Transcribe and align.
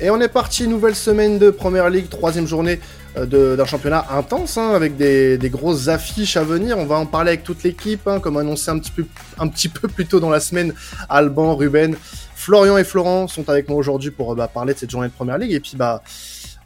Et 0.00 0.10
on 0.10 0.20
est 0.20 0.28
parti, 0.28 0.68
nouvelle 0.68 0.94
semaine 0.94 1.40
de 1.40 1.50
Première 1.50 1.90
Ligue, 1.90 2.08
troisième 2.08 2.46
journée 2.46 2.78
euh, 3.16 3.56
d'un 3.56 3.64
championnat 3.64 4.06
intense, 4.10 4.56
hein, 4.56 4.70
avec 4.70 4.96
des, 4.96 5.38
grosses 5.50 5.88
affiches 5.88 6.36
à 6.36 6.44
venir. 6.44 6.78
On 6.78 6.86
va 6.86 6.96
en 6.96 7.06
parler 7.06 7.30
avec 7.30 7.42
toute 7.42 7.64
l'équipe, 7.64 8.06
hein, 8.06 8.20
comme 8.20 8.36
annoncé 8.36 8.70
un 8.70 8.78
petit, 8.78 8.92
peu, 8.92 9.04
un 9.40 9.48
petit 9.48 9.68
peu 9.68 9.88
plus 9.88 10.06
tôt 10.06 10.20
dans 10.20 10.30
la 10.30 10.38
semaine. 10.38 10.72
Alban, 11.08 11.56
Ruben, 11.56 11.96
Florian 12.36 12.78
et 12.78 12.84
Florent 12.84 13.26
sont 13.26 13.48
avec 13.48 13.68
moi 13.68 13.76
aujourd'hui 13.76 14.12
pour 14.12 14.36
bah, 14.36 14.46
parler 14.46 14.72
de 14.72 14.78
cette 14.78 14.90
journée 14.90 15.08
de 15.08 15.12
Première 15.12 15.36
Ligue. 15.36 15.52
Et 15.52 15.58
puis, 15.60 15.72
bah, 15.74 16.00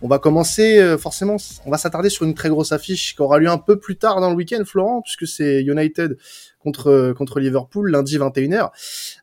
on 0.03 0.09
va 0.09 0.19
commencer, 0.19 0.79
euh, 0.79 0.99
forcément, 0.99 1.37
on 1.65 1.71
va 1.71 1.79
s'attarder 1.79 2.11
sur 2.11 2.27
une 2.27 2.35
très 2.35 2.51
grosse 2.51 2.73
affiche 2.73 3.15
qui 3.15 3.23
aura 3.23 3.39
lieu 3.39 3.49
un 3.49 3.57
peu 3.57 3.79
plus 3.79 3.97
tard 3.97 4.21
dans 4.21 4.29
le 4.29 4.37
week-end, 4.37 4.63
Florent, 4.67 5.01
puisque 5.01 5.27
c'est 5.27 5.63
United 5.63 6.19
contre 6.63 7.13
contre 7.13 7.41
Liverpool 7.41 7.91
lundi 7.91 8.19
21h. 8.19 8.71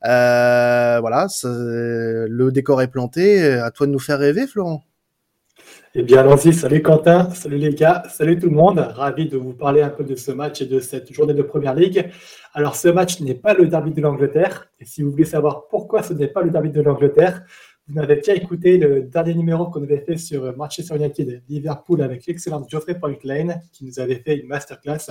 Euh, 0.06 1.00
voilà, 1.00 1.28
le 1.44 2.50
décor 2.52 2.82
est 2.82 2.88
planté. 2.88 3.44
À 3.54 3.72
toi 3.72 3.88
de 3.88 3.92
nous 3.92 4.00
faire 4.00 4.20
rêver, 4.20 4.48
Florent. 4.48 4.84
Eh 5.96 6.04
bien, 6.04 6.20
allons-y. 6.20 6.54
Salut 6.54 6.84
Quentin, 6.84 7.32
salut 7.32 7.58
les 7.58 7.74
gars, 7.74 8.04
salut 8.10 8.38
tout 8.38 8.48
le 8.48 8.56
monde. 8.56 8.78
Ravi 8.78 9.28
de 9.28 9.38
vous 9.38 9.54
parler 9.54 9.82
un 9.82 9.90
peu 9.90 10.04
de 10.04 10.16
ce 10.16 10.32
match 10.32 10.62
et 10.62 10.68
de 10.68 10.80
cette 10.80 11.12
journée 11.12 11.34
de 11.34 11.42
Première 11.42 11.74
Ligue. 11.74 12.12
Alors, 12.54 12.76
ce 12.76 12.90
match 12.90 13.20
n'est 13.22 13.34
pas 13.34 13.56
le 13.56 13.66
derby 13.68 13.92
de 13.92 14.00
l'Angleterre. 14.00 14.70
Et 14.80 14.86
si 14.86 15.02
vous 15.02 15.10
voulez 15.10 15.26
savoir 15.26 15.68
pourquoi 15.68 16.04
ce 16.04 16.14
n'est 16.14 16.28
pas 16.28 16.44
le 16.44 16.52
derby 16.52 16.70
de 16.70 16.82
l'Angleterre, 16.82 17.42
vous 17.88 17.96
n'avez 17.96 18.20
qu'à 18.20 18.36
écouter 18.36 18.78
le 18.78 19.02
dernier 19.02 19.34
numéro 19.34 19.66
qu'on 19.66 19.82
avait 19.82 20.02
fait 20.02 20.18
sur 20.18 20.56
Manchester 20.56 20.96
United 20.96 21.42
Liverpool 21.50 22.04
avec 22.04 22.28
l'excellent 22.28 22.64
Geoffrey 22.70 22.96
Lane 23.24 23.60
qui 23.74 23.84
nous 23.84 24.00
avait 24.00 24.22
fait 24.24 24.38
une 24.38 24.48
masterclass 24.48 25.10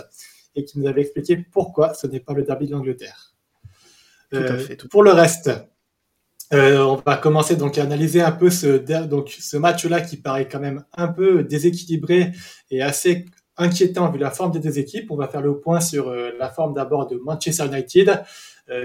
et 0.59 0.65
qui 0.65 0.79
nous 0.79 0.89
avait 0.89 1.03
expliqué 1.03 1.37
pourquoi 1.37 1.95
ce 1.95 2.07
n'est 2.07 2.21
pas 2.21 2.35
le 2.35 2.43
derby 2.43 2.67
de 2.67 2.73
l'Angleterre. 2.73 3.35
Euh, 4.35 4.67
pour 4.91 5.03
le 5.03 5.13
reste, 5.13 5.51
euh, 6.53 6.81
on 6.81 6.97
va 6.97 7.17
commencer 7.17 7.57
donc 7.57 7.79
à 7.79 7.83
analyser 7.83 8.21
un 8.21 8.33
peu 8.33 8.51
ce, 8.51 8.77
donc, 9.07 9.31
ce 9.39 9.57
match-là 9.57 10.01
qui 10.01 10.17
paraît 10.17 10.49
quand 10.49 10.59
même 10.59 10.85
un 10.95 11.09
peu 11.09 11.45
déséquilibré 11.45 12.33
et 12.71 12.83
assez 12.83 13.27
inquiétant 13.57 14.11
vu 14.11 14.19
la 14.19 14.31
forme 14.31 14.51
des 14.51 14.59
deux 14.59 14.79
équipes. 14.79 15.11
On 15.11 15.17
va 15.17 15.29
faire 15.29 15.43
le 15.43 15.61
point 15.61 15.81
sur 15.81 16.09
euh, 16.09 16.31
la 16.39 16.51
forme 16.51 16.75
d'abord 16.75 17.07
de 17.07 17.17
Manchester 17.17 17.67
United, 17.67 18.23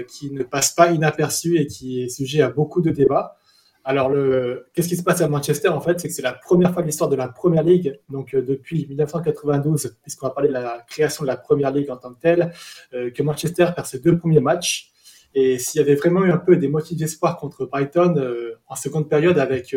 qui 0.08 0.30
ne 0.30 0.42
passe 0.42 0.70
pas 0.72 0.92
inaperçu 0.92 1.58
et 1.58 1.66
qui 1.66 2.02
est 2.02 2.08
sujet 2.08 2.40
à 2.40 2.48
beaucoup 2.48 2.80
de 2.80 2.90
débats. 2.90 3.36
Alors, 3.84 4.08
le... 4.08 4.66
qu'est-ce 4.72 4.88
qui 4.88 4.96
se 4.96 5.02
passe 5.02 5.20
à 5.20 5.28
Manchester 5.28 5.68
En 5.68 5.80
fait, 5.80 6.00
c'est 6.00 6.08
que 6.08 6.14
c'est 6.14 6.22
la 6.22 6.32
première 6.32 6.72
fois 6.72 6.80
de 6.80 6.86
l'histoire 6.86 7.10
de 7.10 7.16
la 7.16 7.28
Première 7.28 7.62
Ligue, 7.62 8.00
donc 8.08 8.34
euh, 8.34 8.40
depuis 8.40 8.86
1992, 8.88 9.96
puisqu'on 10.02 10.26
va 10.26 10.32
parler 10.32 10.48
de 10.48 10.54
la 10.54 10.82
création 10.88 11.22
de 11.22 11.26
la 11.28 11.36
Première 11.36 11.70
Ligue 11.70 11.90
en 11.90 11.98
tant 11.98 12.14
que 12.14 12.20
telle, 12.20 12.52
euh, 12.94 13.10
que 13.10 13.22
Manchester 13.22 13.66
perd 13.74 13.86
ses 13.86 13.98
deux 13.98 14.16
premiers 14.16 14.40
matchs. 14.40 14.90
Et 15.34 15.58
s'il 15.58 15.80
y 15.80 15.84
avait 15.84 15.96
vraiment 15.96 16.24
eu 16.24 16.30
un 16.30 16.38
peu 16.38 16.56
des 16.56 16.68
motifs 16.68 16.96
d'espoir 16.96 17.36
contre 17.36 17.66
Brighton 17.66 18.14
euh, 18.16 18.54
en 18.68 18.76
seconde 18.76 19.08
période, 19.08 19.38
avec 19.38 19.76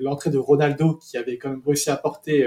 l'entrée 0.00 0.30
de 0.30 0.38
Ronaldo 0.38 0.94
qui 0.94 1.16
avait 1.16 1.38
quand 1.38 1.48
même 1.48 1.62
réussi 1.66 1.90
à 1.90 1.94
apporter 1.94 2.46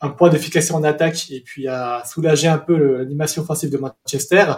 un 0.00 0.08
point 0.08 0.30
d'efficacité 0.30 0.72
en 0.72 0.82
attaque 0.82 1.30
et 1.30 1.42
puis 1.42 1.68
à 1.68 2.02
soulager 2.06 2.48
un 2.48 2.58
peu 2.58 2.96
l'animation 2.96 3.42
offensive 3.42 3.70
de 3.70 3.76
Manchester, 3.76 4.54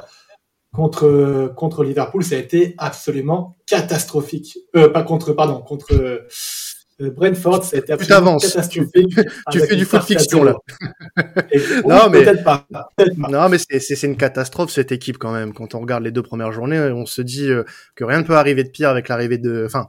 contre 0.72 1.52
contre 1.56 1.84
Liverpool, 1.84 2.24
ça 2.24 2.36
a 2.36 2.38
été 2.38 2.74
absolument 2.78 3.56
catastrophique. 3.66 4.58
Euh, 4.74 4.88
pas 4.88 5.02
contre, 5.02 5.32
pardon, 5.32 5.60
contre 5.60 5.92
euh, 5.92 7.10
Brentford, 7.10 7.64
ça 7.64 7.76
a 7.76 7.80
été 7.80 7.92
absolument 7.92 8.38
catastrophique. 8.38 9.18
tu 9.50 9.60
fais 9.60 9.76
du 9.76 9.84
foot 9.84 10.02
fiction 10.02 10.44
là. 10.44 10.54
non 11.86 12.08
mais 12.10 12.24
peut-être 12.24 12.44
pas. 12.44 12.66
Non 13.16 13.48
mais 13.48 13.58
c'est 13.58 14.02
une 14.02 14.16
catastrophe 14.16 14.70
cette 14.70 14.92
équipe 14.92 15.18
quand 15.18 15.32
même. 15.32 15.52
Quand 15.52 15.74
on 15.74 15.80
regarde 15.80 16.04
les 16.04 16.12
deux 16.12 16.22
premières 16.22 16.52
journées, 16.52 16.78
on 16.78 17.06
se 17.06 17.22
dit 17.22 17.50
euh, 17.50 17.64
que 17.94 18.04
rien 18.04 18.18
ne 18.18 18.26
peut 18.26 18.36
arriver 18.36 18.64
de 18.64 18.70
pire 18.70 18.88
avec 18.88 19.08
l'arrivée 19.08 19.38
de, 19.38 19.64
enfin 19.66 19.88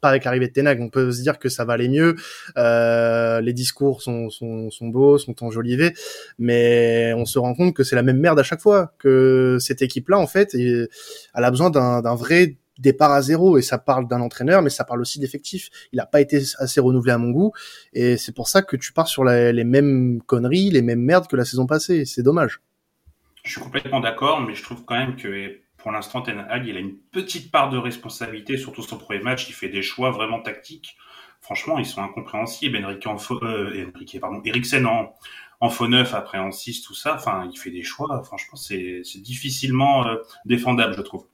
pas 0.00 0.08
avec 0.08 0.24
l'arrivée 0.24 0.48
de 0.48 0.52
Tenag, 0.52 0.80
on 0.80 0.88
peut 0.88 1.10
se 1.12 1.22
dire 1.22 1.38
que 1.38 1.48
ça 1.48 1.64
va 1.64 1.74
aller 1.74 1.88
mieux. 1.88 2.16
Euh, 2.56 3.40
les 3.40 3.52
discours 3.52 4.02
sont, 4.02 4.30
sont, 4.30 4.70
sont, 4.70 4.88
beaux, 4.88 5.18
sont 5.18 5.42
enjolivés, 5.44 5.94
mais 6.38 7.12
on 7.16 7.24
se 7.24 7.38
rend 7.38 7.54
compte 7.54 7.74
que 7.74 7.84
c'est 7.84 7.96
la 7.96 8.02
même 8.02 8.18
merde 8.18 8.38
à 8.38 8.42
chaque 8.42 8.60
fois. 8.60 8.92
Que 8.98 9.58
cette 9.60 9.82
équipe-là, 9.82 10.18
en 10.18 10.26
fait, 10.26 10.54
elle 10.54 10.88
a 11.34 11.50
besoin 11.50 11.70
d'un 11.70 12.14
vrai 12.14 12.56
départ 12.78 13.12
à 13.12 13.22
zéro. 13.22 13.58
Et 13.58 13.62
ça 13.62 13.78
parle 13.78 14.08
d'un 14.08 14.20
entraîneur 14.20 14.62
mais 14.62 14.70
ça 14.70 14.84
parle 14.84 15.00
aussi 15.00 15.18
d'effectifs. 15.18 15.70
Il 15.92 15.96
n'a 15.96 16.06
pas 16.06 16.20
été 16.20 16.42
assez 16.58 16.80
renouvelé 16.80 17.12
à 17.12 17.18
mon 17.18 17.30
goût. 17.30 17.52
Et 17.92 18.16
c'est 18.16 18.34
pour 18.34 18.48
ça 18.48 18.62
que 18.62 18.76
tu 18.76 18.92
pars 18.92 19.08
sur 19.08 19.24
les 19.24 19.64
mêmes 19.64 20.20
conneries 20.26 20.70
les 20.70 20.82
mêmes 20.82 21.02
merdes 21.02 21.26
que 21.26 21.36
la 21.36 21.44
saison 21.44 21.66
passée. 21.66 22.04
C'est 22.04 22.22
dommage. 22.22 22.60
Je 23.44 23.52
suis 23.52 23.60
complètement 23.60 24.00
d'accord 24.00 24.40
mais 24.40 24.54
je 24.54 24.62
trouve 24.62 24.84
quand 24.84 24.96
même 24.96 25.16
que 25.16 25.58
pour 25.84 25.92
l'instant, 25.92 26.22
Ten 26.22 26.46
Hag, 26.48 26.66
il 26.66 26.78
a 26.78 26.80
une 26.80 26.96
petite 26.96 27.52
part 27.52 27.68
de 27.68 27.76
responsabilité, 27.76 28.56
surtout 28.56 28.80
son 28.80 28.96
premier 28.96 29.22
match. 29.22 29.50
Il 29.50 29.52
fait 29.52 29.68
des 29.68 29.82
choix 29.82 30.10
vraiment 30.10 30.40
tactiques. 30.40 30.96
Franchement, 31.42 31.78
ils 31.78 31.84
sont 31.84 32.00
incompréhensibles. 32.00 32.82
Enrique, 32.82 33.06
en 33.06 33.18
euh, 33.42 33.90
Enrique 33.94 34.18
pardon, 34.18 34.40
Eriksen 34.46 34.86
en, 34.86 35.14
en 35.60 35.68
faux 35.68 35.86
neuf, 35.86 36.14
après 36.14 36.38
en 36.38 36.52
6, 36.52 36.80
tout 36.80 36.94
ça. 36.94 37.16
Enfin, 37.16 37.50
il 37.52 37.58
fait 37.58 37.70
des 37.70 37.82
choix. 37.82 38.22
Franchement, 38.24 38.56
c'est 38.56 39.02
difficilement 39.16 40.06
euh, 40.06 40.16
défendable, 40.46 40.94
je 40.96 41.02
trouve. 41.02 41.26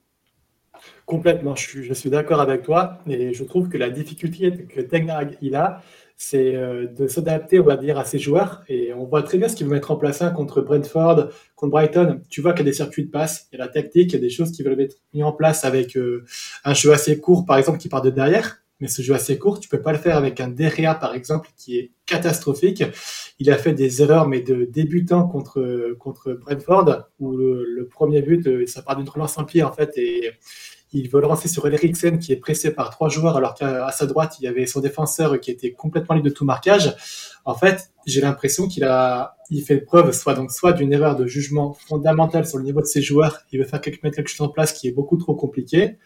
Complètement, 1.07 1.55
je 1.55 1.69
suis, 1.69 1.85
je 1.85 1.95
suis 1.95 2.11
d'accord 2.11 2.41
avec 2.41 2.63
toi. 2.63 2.99
Et 3.07 3.33
je 3.33 3.45
trouve 3.45 3.69
que 3.69 3.79
la 3.79 3.89
difficulté 3.89 4.67
que 4.67 4.81
Ten 4.81 5.11
Hag 5.11 5.39
il 5.43 5.55
a, 5.55 5.81
c'est 6.23 6.55
euh, 6.55 6.87
de 6.87 7.07
s'adapter, 7.07 7.61
on 7.61 7.65
va 7.65 7.79
dire, 7.79 7.99
à 7.99 8.05
ses 8.05 8.19
joueurs. 8.19 8.63
Et 8.69 8.93
on 8.93 9.07
voit 9.07 9.23
très 9.23 9.39
bien 9.39 9.49
ce 9.49 9.57
qu'il 9.57 9.67
veut 9.67 9.73
mettre 9.73 9.91
en 9.91 9.97
place 9.97 10.21
hein, 10.21 10.31
contre 10.31 10.61
Brentford, 10.61 11.31
contre 11.57 11.71
Brighton. 11.71 12.21
Tu 12.29 12.43
vois 12.43 12.53
qu'il 12.53 12.61
y 12.61 12.69
a 12.69 12.71
des 12.71 12.77
circuits 12.77 13.07
de 13.07 13.11
passe, 13.11 13.49
il 13.51 13.59
y 13.59 13.61
a 13.61 13.65
la 13.65 13.73
tactique, 13.73 14.13
il 14.13 14.17
y 14.17 14.19
a 14.19 14.21
des 14.21 14.29
choses 14.29 14.53
qui 14.53 14.63
veulent 14.63 14.77
mettre 14.77 14.97
mis 15.15 15.23
en 15.23 15.33
place 15.33 15.65
avec 15.65 15.97
euh, 15.97 16.27
un 16.63 16.75
jeu 16.75 16.93
assez 16.93 17.19
court, 17.19 17.47
par 17.47 17.57
exemple, 17.57 17.79
qui 17.79 17.89
part 17.89 18.03
de 18.03 18.11
derrière. 18.11 18.59
Mais 18.81 18.89
ce 18.89 19.01
jeu 19.01 19.15
assez 19.15 19.39
court, 19.39 19.61
tu 19.61 19.71
peux 19.71 19.81
pas 19.81 19.93
le 19.93 19.99
faire 19.99 20.19
avec 20.19 20.41
un 20.41 20.49
Derea, 20.49 20.95
par 20.95 21.15
exemple, 21.15 21.49
qui 21.57 21.79
est 21.79 21.91
catastrophique. 22.05 22.85
Il 23.39 23.51
a 23.51 23.57
fait 23.57 23.73
des 23.73 24.03
erreurs, 24.03 24.29
mais 24.29 24.43
de 24.43 24.67
débutant 24.67 25.27
contre 25.27 25.95
contre 25.99 26.35
Brentford, 26.35 27.05
où 27.19 27.35
le, 27.35 27.89
premier 27.91 28.21
but, 28.21 28.47
euh, 28.47 28.67
ça 28.67 28.83
part 28.83 28.97
d'une 28.97 29.09
relance 29.09 29.39
en 29.39 29.45
pied, 29.45 29.63
en 29.63 29.73
fait, 29.73 29.97
et 29.97 30.33
il 30.93 31.09
veut 31.09 31.21
lancer 31.21 31.49
sur 31.49 31.67
Eriksen 31.67 32.19
qui 32.19 32.33
est 32.33 32.37
pressé 32.37 32.73
par 32.73 32.91
trois 32.91 33.09
joueurs 33.09 33.37
alors 33.37 33.55
qu'à 33.55 33.91
sa 33.93 34.07
droite 34.07 34.37
il 34.41 34.45
y 34.45 34.49
avait 34.49 34.67
son 34.67 34.81
défenseur 34.81 35.39
qui 35.41 35.51
était 35.51 35.73
complètement 35.73 36.15
libre 36.15 36.29
de 36.29 36.35
tout 36.35 36.45
marquage. 36.45 36.95
En 37.45 37.55
fait, 37.55 37.93
j'ai 38.07 38.21
l'impression 38.21 38.67
qu'il 38.67 38.85
a, 38.85 39.37
il 39.51 39.63
fait 39.63 39.79
preuve 39.79 40.13
soit 40.13 40.35
donc 40.35 40.51
soit 40.51 40.73
d'une 40.73 40.93
erreur 40.93 41.17
de 41.17 41.27
jugement 41.27 41.73
fondamentale 41.73 42.47
sur 42.47 42.59
le 42.59 42.65
niveau 42.65 42.81
de 42.81 42.87
ses 42.87 43.03
joueurs, 43.03 43.41
il 43.53 43.61
veut 43.61 43.65
faire 43.65 43.81
quelque, 43.81 44.03
mettre 44.03 44.21
chose 44.27 44.47
en 44.47 44.51
place 44.51 44.73
qui 44.73 44.89
est 44.89 44.93
beaucoup 44.93 45.17
trop 45.17 45.35
compliqué, 45.35 45.99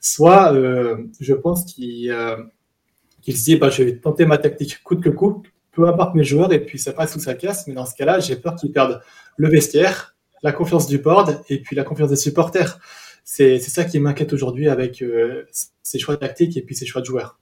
soit 0.00 0.52
euh, 0.52 0.96
je 1.20 1.34
pense 1.34 1.64
qu'il 1.64 2.10
euh, 2.10 2.36
qu'il 3.22 3.36
se 3.36 3.44
dit 3.44 3.56
bah 3.56 3.70
je 3.70 3.82
vais 3.82 3.96
tenter 3.96 4.26
ma 4.26 4.38
tactique 4.38 4.82
coûte 4.82 5.02
que 5.02 5.10
coûte, 5.10 5.46
peu 5.72 5.88
importe 5.88 6.14
mes 6.14 6.24
joueurs 6.24 6.52
et 6.52 6.64
puis 6.64 6.78
ça 6.78 6.92
passe 6.92 7.16
ou 7.16 7.20
ça 7.20 7.34
casse, 7.34 7.66
mais 7.66 7.74
dans 7.74 7.86
ce 7.86 7.94
cas-là 7.94 8.20
j'ai 8.20 8.36
peur 8.36 8.54
qu'ils 8.54 8.72
perdent 8.72 9.00
le 9.36 9.48
vestiaire, 9.48 10.14
la 10.42 10.52
confiance 10.52 10.86
du 10.86 10.98
board 10.98 11.42
et 11.48 11.60
puis 11.60 11.74
la 11.74 11.84
confiance 11.84 12.10
des 12.10 12.16
supporters 12.16 12.78
c'est 13.26 13.58
ça 13.58 13.84
qui 13.84 13.98
m'inquiète 13.98 14.32
aujourd'hui 14.32 14.68
avec 14.68 15.02
euh, 15.02 15.42
ces 15.82 15.98
choix 15.98 16.16
tactiques 16.16 16.56
et 16.56 16.62
puis 16.62 16.76
ces 16.76 16.86
choix 16.86 17.00
de 17.00 17.06
joueurs. 17.06 17.40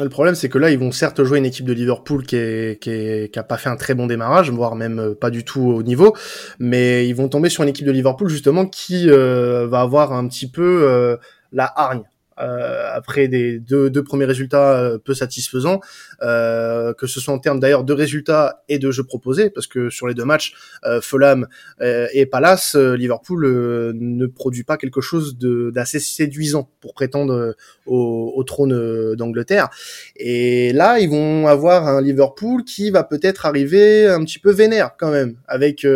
Le 0.00 0.08
problème, 0.08 0.34
c'est 0.34 0.48
que 0.48 0.58
là, 0.58 0.70
ils 0.70 0.78
vont 0.78 0.90
certes 0.90 1.22
jouer 1.22 1.38
une 1.38 1.44
équipe 1.44 1.66
de 1.66 1.72
Liverpool 1.72 2.24
qui 2.24 2.36
est, 2.36 3.36
a 3.36 3.42
pas 3.42 3.58
fait 3.58 3.68
un 3.68 3.76
très 3.76 3.94
bon 3.94 4.06
démarrage, 4.06 4.50
voire 4.50 4.74
même 4.74 4.98
euh, 4.98 5.14
pas 5.14 5.30
du 5.30 5.44
tout 5.44 5.60
au 5.60 5.82
niveau, 5.82 6.16
mais 6.58 7.06
ils 7.06 7.14
vont 7.14 7.28
tomber 7.28 7.50
sur 7.50 7.62
une 7.62 7.68
équipe 7.68 7.86
de 7.86 7.92
Liverpool 7.92 8.28
justement 8.28 8.66
qui 8.66 9.10
euh, 9.10 9.66
va 9.66 9.80
avoir 9.82 10.12
un 10.14 10.26
petit 10.28 10.50
peu 10.50 11.18
la 11.52 11.70
hargne 11.76 12.04
après 12.38 13.28
des 13.28 13.58
deux, 13.58 13.90
deux, 13.90 14.02
premiers 14.04 14.24
résultats 14.24 14.78
euh, 14.78 14.98
peu 14.98 15.14
satisfaisants, 15.14 15.80
euh, 16.22 16.94
que 16.94 17.06
ce 17.06 17.20
soit 17.20 17.34
en 17.34 17.38
termes 17.38 17.60
d'ailleurs 17.60 17.84
de 17.84 17.92
résultats 17.92 18.62
et 18.68 18.78
de 18.78 18.90
jeux 18.90 19.04
proposés, 19.04 19.50
parce 19.50 19.66
que 19.66 19.90
sur 19.90 20.06
les 20.06 20.14
deux 20.14 20.24
matchs, 20.24 20.54
Fulham 21.02 21.46
et 21.80 22.26
Palace, 22.26 22.74
Liverpool 22.74 23.92
ne 23.94 24.26
produit 24.26 24.64
pas 24.64 24.76
quelque 24.76 25.00
chose 25.00 25.36
d'assez 25.38 25.98
séduisant 25.98 26.70
pour 26.80 26.94
prétendre 26.94 27.54
au, 27.86 28.32
au 28.34 28.44
trône 28.44 29.14
d'Angleterre. 29.14 29.68
Et 30.16 30.72
là, 30.72 30.98
ils 31.00 31.08
vont 31.08 31.46
avoir 31.46 31.86
un 31.88 32.00
Liverpool 32.00 32.64
qui 32.64 32.90
va 32.90 33.04
peut-être 33.04 33.46
arriver 33.46 34.06
un 34.06 34.24
petit 34.24 34.38
peu 34.38 34.50
vénère 34.50 34.92
quand 34.98 35.10
même, 35.10 35.36
avec 35.46 35.86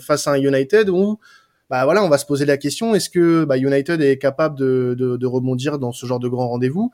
face 0.00 0.26
à 0.26 0.32
un 0.32 0.40
United 0.40 0.88
où 0.88 1.18
bah 1.72 1.86
voilà, 1.86 2.04
on 2.04 2.10
va 2.10 2.18
se 2.18 2.26
poser 2.26 2.44
la 2.44 2.58
question 2.58 2.94
est-ce 2.94 3.08
que 3.08 3.46
bah, 3.46 3.56
United 3.56 4.02
est 4.02 4.18
capable 4.18 4.58
de, 4.58 4.94
de, 4.98 5.16
de, 5.16 5.26
rebondir 5.26 5.78
dans 5.78 5.90
ce 5.90 6.04
genre 6.04 6.20
de 6.20 6.28
grand 6.28 6.46
rendez-vous? 6.50 6.92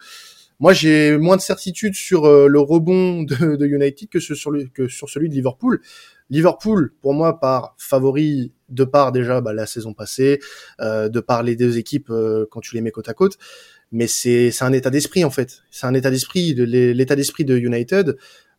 Moi, 0.60 0.72
j'ai 0.72 1.18
moins 1.18 1.36
de 1.36 1.40
certitude 1.40 1.96
sur 1.96 2.26
euh, 2.26 2.46
le 2.46 2.60
rebond 2.60 3.24
de, 3.24 3.56
de, 3.56 3.66
United 3.66 4.08
que, 4.08 4.20
sur 4.20 4.52
le, 4.52 4.66
que 4.66 4.86
sur 4.86 5.10
celui 5.10 5.28
de 5.28 5.34
Liverpool. 5.34 5.80
Liverpool, 6.30 6.92
pour 7.02 7.12
moi, 7.12 7.40
par 7.40 7.74
favori 7.76 8.52
de 8.68 8.84
part 8.84 9.10
déjà 9.10 9.40
bah, 9.40 9.52
la 9.52 9.66
saison 9.66 9.94
passée, 9.94 10.38
euh, 10.80 11.08
de 11.08 11.18
par 11.18 11.42
les 11.42 11.56
deux 11.56 11.76
équipes 11.76 12.10
euh, 12.10 12.46
quand 12.48 12.60
tu 12.60 12.76
les 12.76 12.80
mets 12.80 12.92
côte 12.92 13.08
à 13.08 13.14
côte. 13.14 13.36
Mais 13.90 14.06
c'est 14.06 14.52
un 14.60 14.72
état 14.72 14.90
d'esprit 14.90 15.24
en 15.24 15.30
fait. 15.30 15.62
C'est 15.72 15.86
un 15.86 15.94
état 15.94 16.12
d'esprit. 16.12 16.54
L'état 16.54 17.16
d'esprit 17.16 17.44
de 17.44 17.56
United, 17.56 18.16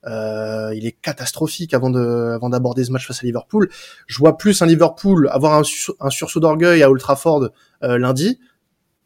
euh, 0.07 0.73
il 0.75 0.85
est 0.85 0.93
catastrophique 0.93 1.73
avant 1.73 1.89
de, 1.89 2.31
avant 2.33 2.49
d'aborder 2.49 2.85
ce 2.85 2.91
match 2.91 3.05
face 3.05 3.21
à 3.21 3.25
Liverpool. 3.25 3.69
Je 4.07 4.17
vois 4.17 4.37
plus 4.37 4.61
un 4.61 4.65
Liverpool 4.65 5.29
avoir 5.31 5.53
un, 5.53 5.63
un 5.99 6.09
sursaut 6.09 6.39
d'orgueil 6.39 6.83
à 6.83 6.89
Old 6.89 7.01
Trafford 7.01 7.49
euh, 7.83 7.97
lundi 7.97 8.39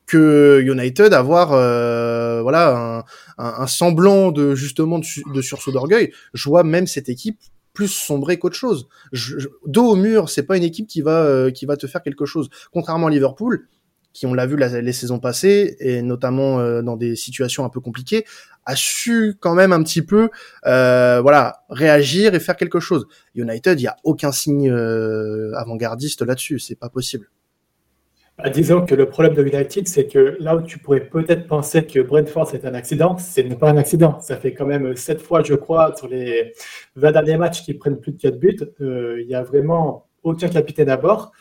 que 0.06 0.62
United 0.62 1.14
avoir 1.14 1.54
euh, 1.54 2.42
voilà 2.42 3.06
un, 3.38 3.68
semblant 3.68 4.32
de 4.32 4.54
justement 4.54 5.00
de, 5.00 5.42
sursaut 5.42 5.72
d'orgueil, 5.72 6.12
je 6.34 6.50
vois 6.50 6.64
même 6.64 6.88
cette 6.88 7.10
équipe 7.10 7.40
plus 7.74 7.88
sombrer 7.88 8.38
qu'autre 8.38 8.56
chose. 8.56 8.88
dos 9.66 9.86
au 9.86 9.96
mur, 9.96 10.30
c'est 10.30 10.44
pas 10.44 10.58
une 10.58 10.64
équipe 10.64 10.88
qui 10.88 11.02
va 11.02 11.50
qui 11.52 11.66
va 11.66 11.78
te 11.78 11.88
faire 11.88 12.04
quelque 12.04 12.26
chose. 12.26 12.50
Contrairement 12.72 13.08
à 13.08 13.10
Liverpool, 13.10 13.68
qui 14.14 14.28
on 14.28 14.34
l'a 14.34 14.46
vu 14.46 14.56
les 14.56 14.94
saisons 14.94 15.20
passées 15.20 15.76
et 15.80 16.02
notamment 16.02 16.60
euh, 16.60 16.82
dans 16.82 16.96
des 16.96 17.16
situations 17.16 17.66
un 17.66 17.70
peu 17.70 17.80
compliquées, 17.80 18.26
a 18.66 18.76
su 18.76 19.36
quand 19.40 19.56
même 19.56 19.74
un 19.74 19.84
petit 19.84 20.04
peu 20.04 20.30
euh, 20.66 21.20
voilà 21.22 21.64
réagir 21.70 22.34
et 22.36 22.40
faire 22.40 22.56
quelque 22.56 22.80
chose. 22.80 23.08
United, 23.36 23.80
il 23.80 23.84
y 23.84 23.88
a 23.88 23.98
aucun 24.04 24.32
signe 24.32 24.70
euh, 24.70 25.52
avant-gardiste 25.56 26.22
là-dessus, 26.22 26.60
c'est 26.60 26.76
pas 26.76 26.90
possible. 26.90 27.30
Bah, 28.38 28.50
disons 28.50 28.84
que 28.84 28.96
le 28.96 29.08
problème 29.08 29.36
de 29.36 29.44
United, 29.44 29.88
c'est 29.88 30.08
que 30.08 30.38
là 30.40 30.56
où 30.56 30.62
tu 30.62 30.80
pourrais 30.80 31.02
peut-être 31.02 31.46
penser 31.46 31.86
que 31.86 32.00
Brentford 32.00 32.48
c'est 32.50 32.66
un 32.66 32.74
accident, 32.74 33.18
ce 33.18 33.42
n'est 33.42 33.56
pas 33.56 33.70
un 33.70 33.78
accident. 33.78 34.20
Ça 34.22 34.38
fait 34.38 34.54
quand 34.54 34.66
même 34.66 34.96
sept 34.96 35.22
fois, 35.22 35.44
je 35.44 35.54
crois, 35.54 35.96
sur 35.96 36.08
les 36.08 36.54
20 36.96 37.12
derniers 37.12 37.38
matchs 37.38 37.64
qui 37.64 37.74
prennent 37.74 38.00
plus 38.00 38.14
de 38.14 38.18
4 38.18 38.40
buts. 38.40 38.58
Il 38.80 39.28
y 39.28 39.36
a 39.36 39.44
vraiment 39.44 40.08
aucun 40.24 40.48
capitaine 40.48 40.90
à 40.90 40.98
bord. 40.98 41.32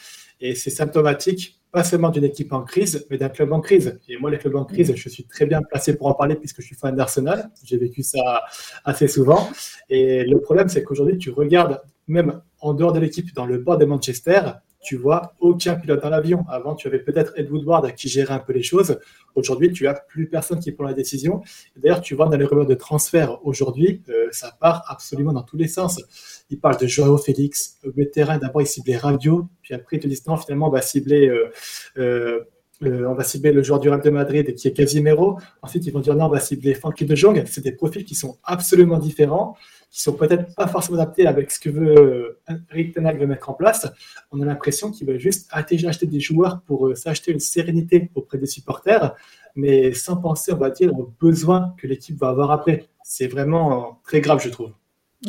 Et 0.43 0.55
c'est 0.55 0.71
symptomatique 0.71 1.62
pas 1.71 1.85
seulement 1.85 2.11
d'une 2.11 2.25
équipe 2.25 2.53
en 2.53 2.62
crise, 2.62 3.06
mais 3.09 3.17
d'un 3.17 3.31
club 3.31 3.50
en 3.53 3.61
crise. 3.61 3.99
Et 4.06 4.19
moi, 4.19 4.31
les 4.31 4.37
clubs 4.37 4.56
en 4.56 4.67
crise, 4.67 4.94
je 4.94 5.09
suis 5.09 5.25
très 5.25 5.47
bien 5.47 5.62
placé 5.62 5.97
pour 5.97 6.09
en 6.09 6.15
parler 6.15 6.37
puisque 6.37 6.61
je 6.61 6.67
suis 6.67 6.77
fan 6.77 6.94
d'Arsenal. 6.94 7.50
J'ai 7.65 7.79
vécu 7.79 8.03
ça 8.03 8.43
assez 8.85 9.09
souvent. 9.09 9.49
Et 9.89 10.25
le 10.25 10.39
problème, 10.41 10.69
c'est 10.69 10.83
qu'aujourd'hui, 10.83 11.17
tu 11.17 11.31
regardes, 11.31 11.81
même 12.09 12.43
en 12.61 12.75
dehors 12.75 12.93
de 12.93 13.00
l'équipe, 13.00 13.33
dans 13.35 13.47
le 13.47 13.56
bord 13.56 13.79
de 13.79 13.87
Manchester, 13.87 14.41
tu 14.82 14.96
vois 14.96 15.34
aucun 15.40 15.76
pilote 15.76 16.02
dans 16.02 16.11
l'avion. 16.11 16.44
Avant, 16.49 16.75
tu 16.75 16.88
avais 16.88 16.99
peut-être 16.99 17.32
Ed 17.37 17.50
Woodward 17.50 17.94
qui 17.94 18.08
gérait 18.08 18.34
un 18.34 18.40
peu 18.40 18.52
les 18.52 18.62
choses. 18.62 18.99
Aujourd'hui, 19.34 19.73
tu 19.73 19.87
as 19.87 19.94
plus 19.94 20.29
personne 20.29 20.58
qui 20.58 20.73
prend 20.73 20.84
la 20.84 20.93
décision. 20.93 21.40
D'ailleurs, 21.76 22.00
tu 22.00 22.14
vois 22.14 22.29
dans 22.29 22.37
les 22.37 22.44
rumeurs 22.44 22.67
de 22.67 22.75
transfert 22.75 23.38
aujourd'hui, 23.46 24.02
euh, 24.08 24.29
ça 24.32 24.52
part 24.61 24.84
absolument 24.88 25.32
dans 25.32 25.43
tous 25.43 25.56
les 25.56 25.69
sens. 25.69 26.02
Il 26.50 26.58
parle 26.58 26.79
de 26.79 26.87
Joao 26.87 27.17
Félix, 27.17 27.79
au 27.84 27.90
terrain. 28.05 28.38
D'abord, 28.38 28.62
il 28.62 28.67
ciblait 28.67 28.96
Radio, 28.96 29.49
puis 29.62 29.75
après, 29.75 29.96
ils 29.96 30.00
te 30.00 30.08
disent 30.08 30.26
non, 30.26 30.37
finalement, 30.37 30.69
on 30.69 30.73
va 30.73 30.82
cibler. 30.82 31.29
Euh, 31.29 31.50
euh, 31.99 33.06
on 33.06 33.14
va 33.14 33.23
cibler 33.23 33.52
le 33.52 33.62
joueur 33.62 33.79
du 33.79 33.88
Real 33.88 34.00
de 34.00 34.11
Madrid 34.11 34.55
qui 34.56 34.67
est 34.67 34.73
Casimiro. 34.73 35.38
Ensuite, 35.62 35.87
ils 35.87 35.93
vont 35.93 36.00
dire 36.00 36.17
non, 36.17 36.25
on 36.25 36.29
va 36.29 36.40
cibler 36.40 36.75
Frankie 36.75 37.05
de 37.05 37.14
Jong. 37.14 37.44
C'est 37.46 37.62
des 37.62 37.70
profils 37.70 38.05
qui 38.05 38.17
sont 38.17 38.38
absolument 38.43 38.99
différents 38.99 39.56
qui 39.93 40.00
sont 40.00 40.15
peut-être 40.15 40.55
pas 40.55 40.67
forcément 40.67 40.99
adaptés 40.99 41.27
avec 41.27 41.50
ce 41.50 41.61
que 41.61 41.69
veut 41.69 42.39
euh, 42.49 42.59
Eric 42.73 42.94
Ten 42.94 43.11
veut 43.17 43.27
mettre 43.27 43.50
en 43.50 43.53
place. 43.53 43.87
On 44.33 44.41
a 44.41 44.44
l'impression 44.47 44.91
qu'il 44.91 45.06
veut 45.06 45.19
juste 45.19 45.49
acheter 45.53 46.06
des 46.06 46.19
joueurs 46.19 46.62
pour 46.62 46.89
euh, 46.89 46.94
s'acheter 46.94 47.31
une 47.31 47.41
sérénité 47.41 48.11
auprès 48.15 48.39
des 48.39 48.47
supporters, 48.47 49.15
mais 49.55 49.93
sans 49.93 50.17
penser, 50.17 50.53
on 50.55 50.56
va 50.56 50.71
dire, 50.71 50.99
aux 50.99 51.12
besoins 51.21 51.75
que 51.77 51.87
l'équipe 51.87 52.19
va 52.19 52.31
avoir 52.31 52.50
après. 52.50 52.89
C'est 53.05 53.27
vraiment 53.27 54.00
très 54.03 54.23
grave, 54.23 54.41
je 54.43 54.49
trouve. 54.49 54.73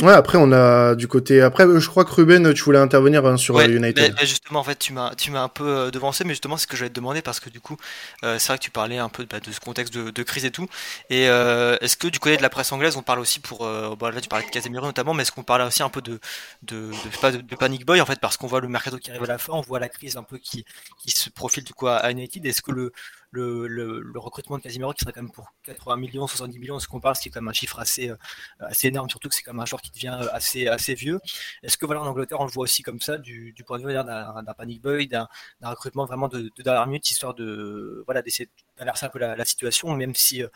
Ouais, 0.01 0.13
après 0.13 0.39
on 0.39 0.51
a 0.51 0.95
du 0.95 1.07
côté. 1.07 1.41
Après, 1.41 1.65
je 1.79 1.87
crois 1.87 2.03
que 2.03 2.11
Ruben, 2.11 2.51
tu 2.55 2.63
voulais 2.63 2.79
intervenir 2.79 3.23
hein, 3.27 3.37
sur 3.37 3.59
United. 3.61 4.15
justement, 4.21 4.59
en 4.59 4.63
fait, 4.63 4.79
tu 4.79 4.91
m'as, 4.91 5.13
tu 5.13 5.29
m'as 5.29 5.43
un 5.43 5.49
peu 5.49 5.67
euh, 5.67 5.91
devancé, 5.91 6.23
mais 6.23 6.31
justement, 6.31 6.57
c'est 6.57 6.63
ce 6.63 6.67
que 6.67 6.75
j'allais 6.75 6.89
te 6.89 6.95
demander 6.95 7.21
parce 7.21 7.39
que 7.39 7.49
du 7.51 7.59
coup, 7.59 7.77
euh, 8.23 8.39
c'est 8.39 8.47
vrai 8.47 8.57
que 8.57 8.63
tu 8.63 8.71
parlais 8.71 8.97
un 8.97 9.09
peu 9.09 9.25
bah, 9.29 9.39
de 9.39 9.51
ce 9.51 9.59
contexte 9.59 9.93
de, 9.93 10.23
crise 10.23 10.45
et 10.45 10.51
tout. 10.51 10.67
Et 11.11 11.29
euh, 11.29 11.77
est-ce 11.79 11.95
que 11.95 12.07
du 12.07 12.19
côté 12.19 12.37
de 12.37 12.41
la 12.41 12.49
presse 12.49 12.71
anglaise, 12.71 12.97
on 12.97 13.03
parle 13.03 13.19
aussi 13.19 13.39
pour, 13.39 13.59
bon, 13.59 14.07
là, 14.07 14.19
tu 14.19 14.29
parlais 14.29 14.45
de 14.45 14.49
Casemiro 14.51 14.85
notamment, 14.85 15.13
mais 15.13 15.21
est-ce 15.23 15.31
qu'on 15.31 15.43
parle 15.43 15.61
aussi 15.61 15.83
un 15.83 15.89
peu 15.89 16.01
de, 16.01 16.19
de, 16.63 16.89
de, 16.89 17.41
de, 17.41 17.55
panic 17.55 17.85
boy 17.85 18.01
en 18.01 18.05
fait, 18.07 18.19
parce 18.19 18.35
qu'on 18.35 18.47
voit 18.47 18.61
le 18.61 18.69
mercato 18.69 18.97
qui 18.97 19.11
arrive 19.11 19.23
à 19.23 19.27
la 19.27 19.37
fin, 19.37 19.53
on 19.53 19.61
voit 19.61 19.79
la 19.79 19.89
crise 19.89 20.17
un 20.17 20.23
peu 20.23 20.39
qui, 20.39 20.65
qui 20.97 21.11
se 21.11 21.29
profile 21.29 21.63
du 21.63 21.73
coup 21.73 21.87
à 21.87 22.09
United. 22.09 22.43
Est-ce 22.47 22.63
que 22.63 22.71
le 22.71 22.93
le, 23.33 24.19
recrutement 24.19 24.57
de 24.57 24.63
Casimiro 24.63 24.93
qui 24.93 25.01
serait 25.01 25.11
quand 25.11 25.21
même 25.21 25.31
pour 25.31 25.51
80 25.63 25.97
millions, 25.97 26.27
70 26.27 26.59
millions, 26.59 26.79
ce 26.79 26.87
qu'on 26.87 26.99
parle, 26.99 27.15
ce 27.15 27.21
qui 27.21 27.29
est 27.29 27.31
quand 27.31 27.41
même 27.41 27.49
un 27.49 27.53
chiffre 27.53 27.79
assez, 27.79 28.09
euh, 28.09 28.15
assez 28.59 28.87
énorme, 28.87 29.09
surtout 29.09 29.29
que 29.29 29.35
c'est 29.35 29.43
quand 29.43 29.53
même 29.53 29.61
un 29.61 29.65
joueur 29.65 29.81
qui 29.81 29.91
devient 29.91 30.17
euh, 30.21 30.27
assez, 30.31 30.67
assez 30.67 30.93
vieux. 30.93 31.19
Est-ce 31.63 31.77
que 31.77 31.85
voilà, 31.85 32.01
en 32.01 32.07
Angleterre, 32.07 32.39
on 32.39 32.45
le 32.45 32.51
voit 32.51 32.63
aussi 32.63 32.83
comme 32.83 32.99
ça, 33.01 33.17
du, 33.17 33.53
point 33.65 33.79
de 33.79 33.87
vue 33.87 33.93
d'un 33.93 34.53
panic 34.57 34.81
boy, 34.81 35.07
d'un 35.07 35.27
recrutement 35.61 36.05
vraiment 36.05 36.27
de, 36.27 36.51
de, 36.55 36.63
dernière 36.63 36.87
minute, 36.87 37.09
histoire 37.09 37.33
de 37.33 38.03
voilà 38.05 38.21
d'essayer 38.21 38.49
d'inverser 38.77 39.05
un 39.05 39.09
peu 39.09 39.19
la, 39.19 39.45
situation, 39.45 39.93
même 39.95 40.15
si 40.15 40.43
euh, 40.43 40.47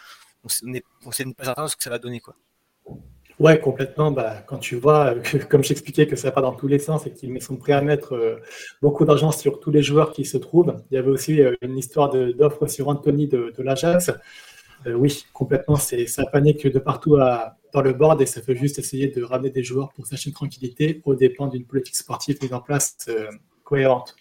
on 0.43 0.67
n'est 0.67 0.81
pas 0.81 1.43
certain 1.43 1.67
ce 1.67 1.75
que 1.75 1.83
ça 1.83 1.89
va 1.89 1.99
donner. 1.99 2.19
quoi. 2.19 2.35
Ouais, 3.39 3.59
complètement. 3.59 4.11
Bah, 4.11 4.43
quand 4.47 4.57
tu 4.57 4.75
vois, 4.75 5.13
que, 5.15 5.37
comme 5.37 5.63
j'expliquais, 5.63 6.07
que 6.07 6.15
ça 6.15 6.31
pas 6.31 6.41
dans 6.41 6.53
tous 6.53 6.67
les 6.67 6.79
sens 6.79 7.05
et 7.05 7.11
qu'ils 7.11 7.39
sont 7.41 7.55
prêts 7.55 7.73
à 7.73 7.81
mettre 7.81 8.15
euh, 8.15 8.37
beaucoup 8.81 9.05
d'argent 9.05 9.31
sur 9.31 9.59
tous 9.59 9.69
les 9.69 9.83
joueurs 9.83 10.11
qui 10.11 10.25
se 10.25 10.37
trouvent. 10.37 10.75
Il 10.89 10.95
y 10.95 10.97
avait 10.97 11.09
aussi 11.09 11.41
euh, 11.41 11.53
une 11.61 11.77
histoire 11.77 12.09
d'offre 12.09 12.65
sur 12.67 12.87
Anthony 12.87 13.27
de, 13.27 13.53
l'Ajax. 13.59 14.11
Euh, 14.87 14.93
oui, 14.93 15.25
complètement. 15.33 15.75
C'est 15.75 16.07
ça 16.07 16.25
panique 16.25 16.65
de 16.65 16.79
partout 16.79 17.17
dans 17.73 17.81
le 17.81 17.93
board 17.93 18.21
et 18.21 18.25
ça 18.25 18.41
fait 18.41 18.55
juste 18.55 18.79
essayer 18.79 19.09
de 19.09 19.23
ramener 19.23 19.51
des 19.51 19.63
joueurs 19.63 19.93
pour 19.93 20.07
s'acheter 20.07 20.29
une 20.29 20.35
tranquillité 20.35 21.01
aux 21.05 21.15
dépens 21.15 21.47
d'une 21.47 21.65
politique 21.65 21.95
sportive 21.95 22.37
mise 22.41 22.53
en 22.53 22.61
place 22.61 22.97
cohérente. 23.63 24.15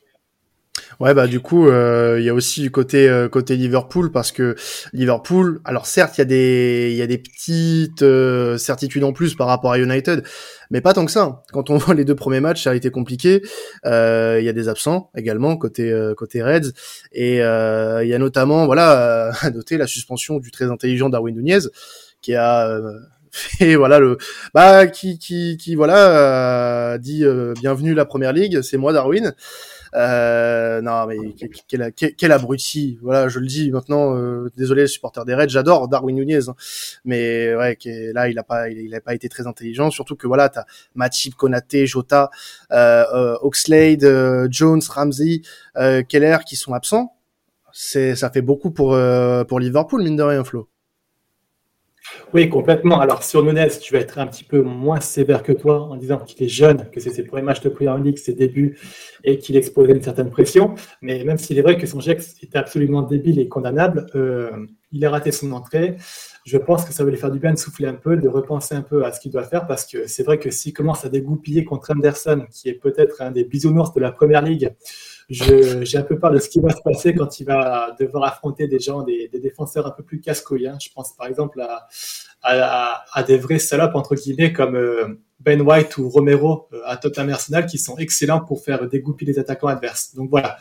Ouais, 0.99 1.13
bah 1.13 1.27
du 1.27 1.41
coup, 1.41 1.69
euh, 1.69 2.17
il 2.19 2.25
y 2.25 2.31
a 2.31 2.35
aussi 2.35 2.63
du 2.63 2.71
côté 2.71 3.07
euh, 3.07 3.29
côté 3.29 3.57
Liverpool 3.57 4.11
parce 4.11 4.33
que 4.33 4.57
Liverpool, 4.95 5.61
alors 5.67 5.87
certes, 5.87 6.17
il 6.17 6.21
y 6.21 6.23
a 6.23 6.25
des 6.25 6.89
il 6.91 6.97
y 6.97 7.03
a 7.03 7.07
des 7.07 7.19
petites 7.19 8.01
euh, 8.01 8.57
certitudes 8.57 9.05
en 9.05 9.13
plus 9.13 9.35
par 9.35 9.47
rapport 9.47 9.73
à 9.73 9.79
United, 9.79 10.23
mais 10.71 10.81
pas 10.81 10.95
tant 10.95 11.05
que 11.05 11.13
ça. 11.13 11.43
Quand 11.53 11.69
on 11.69 11.77
voit 11.77 11.95
les 11.95 12.07
deux 12.07 12.15
premiers 12.15 12.41
matchs, 12.41 12.65
ça 12.65 12.71
a 12.71 12.75
été 12.75 12.91
compliqué. 12.91 13.43
Il 13.85 13.91
y 14.43 14.49
a 14.49 14.53
des 14.55 14.69
absents 14.69 15.11
également 15.15 15.57
côté 15.59 15.93
côté 16.17 16.43
Reds 16.43 16.73
et 17.13 17.37
il 17.37 18.09
y 18.09 18.15
a 18.15 18.19
notamment 18.19 18.65
voilà 18.65 19.33
à 19.43 19.51
noter 19.51 19.77
la 19.77 19.87
suspension 19.87 20.39
du 20.39 20.51
très 20.51 20.71
intelligent 20.71 21.11
Darwin 21.11 21.37
Nunez 21.37 21.69
qui 22.23 22.35
a 22.35 22.81
fait 23.31 23.75
voilà 23.77 23.99
le 23.99 24.17
bah 24.55 24.87
qui 24.87 25.19
qui 25.19 25.59
qui 25.59 25.75
voilà 25.75 26.97
dit 26.99 27.23
bienvenue 27.61 27.93
la 27.93 28.07
première 28.07 28.33
ligue, 28.33 28.63
c'est 28.63 28.79
moi 28.79 28.95
Darwin. 28.95 29.35
Euh, 29.95 30.81
non, 30.81 31.07
mais 31.07 31.17
quel, 31.69 31.93
quel, 31.93 32.33
abruti. 32.33 32.99
Voilà, 33.03 33.29
je 33.29 33.39
le 33.39 33.47
dis 33.47 33.71
maintenant. 33.71 34.17
Euh, 34.17 34.51
désolé, 34.57 34.87
supporter 34.87 35.25
des 35.25 35.35
Reds, 35.35 35.49
j'adore 35.49 35.89
Darwin 35.89 36.17
Nunez, 36.17 36.49
hein. 36.49 36.55
mais 37.05 37.55
ouais, 37.55 37.79
là, 38.13 38.29
il 38.29 38.39
a 38.39 38.43
pas, 38.43 38.69
il, 38.69 38.95
a 38.95 39.01
pas 39.01 39.15
été 39.15 39.29
très 39.29 39.47
intelligent. 39.47 39.91
Surtout 39.91 40.17
que 40.17 40.27
voilà, 40.27 40.49
t'as 40.49 40.65
Matip, 40.95 41.35
Konaté, 41.35 41.87
Jota, 41.87 42.31
euh, 42.73 43.05
euh 43.15 43.37
Oxlade, 43.43 44.05
euh, 44.05 44.49
Jones, 44.51 44.83
Ramsey, 44.89 45.43
Keller 46.09 46.39
qui 46.47 46.57
sont 46.57 46.75
absents. 46.75 47.13
C'est, 47.73 48.17
ça 48.17 48.31
fait 48.31 48.43
beaucoup 48.43 48.71
pour 48.71 48.99
pour 49.49 49.61
Liverpool, 49.61 50.03
mine 50.03 50.17
de 50.17 50.23
rien, 50.23 50.45
Flo. 50.45 50.69
Oui, 52.33 52.49
complètement. 52.49 53.01
Alors 53.01 53.23
sur 53.23 53.43
Nunes, 53.43 53.69
tu 53.81 53.93
vas 53.93 54.01
être 54.01 54.19
un 54.19 54.27
petit 54.27 54.45
peu 54.45 54.61
moins 54.63 55.01
sévère 55.01 55.43
que 55.43 55.53
toi 55.53 55.83
en 55.83 55.97
disant 55.97 56.19
qu'il 56.19 56.45
est 56.45 56.49
jeune, 56.49 56.91
que 56.91 57.01
c'est 57.01 57.11
ses 57.11 57.25
premiers 57.25 57.43
matchs 57.43 57.61
de 57.61 57.69
Premier 57.69 57.99
League, 58.03 58.19
ses 58.19 58.35
débuts, 58.35 58.79
et 59.25 59.39
qu'il 59.39 59.57
exposait 59.57 59.93
une 59.93 60.03
certaine 60.03 60.31
pression. 60.31 60.75
Mais 61.03 61.25
même 61.25 61.39
s'il 61.39 61.59
est 61.59 61.63
vrai 61.63 61.79
que 61.79 61.87
son 61.87 62.01
geste 62.01 62.43
était 62.43 62.59
absolument 62.59 63.03
débile 63.03 63.39
et 63.39 63.49
condamnable, 63.49 64.07
euh, 64.15 64.51
il 64.93 65.05
a 65.05 65.11
raté 65.11 65.33
son 65.33 65.53
entrée. 65.53 65.97
Je 66.45 66.59
pense 66.59 66.85
que 66.85 66.93
ça 66.93 67.05
va 67.05 67.11
lui 67.11 67.17
faire 67.17 67.31
du 67.31 67.39
bien 67.39 67.53
de 67.53 67.59
souffler 67.59 67.87
un 67.87 67.95
peu, 67.95 68.17
de 68.17 68.29
repenser 68.29 68.75
un 68.75 68.83
peu 68.83 69.05
à 69.05 69.13
ce 69.13 69.21
qu'il 69.21 69.33
doit 69.33 69.45
faire, 69.45 69.67
parce 69.67 69.85
que 69.87 70.07
c'est 70.07 70.23
vrai 70.23 70.39
que 70.39 70.51
s'il 70.51 70.73
commence 70.73 71.05
à 71.05 71.09
dégoupiller 71.09 71.65
contre 71.65 71.93
Anderson, 71.93 72.47
qui 72.51 72.69
est 72.69 72.75
peut-être 72.75 73.23
un 73.23 73.31
des 73.31 73.45
bisounours 73.45 73.93
de 73.95 74.01
la 74.01 74.13
Première 74.13 74.43
Ligue, 74.43 74.73
j'ai 75.29 75.99
un 75.99 76.03
peu 76.03 76.19
peur 76.19 76.31
de 76.31 76.39
ce 76.39 76.49
qui 76.49 76.61
va 76.61 76.71
se 76.71 76.81
passer 76.83 77.15
quand 77.15 77.41
il 77.41 77.45
va 77.45 77.97
devoir 77.99 78.25
affronter 78.25 78.69
des 78.69 78.79
gens, 78.79 79.03
des, 79.03 79.29
défenseurs 79.33 79.87
un 79.87 79.91
peu 79.91 80.03
plus 80.03 80.21
casse-couilles. 80.21 80.69
Hein. 80.69 80.79
Je 80.81 80.89
pense 80.95 81.15
par 81.17 81.27
exemple 81.27 81.61
à, 81.61 81.89
à, 83.13 83.23
des 83.23 83.39
vrais 83.39 83.59
salopes, 83.59 83.95
entre 83.95 84.15
guillemets, 84.15 84.53
comme 84.53 84.77
euh, 84.77 85.21
Ben 85.41 85.61
White 85.61 85.99
ou 85.99 86.09
Romero 86.09 86.69
euh, 86.73 86.81
à 86.85 86.97
Tottenham 86.97 87.31
Arsenal, 87.31 87.67
qui 87.67 87.79
sont 87.79 87.97
excellents 87.99 88.41
pour 88.41 88.63
faire 88.63 88.89
dégoupiller 88.89 89.33
les 89.33 89.39
attaquants 89.39 89.69
adverses. 89.69 90.15
Donc 90.15 90.31
voilà. 90.31 90.57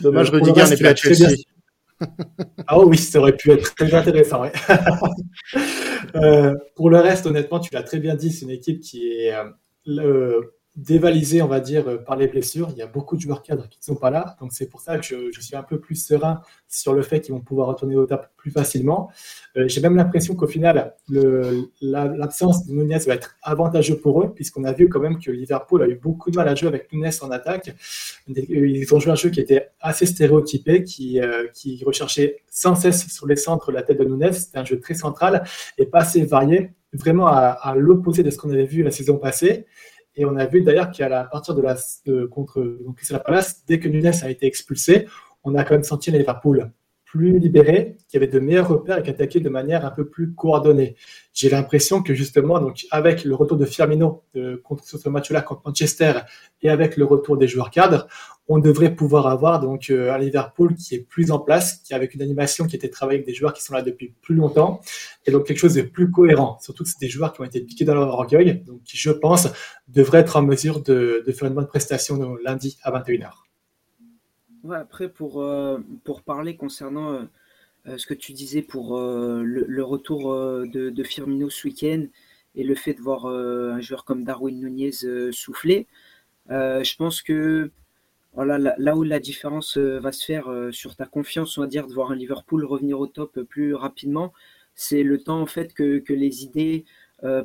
Dommage, 0.00 0.28
euh, 0.28 0.38
Rudiger 0.38 0.68
n'est 0.68 0.76
plus 0.76 0.86
à 0.86 0.94
Chelsea. 0.94 1.34
ah 2.66 2.78
oui, 2.80 2.98
ça 2.98 3.18
aurait 3.18 3.36
pu 3.36 3.50
être 3.50 3.74
très 3.74 3.92
intéressant. 3.94 4.42
Ouais. 4.42 4.52
euh, 6.14 6.54
pour 6.76 6.90
le 6.90 6.98
reste, 6.98 7.26
honnêtement, 7.26 7.60
tu 7.60 7.74
l'as 7.74 7.82
très 7.82 7.98
bien 7.98 8.14
dit, 8.14 8.30
c'est 8.30 8.44
une 8.44 8.50
équipe 8.50 8.80
qui 8.80 9.08
est 9.08 9.32
le, 9.86 10.53
dévalisé, 10.76 11.40
on 11.40 11.46
va 11.46 11.60
dire, 11.60 11.88
euh, 11.88 11.98
par 11.98 12.16
les 12.16 12.26
blessures. 12.26 12.68
Il 12.72 12.78
y 12.78 12.82
a 12.82 12.86
beaucoup 12.86 13.16
de 13.16 13.20
joueurs 13.20 13.42
cadres 13.42 13.68
qui 13.68 13.78
ne 13.78 13.84
sont 13.84 13.94
pas 13.94 14.10
là. 14.10 14.36
Donc, 14.40 14.52
c'est 14.52 14.66
pour 14.66 14.80
ça 14.80 14.98
que 14.98 15.04
je, 15.04 15.40
suis 15.40 15.54
un 15.54 15.62
peu 15.62 15.78
plus 15.78 15.94
serein 15.94 16.40
sur 16.68 16.94
le 16.94 17.02
fait 17.02 17.20
qu'ils 17.20 17.34
vont 17.34 17.40
pouvoir 17.40 17.68
retourner 17.68 17.96
au 17.96 18.06
top 18.06 18.26
plus 18.36 18.50
facilement. 18.50 19.10
Euh, 19.56 19.68
j'ai 19.68 19.80
même 19.80 19.94
l'impression 19.94 20.34
qu'au 20.34 20.46
final, 20.46 20.94
l'absence 21.80 22.66
de 22.66 22.72
Nunez 22.72 22.98
va 23.06 23.14
être 23.14 23.36
avantageux 23.42 23.96
pour 23.96 24.22
eux, 24.22 24.32
puisqu'on 24.34 24.64
a 24.64 24.72
vu 24.72 24.88
quand 24.88 25.00
même 25.00 25.18
que 25.18 25.30
Liverpool 25.30 25.82
a 25.82 25.88
eu 25.88 25.94
beaucoup 25.94 26.30
de 26.30 26.36
mal 26.36 26.48
à 26.48 26.54
jouer 26.54 26.68
avec 26.68 26.92
Nunez 26.92 27.10
en 27.22 27.30
attaque. 27.30 27.74
Ils 28.26 28.92
ont 28.92 28.98
joué 28.98 29.12
un 29.12 29.16
jeu 29.16 29.30
qui 29.30 29.40
était 29.40 29.68
assez 29.80 30.06
stéréotypé, 30.06 30.82
qui, 30.82 31.20
euh, 31.20 31.46
qui 31.52 31.84
recherchait 31.84 32.42
sans 32.50 32.74
cesse 32.74 33.08
sur 33.12 33.26
les 33.26 33.36
centres 33.36 33.70
la 33.70 33.82
tête 33.82 33.98
de 33.98 34.04
Nunez. 34.04 34.32
C'était 34.32 34.58
un 34.58 34.64
jeu 34.64 34.80
très 34.80 34.94
central 34.94 35.44
et 35.78 35.86
pas 35.86 36.00
assez 36.00 36.24
varié, 36.24 36.72
vraiment 36.92 37.26
à 37.26 37.74
l'opposé 37.76 38.22
de 38.22 38.30
ce 38.30 38.38
qu'on 38.38 38.50
avait 38.50 38.64
vu 38.64 38.82
la 38.82 38.90
saison 38.90 39.18
passée. 39.18 39.66
Et 40.16 40.24
on 40.24 40.36
a 40.36 40.46
vu 40.46 40.62
d'ailleurs 40.62 40.90
qu'à 40.90 41.24
partir 41.24 41.54
de 41.54 41.62
la 41.62 41.76
contre 42.30 42.62
donc 42.84 43.00
la 43.10 43.18
Palace, 43.18 43.64
dès 43.66 43.78
que 43.78 43.88
Nunes 43.88 44.12
a 44.22 44.30
été 44.30 44.46
expulsé, 44.46 45.06
on 45.42 45.54
a 45.54 45.64
quand 45.64 45.74
même 45.74 45.82
senti 45.82 46.10
Liverpool 46.10 46.70
plus 47.14 47.38
libéré, 47.38 47.96
qui 48.08 48.16
avait 48.16 48.26
de 48.26 48.40
meilleurs 48.40 48.66
repères 48.66 48.98
et 48.98 49.02
qui 49.04 49.10
attaquait 49.10 49.38
de 49.38 49.48
manière 49.48 49.86
un 49.86 49.92
peu 49.92 50.08
plus 50.08 50.34
coordonnée. 50.34 50.96
J'ai 51.32 51.48
l'impression 51.48 52.02
que 52.02 52.12
justement, 52.12 52.58
donc 52.58 52.86
avec 52.90 53.22
le 53.22 53.36
retour 53.36 53.56
de 53.56 53.64
Firmino 53.64 54.24
de, 54.34 54.56
contre 54.56 54.82
ce 54.84 55.08
match-là 55.08 55.40
contre 55.40 55.62
Manchester 55.64 56.12
et 56.60 56.70
avec 56.70 56.96
le 56.96 57.04
retour 57.04 57.36
des 57.36 57.46
joueurs 57.46 57.70
cadres, 57.70 58.08
on 58.46 58.58
devrait 58.58 58.94
pouvoir 58.94 59.26
avoir 59.26 59.60
donc 59.60 59.88
euh, 59.90 60.12
un 60.12 60.18
Liverpool 60.18 60.74
qui 60.74 60.94
est 60.94 60.98
plus 60.98 61.30
en 61.30 61.38
place, 61.38 61.80
qui 61.82 61.94
avec 61.94 62.14
une 62.14 62.22
animation 62.22 62.66
qui 62.66 62.76
était 62.76 62.90
travaillée 62.90 63.18
avec 63.18 63.26
des 63.26 63.34
joueurs 63.34 63.54
qui 63.54 63.62
sont 63.62 63.72
là 63.72 63.82
depuis 63.82 64.14
plus 64.20 64.34
longtemps, 64.34 64.82
et 65.26 65.30
donc 65.30 65.46
quelque 65.46 65.58
chose 65.58 65.74
de 65.74 65.82
plus 65.82 66.10
cohérent. 66.10 66.58
Surtout 66.60 66.84
que 66.84 66.90
c'est 66.90 67.00
des 67.00 67.08
joueurs 67.08 67.32
qui 67.32 67.40
ont 67.40 67.44
été 67.44 67.60
piqués 67.60 67.84
dans 67.84 67.94
leur 67.94 68.08
orgueil, 68.08 68.62
donc 68.66 68.82
qui, 68.82 68.98
je 68.98 69.10
pense, 69.10 69.48
devraient 69.88 70.20
être 70.20 70.36
en 70.36 70.42
mesure 70.42 70.82
de, 70.82 71.24
faire 71.34 71.48
une 71.48 71.54
bonne 71.54 71.66
prestation 71.66 72.36
lundi 72.44 72.78
à 72.82 72.90
21h. 72.92 73.30
Ouais, 74.62 74.76
après, 74.76 75.08
pour, 75.08 75.42
euh, 75.42 75.78
pour 76.04 76.22
parler 76.22 76.56
concernant 76.56 77.12
euh, 77.86 77.98
ce 77.98 78.06
que 78.06 78.14
tu 78.14 78.32
disais 78.32 78.62
pour 78.62 78.98
le, 78.98 79.82
retour 79.82 80.34
de, 80.34 80.90
de, 80.90 81.04
Firmino 81.04 81.48
ce 81.48 81.66
week-end 81.66 82.04
et 82.54 82.64
le 82.64 82.74
fait 82.74 82.94
de 82.94 83.00
voir 83.00 83.26
un 83.26 83.80
joueur 83.80 84.04
comme 84.04 84.24
Darwin 84.24 84.58
Nunez 84.60 84.92
souffler, 85.32 85.86
je 86.48 86.96
pense 86.96 87.20
que 87.20 87.70
voilà, 88.34 88.58
là, 88.58 88.96
où 88.96 89.02
la 89.02 89.20
différence 89.20 89.76
va 89.76 90.12
se 90.12 90.24
faire 90.24 90.50
sur 90.72 90.96
ta 90.96 91.06
confiance, 91.06 91.56
on 91.58 91.62
va 91.62 91.66
dire, 91.66 91.86
de 91.86 91.94
voir 91.94 92.10
un 92.10 92.16
Liverpool 92.16 92.64
revenir 92.64 92.98
au 93.00 93.06
top 93.06 93.40
plus 93.42 93.74
rapidement, 93.74 94.32
c'est 94.74 95.02
le 95.02 95.18
temps 95.18 95.40
en 95.40 95.46
fait 95.46 95.72
que, 95.72 96.02
les 96.08 96.44
idées 96.44 96.84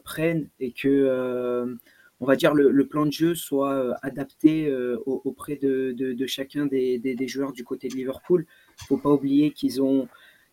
prennent 0.03 0.48
et 0.60 0.72
que 0.72 1.77
on 2.22 2.25
va 2.25 2.36
dire, 2.36 2.53
le, 2.53 2.86
plan 2.86 3.05
de 3.05 3.12
jeu 3.12 3.34
soit 3.34 3.74
euh, 3.74 3.93
adapté 4.01 4.67
euh, 4.67 4.98
auprès 5.05 5.55
de, 5.55 6.25
chacun 6.27 6.65
des, 6.65 7.27
joueurs 7.27 7.53
du 7.53 7.63
côté 7.63 7.88
de 7.88 7.96
Liverpool. 7.96 8.46
Il 8.79 8.84
ne 8.84 8.88
faut 8.88 8.98
pas 8.98 9.10
oublier 9.10 9.51
qu'ils 9.51 9.81
ont, 9.81 10.08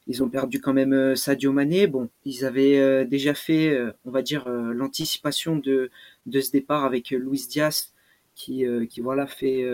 ils 0.07 0.23
ont 0.23 0.29
perdu 0.29 0.61
quand 0.61 0.73
même 0.73 0.93
euh, 0.93 1.17
Sadio 1.17 1.53
Mané. 1.53 1.89
Bon, 1.89 2.09
ils 2.25 2.45
avaient 2.45 3.05
déjà 3.05 3.35
fait, 3.35 3.79
on 4.05 4.11
va 4.11 4.23
dire, 4.23 4.49
l'anticipation 4.49 5.57
de, 5.57 5.91
de 6.27 6.41
ce 6.41 6.53
départ 6.53 6.85
avec 6.85 7.11
Luis 7.11 7.47
Diaz, 7.49 7.93
qui, 8.37 8.65
qui 8.89 9.01
voilà, 9.01 9.27
fait, 9.27 9.65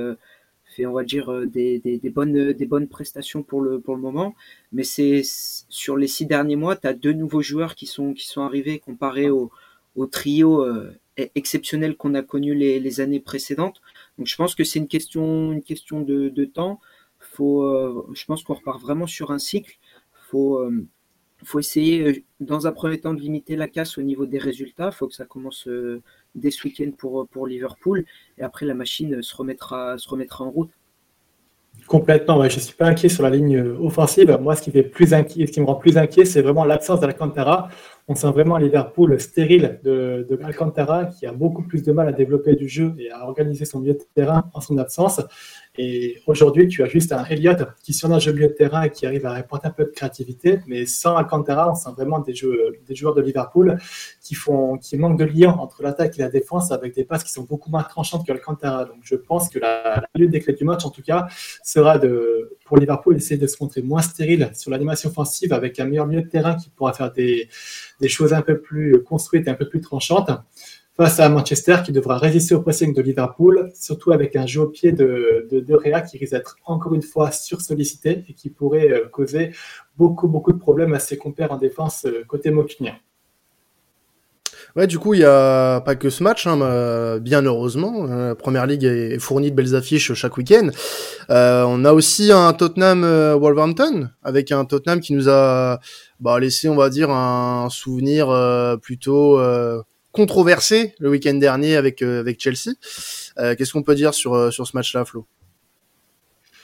fait, 0.73 0.87
on 0.87 0.93
va 0.93 1.05
dire, 1.05 1.47
des, 1.47 2.01
bonnes, 2.15 2.53
des 2.53 2.67
bonnes 2.67 2.89
prestations 2.89 3.43
pour 3.43 3.61
le, 3.63 3.81
pour 3.81 3.95
le 3.97 4.03
moment. 4.03 4.35
Mais 4.73 4.85
c'est 4.85 5.23
sur 5.25 5.97
les 5.97 6.09
six 6.09 6.27
derniers 6.27 6.57
mois, 6.57 6.77
tu 6.77 6.87
as 6.87 6.95
deux 6.95 7.13
nouveaux 7.13 7.43
joueurs 7.43 7.75
qui 7.75 7.87
sont, 7.87 8.15
qui 8.15 8.27
sont 8.27 8.43
arrivés 8.43 8.79
comparés 8.79 9.31
au, 9.31 9.51
au 9.97 10.07
trio 10.07 10.65
exceptionnel 11.17 11.97
qu'on 11.97 12.15
a 12.15 12.23
connu 12.23 12.55
les, 12.55 13.01
années 13.01 13.21
précédentes. 13.21 13.81
Donc 14.19 14.27
je 14.27 14.37
pense 14.37 14.55
que 14.55 14.65
c'est 14.65 14.79
une 14.79 14.89
question, 14.89 15.53
une 15.53 15.63
question 15.63 16.01
de, 16.01 16.45
temps. 16.45 16.81
Faut, 17.19 17.63
euh, 17.63 18.07
je 18.15 18.25
pense 18.25 18.43
qu'on 18.43 18.55
repart 18.55 18.81
vraiment 18.81 19.07
sur 19.07 19.31
un 19.31 19.39
cycle. 19.39 19.79
Faut, 20.31 20.59
euh, 20.59 20.87
faut 21.45 21.61
essayer 21.61 22.03
euh, 22.03 22.23
dans 22.41 22.67
un 22.67 22.73
premier 22.73 23.01
temps 23.01 23.15
de 23.15 23.21
limiter 23.21 23.57
la 23.57 23.69
casse 23.69 23.99
au 23.99 24.03
niveau 24.03 24.27
des 24.27 24.39
résultats. 24.39 24.91
Faut 24.91 25.07
que 25.07 25.15
ça 25.15 25.25
commence 25.25 25.69
dès 26.35 26.51
ce 26.51 26.65
week-end 26.65 26.91
pour, 26.97 27.27
pour 27.29 27.47
Liverpool. 27.47 28.05
Et 28.39 28.43
après, 28.43 28.67
la 28.67 28.75
machine 28.75 29.23
se 29.23 29.35
remettra, 29.37 29.99
se 29.99 30.09
remettra 30.09 30.45
en 30.45 30.51
route. 30.51 30.71
Complètement, 31.87 32.39
je 32.49 32.57
ne 32.57 32.61
suis 32.61 32.75
pas 32.75 32.87
inquiet 32.87 33.09
sur 33.09 33.23
la 33.23 33.31
ligne 33.31 33.59
offensive. 33.81 34.39
Moi, 34.41 34.55
ce 34.55 34.63
qui, 34.63 34.71
fait 34.71 34.83
plus 34.83 35.15
inquiet, 35.15 35.47
ce 35.47 35.53
qui 35.53 35.61
me 35.61 35.67
rend 35.67 35.75
plus 35.75 35.99
inquiet, 35.99 36.25
c'est 36.25 36.43
vraiment 36.43 36.65
l'absence 36.65 37.01
d'Alcantara. 37.01 37.69
On 38.09 38.15
sent 38.15 38.31
vraiment 38.33 38.57
Liverpool 38.57 39.19
stérile 39.21 39.81
de, 39.85 40.27
Alcantara 40.43 41.07
qui 41.07 41.25
a 41.25 41.33
beaucoup 41.33 41.63
plus 41.63 41.83
de 41.83 41.93
mal 41.93 42.09
à 42.09 42.13
développer 42.13 42.57
du 42.57 42.69
jeu 42.69 42.95
et 42.99 43.11
à 43.11 43.25
organiser 43.25 43.65
son 43.65 43.81
milieu 43.81 43.95
de 43.95 44.03
terrain 44.15 44.51
en 44.55 44.61
son 44.61 44.77
absence. 44.79 45.21
Et 45.79 46.19
aujourd'hui, 46.27 46.69
tu 46.69 46.83
as 46.83 46.87
juste 46.87 47.13
un 47.13 47.25
Elliott 47.25 47.67
qui 47.83 47.95
surnage 47.95 48.27
le 48.27 48.35
milieu 48.35 48.49
de 48.49 48.53
terrain 48.53 48.83
et 48.83 48.91
qui 48.91 49.07
arrive 49.07 49.25
à 49.25 49.33
répondre 49.33 49.63
un 49.65 49.71
peu 49.71 49.85
de 49.85 49.91
créativité. 49.91 50.61
Mais 50.67 50.85
sans 50.85 51.17
Alcantara, 51.17 51.71
on 51.71 51.75
sent 51.75 51.91
vraiment 51.97 52.19
des, 52.19 52.35
joueurs 52.35 53.15
de 53.15 53.23
Liverpool 53.23 53.79
qui, 54.21 54.37
manquent 54.99 55.19
de 55.19 55.25
lien 55.25 55.51
entre 55.53 55.83
l'attaque 55.83 56.19
et 56.19 56.23
la 56.23 56.29
défense 56.29 56.73
avec 56.73 56.95
des 56.95 57.05
passes 57.05 57.25
qui 57.25 57.33
sont 57.33 57.45
beaucoup 57.45 57.71
moins 57.71 57.85
tranchantes 57.85 58.27
que 58.27 58.33
Alcantara. 58.33 58.85
Donc 58.85 58.99
je 59.03 59.15
pense 59.15 59.49
que 59.49 59.59
la, 59.61 60.03
la 60.15 60.27
des 60.27 60.41
clés 60.41 60.53
du 60.53 60.65
match, 60.65 60.85
en 60.85 60.91
tout 60.91 61.03
cas, 61.03 61.29
sera 61.65 61.99
de, 61.99 62.59
pour 62.67 62.77
Liverpool, 62.77 63.17
essayer 63.17 63.39
de 63.39 63.47
se 63.47 63.57
montrer 63.61 63.83
moins 63.83 64.03
stérile 64.03 64.51
sur 64.55 64.71
l'animation 64.71 65.11
offensive 65.11 65.53
avec 65.53 65.79
un 65.81 65.87
meilleur 65.87 66.07
milieu 66.07 66.23
de 66.23 66.29
terrain 66.29 66.55
qui 66.55 66.71
pourra 66.71 66.93
faire 66.93 67.13
des, 67.13 67.49
des 68.03 68.09
choses 68.09 68.35
un 68.35 68.43
peu 68.43 68.61
plus 68.61 69.03
construites 69.03 69.47
et 69.47 69.51
un 69.51 69.55
peu 69.55 69.69
plus 69.69 69.81
tranchantes 69.81 70.31
face 70.97 71.21
à 71.21 71.29
Manchester 71.31 71.77
qui 71.85 71.93
devra 71.93 72.19
résister 72.19 72.55
au 72.55 72.61
pressing 72.61 72.93
de 72.93 73.01
Liverpool, 73.01 73.73
surtout 73.75 74.13
avec 74.13 74.37
un 74.37 74.47
jeu 74.47 74.61
au 74.61 74.67
pied 74.67 74.93
de, 74.93 75.49
de, 75.51 75.61
de 75.61 75.75
Réa 75.75 76.03
qui 76.03 76.19
risque 76.19 76.33
d'être 76.33 76.57
encore 76.67 76.95
une 76.95 77.03
fois 77.03 77.31
sursollicité 77.31 78.25
et 78.29 78.35
qui 78.35 78.51
pourrait 78.51 78.91
euh, 78.91 79.09
causer 79.11 79.53
beaucoup, 79.97 80.29
beaucoup 80.29 80.53
de 80.53 80.59
problèmes 80.59 80.93
à 80.93 80.99
ses 80.99 81.17
compères 81.17 81.53
en 81.53 81.57
défense 81.57 82.05
euh, 82.05 82.25
côté 82.29 82.51
Mokunien. 82.51 82.97
Ouais, 84.75 84.87
du 84.87 84.99
coup, 84.99 85.13
il 85.13 85.19
n'y 85.19 85.25
a 85.25 85.83
pas 85.83 85.97
que 85.97 86.09
ce 86.09 86.23
match, 86.23 86.47
hein, 86.47 87.19
bien 87.19 87.43
heureusement. 87.43 88.07
La 88.07 88.15
euh, 88.15 88.35
Première 88.35 88.67
Ligue 88.67 88.85
est 88.85 89.19
fournie 89.19 89.51
de 89.51 89.57
belles 89.57 89.75
affiches 89.75 90.15
chaque 90.15 90.39
week-end. 90.39 90.71
Euh, 91.29 91.65
on 91.67 91.85
a 91.85 91.93
aussi 91.93 92.33
un 92.33 92.51
Tottenham-Wolverhampton, 92.55 94.09
avec 94.23 94.51
un 94.51 94.65
Tottenham 94.65 95.01
qui 95.01 95.13
nous 95.13 95.29
a 95.29 95.79
bah, 96.23 96.41
laissé, 96.41 96.69
on 96.69 96.77
va 96.77 96.89
dire, 96.89 97.11
un 97.11 97.69
souvenir 97.71 98.29
plutôt 98.81 99.39
controversé 100.13 100.95
le 101.01 101.11
week-end 101.11 101.35
dernier 101.35 101.77
avec 101.77 102.03
euh, 102.03 102.21
avec 102.21 102.41
Chelsea. 102.41 102.77
Euh, 103.39 103.57
qu'est-ce 103.57 103.73
qu'on 103.73 103.83
peut 103.83 103.95
dire 103.95 104.15
sur 104.15 104.35
euh, 104.35 104.51
sur 104.51 104.67
ce 104.67 104.77
match-là, 104.77 105.05
Flo? 105.05 105.27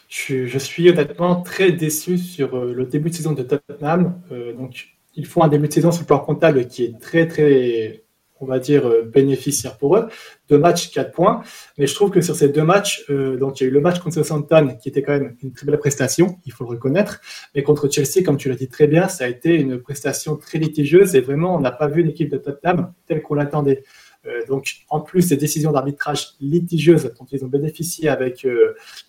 Je, 0.08 0.46
je, 0.46 0.58
suis 0.58 0.88
honnêtement 0.88 1.42
très 1.42 1.72
déçu 1.72 2.16
sur 2.16 2.64
le 2.64 2.86
début 2.86 3.10
de 3.10 3.14
saison 3.14 3.32
de 3.32 3.42
Tottenham. 3.42 4.18
donc, 4.56 4.96
ils 5.14 5.26
font 5.26 5.42
un 5.42 5.48
début 5.48 5.68
de 5.68 5.72
saison 5.72 5.92
sur 5.92 6.00
le 6.00 6.06
plan 6.06 6.20
comptable 6.20 6.66
qui 6.66 6.84
est 6.84 6.98
très 6.98 7.26
très 7.26 8.04
on 8.40 8.46
va 8.46 8.58
dire, 8.58 8.86
euh, 8.86 9.02
bénéficiaire 9.02 9.76
pour 9.76 9.96
eux. 9.96 10.08
Deux 10.48 10.58
matchs, 10.58 10.90
quatre 10.90 11.12
points. 11.12 11.42
Mais 11.76 11.86
je 11.86 11.94
trouve 11.94 12.10
que 12.10 12.20
sur 12.20 12.34
ces 12.34 12.48
deux 12.48 12.62
matchs, 12.62 13.04
euh, 13.10 13.36
donc 13.36 13.60
il 13.60 13.64
y 13.64 13.66
a 13.66 13.70
eu 13.70 13.72
le 13.72 13.80
match 13.80 13.98
contre 13.98 14.14
Southampton 14.14 14.76
qui 14.80 14.88
était 14.88 15.02
quand 15.02 15.12
même 15.12 15.36
une 15.42 15.52
très 15.52 15.66
belle 15.66 15.78
prestation, 15.78 16.38
il 16.46 16.52
faut 16.52 16.64
le 16.64 16.70
reconnaître. 16.70 17.20
Mais 17.54 17.62
contre 17.62 17.88
Chelsea, 17.90 18.24
comme 18.24 18.36
tu 18.36 18.48
l'as 18.48 18.56
dit 18.56 18.68
très 18.68 18.86
bien, 18.86 19.08
ça 19.08 19.24
a 19.24 19.28
été 19.28 19.54
une 19.54 19.78
prestation 19.78 20.36
très 20.36 20.58
litigieuse 20.58 21.14
et 21.14 21.20
vraiment, 21.20 21.54
on 21.54 21.60
n'a 21.60 21.72
pas 21.72 21.88
vu 21.88 22.02
une 22.02 22.08
équipe 22.08 22.30
de 22.30 22.38
Tottenham 22.38 22.92
telle 23.06 23.22
qu'on 23.22 23.34
l'attendait. 23.34 23.82
Euh, 24.26 24.44
donc, 24.46 24.84
en 24.90 25.00
plus 25.00 25.28
des 25.28 25.36
décisions 25.36 25.72
d'arbitrage 25.72 26.34
litigieuses 26.40 27.12
dont 27.18 27.26
ils 27.30 27.44
ont 27.44 27.48
bénéficié 27.48 28.08
avec 28.08 28.46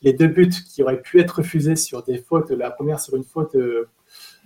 les 0.02 0.14
deux 0.14 0.28
buts 0.28 0.50
qui 0.70 0.84
auraient 0.84 1.02
pu 1.02 1.20
être 1.20 1.38
refusés 1.38 1.76
sur 1.76 2.04
des 2.04 2.18
fautes, 2.18 2.52
la 2.52 2.72
première 2.72 3.00
sur 3.00 3.16
une 3.16 3.24
faute 3.24 3.56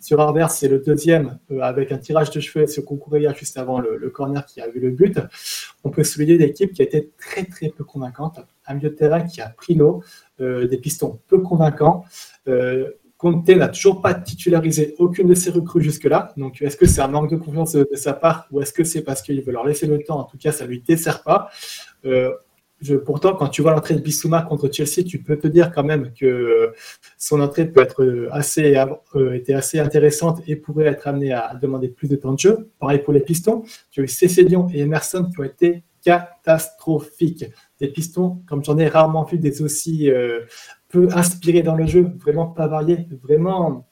sur 0.04 0.20
Harbert, 0.20 0.52
c'est 0.52 0.68
le 0.68 0.80
deuxième 0.80 1.40
euh, 1.50 1.62
avec 1.62 1.94
un 1.94 1.98
tirage 1.98 2.30
de 2.30 2.42
cheveux 2.42 2.68
sur 2.68 2.86
Kukureya 2.86 3.34
juste 3.34 3.58
avant 3.58 3.80
le, 3.80 4.10
corner 4.10 4.46
qui 4.46 4.60
a 4.60 4.68
vu 4.68 4.82
le 4.82 4.92
but. 4.92 5.18
On 5.86 5.90
peut 5.90 6.04
souligner 6.04 6.38
l'équipe 6.38 6.74
qui 6.74 6.82
a 6.82 6.86
été 6.86 7.12
très 7.18 7.46
très 7.46 7.70
peu 7.70 7.86
convaincante. 7.86 8.40
Un 8.68 8.74
milieu 8.74 8.90
de 8.90 8.96
terrain 8.96 9.22
qui 9.22 9.40
a 9.40 9.48
pris 9.48 9.76
l'eau, 9.76 10.04
euh, 10.42 10.68
des 10.68 10.78
pistons 10.78 11.20
peu 11.30 11.40
convaincants. 11.40 12.04
Euh, 12.50 12.92
Conte 13.18 13.48
n'a 13.48 13.70
toujours 13.70 14.02
pas 14.02 14.14
titularisé 14.14 14.96
aucune 15.00 15.30
de 15.30 15.34
ses 15.34 15.52
recrues 15.52 15.82
jusque-là. 15.82 16.34
Donc, 16.36 16.62
est-ce 16.62 16.76
que 16.76 16.86
c'est 16.86 17.00
un 17.00 17.08
manque 17.08 17.32
de 17.32 17.38
confiance 17.38 17.72
de, 17.72 17.88
sa 17.94 18.12
part 18.12 18.48
ou 18.52 18.60
est-ce 18.60 18.74
que 18.74 18.84
c'est 18.84 19.04
parce 19.04 19.22
qu'il 19.22 19.42
veut 19.42 19.54
leur 19.54 19.66
laisser 19.66 19.88
le 19.88 20.04
temps? 20.04 20.20
En 20.20 20.26
tout 20.26 20.38
cas, 20.38 20.52
ça 20.52 20.66
lui 20.66 20.82
dessert 20.82 21.24
pas 21.24 21.50
pourtant, 23.06 23.36
quand 23.36 23.48
tu 23.48 23.62
vois 23.62 23.72
l'entrée 23.72 23.96
de 23.96 24.02
Bissouma 24.02 24.42
contre 24.42 24.72
Chelsea, 24.72 25.04
tu 25.08 25.22
peux 25.22 25.38
te 25.38 25.48
dire 25.48 25.72
quand 25.72 25.84
même 25.84 26.12
que 26.14 26.74
son 27.18 27.42
entrée 27.42 27.66
peut 27.66 27.82
être 27.82 28.30
assez, 28.32 28.76
euh, 29.16 29.34
était 29.34 29.54
assez 29.54 29.80
intéressante 29.80 30.42
et 30.48 30.56
pourrait 30.56 30.86
être 30.86 31.08
amenée 31.08 31.32
à, 31.32 31.54
demander 31.62 31.90
plus 31.90 32.08
de 32.08 32.16
temps 32.16 32.34
de 32.34 32.40
jeu. 32.40 32.70
Pareil 32.80 33.00
pour 33.00 33.14
les 33.14 33.22
Pistons. 33.22 33.64
Tu 33.92 34.02
as 34.02 34.04
eu 34.04 34.08
Cécélion 34.08 34.68
et 34.74 34.82
Emerson 34.82 35.30
qui 35.32 35.40
ont 35.40 35.44
été 35.44 35.84
catastrophiques. 36.04 37.46
Des 37.80 37.88
Pistons, 37.88 38.42
comme 38.48 38.64
j'en 38.64 38.78
ai 38.78 38.88
rarement 38.88 39.24
vu 39.24 39.38
des 39.38 39.62
aussi 39.62 40.10
euh, 40.10 40.42
peu 40.90 41.08
inspirés 41.14 41.64
dans 41.64 41.76
le 41.76 41.86
jeu, 41.86 42.12
vraiment 42.20 42.48
pas 42.48 42.68
variés, 42.68 43.08
vraiment 43.24 43.88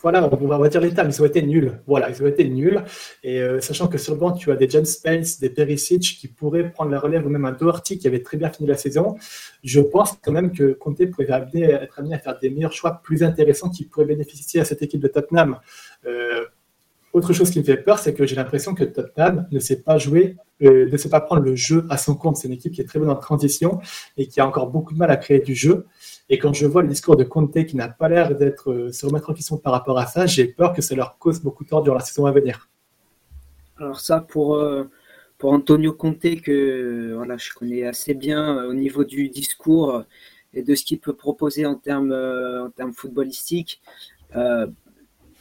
voilà, 0.00 0.28
on 0.30 0.46
va 0.46 0.68
dire 0.68 0.80
les 0.80 0.94
termes, 0.94 1.08
ils 1.08 1.22
ont 1.22 1.24
été 1.24 1.42
nuls. 1.42 1.72
Voilà, 1.86 2.10
ils 2.10 2.22
ont 2.22 2.26
été 2.26 2.48
nuls. 2.48 2.82
Et 3.22 3.40
euh, 3.40 3.60
sachant 3.60 3.88
que 3.88 3.98
sur 3.98 4.14
le 4.14 4.20
banc, 4.20 4.32
tu 4.32 4.50
as 4.52 4.56
des 4.56 4.68
James 4.68 4.84
Spence, 4.84 5.40
des 5.40 5.50
Perisic 5.50 6.02
qui 6.02 6.28
pourraient 6.28 6.70
prendre 6.70 6.90
la 6.90 7.00
relève, 7.00 7.26
ou 7.26 7.30
même 7.30 7.44
un 7.44 7.52
Doherty 7.52 7.98
qui 7.98 8.06
avait 8.06 8.22
très 8.22 8.36
bien 8.36 8.50
fini 8.50 8.68
la 8.68 8.76
saison, 8.76 9.16
je 9.64 9.80
pense 9.80 10.16
quand 10.22 10.32
même 10.32 10.52
que 10.52 10.72
Conte 10.72 11.04
pourrait 11.10 11.24
être 11.24 11.98
amené 11.98 12.14
à 12.14 12.18
faire 12.18 12.38
des 12.38 12.50
meilleurs 12.50 12.72
choix 12.72 13.00
plus 13.02 13.22
intéressants 13.22 13.70
qui 13.70 13.84
pourraient 13.84 14.06
bénéficier 14.06 14.60
à 14.60 14.64
cette 14.64 14.82
équipe 14.82 15.00
de 15.00 15.08
Tottenham. 15.08 15.58
Euh, 16.06 16.44
autre 17.12 17.32
chose 17.32 17.50
qui 17.50 17.58
me 17.58 17.64
fait 17.64 17.78
peur, 17.78 17.98
c'est 17.98 18.14
que 18.14 18.26
j'ai 18.26 18.36
l'impression 18.36 18.74
que 18.74 18.84
Tottenham 18.84 19.48
ne 19.50 19.58
sait 19.58 19.80
pas 19.80 19.98
jouer, 19.98 20.36
euh, 20.62 20.88
ne 20.90 20.96
sait 20.96 21.08
pas 21.08 21.20
prendre 21.20 21.42
le 21.42 21.56
jeu 21.56 21.86
à 21.88 21.96
son 21.96 22.14
compte. 22.14 22.36
C'est 22.36 22.48
une 22.48 22.54
équipe 22.54 22.72
qui 22.72 22.80
est 22.80 22.84
très 22.84 22.98
bonne 22.98 23.10
en 23.10 23.16
transition 23.16 23.80
et 24.16 24.26
qui 24.26 24.40
a 24.40 24.46
encore 24.46 24.68
beaucoup 24.68 24.92
de 24.92 24.98
mal 24.98 25.10
à 25.10 25.16
créer 25.16 25.40
du 25.40 25.54
jeu. 25.54 25.86
Et 26.30 26.38
quand 26.38 26.52
je 26.52 26.66
vois 26.66 26.82
le 26.82 26.88
discours 26.88 27.16
de 27.16 27.24
Conte 27.24 27.64
qui 27.64 27.76
n'a 27.76 27.88
pas 27.88 28.08
l'air 28.08 28.34
d'être 28.36 28.70
euh, 28.70 28.92
se 28.92 29.06
remettre 29.06 29.30
en 29.30 29.34
question 29.34 29.56
par 29.56 29.72
rapport 29.72 29.98
à 29.98 30.06
ça, 30.06 30.26
j'ai 30.26 30.46
peur 30.46 30.74
que 30.74 30.82
ça 30.82 30.94
leur 30.94 31.18
cause 31.18 31.40
beaucoup 31.40 31.64
de 31.64 31.70
tort 31.70 31.82
durant 31.82 31.96
la 31.96 32.04
saison 32.04 32.26
à 32.26 32.32
venir. 32.32 32.68
Alors 33.78 34.00
ça, 34.00 34.20
pour, 34.20 34.56
euh, 34.56 34.84
pour 35.38 35.52
Antonio 35.52 35.92
Conte, 35.94 36.40
que 36.42 37.14
voilà, 37.14 37.38
je 37.38 37.52
connais 37.54 37.84
assez 37.84 38.12
bien 38.12 38.58
euh, 38.58 38.68
au 38.68 38.74
niveau 38.74 39.04
du 39.04 39.30
discours 39.30 40.04
et 40.52 40.62
de 40.62 40.74
ce 40.74 40.84
qu'il 40.84 40.98
peut 40.98 41.14
proposer 41.14 41.64
en 41.64 41.76
termes, 41.76 42.12
en 42.12 42.70
termes 42.70 42.92
footballistiques, 42.92 43.80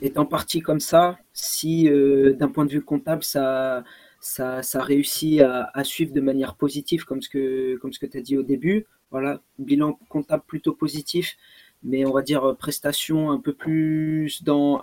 est 0.02 0.18
en 0.18 0.26
partie 0.26 0.60
comme 0.60 0.82
ça 0.82 1.18
si, 1.34 1.90
d'un 1.90 2.50
point 2.50 2.66
de 2.66 2.72
vue 2.72 2.82
comptable, 2.82 3.24
ça, 3.24 3.86
ça, 4.20 4.62
réussit 4.84 5.40
à, 5.40 5.72
à, 5.74 5.84
suivre 5.86 6.14
de 6.14 6.20
manière 6.20 6.56
positive, 6.56 7.06
comme 7.06 7.22
ce 7.22 7.30
que, 7.30 7.78
comme 7.78 7.94
ce 7.94 8.00
que 8.00 8.06
tu 8.06 8.18
as 8.18 8.22
dit 8.22 8.38
au 8.38 8.44
début. 8.44 8.86
Voilà, 9.12 9.42
bilan 9.58 9.98
comptable 10.10 10.44
plutôt 10.46 10.74
positif, 10.74 11.38
mais 11.84 12.06
on 12.06 12.12
va 12.12 12.22
dire 12.22 12.56
prestation 12.58 13.32
un 13.32 13.40
peu 13.40 13.54
plus 13.54 14.44
dans, 14.44 14.82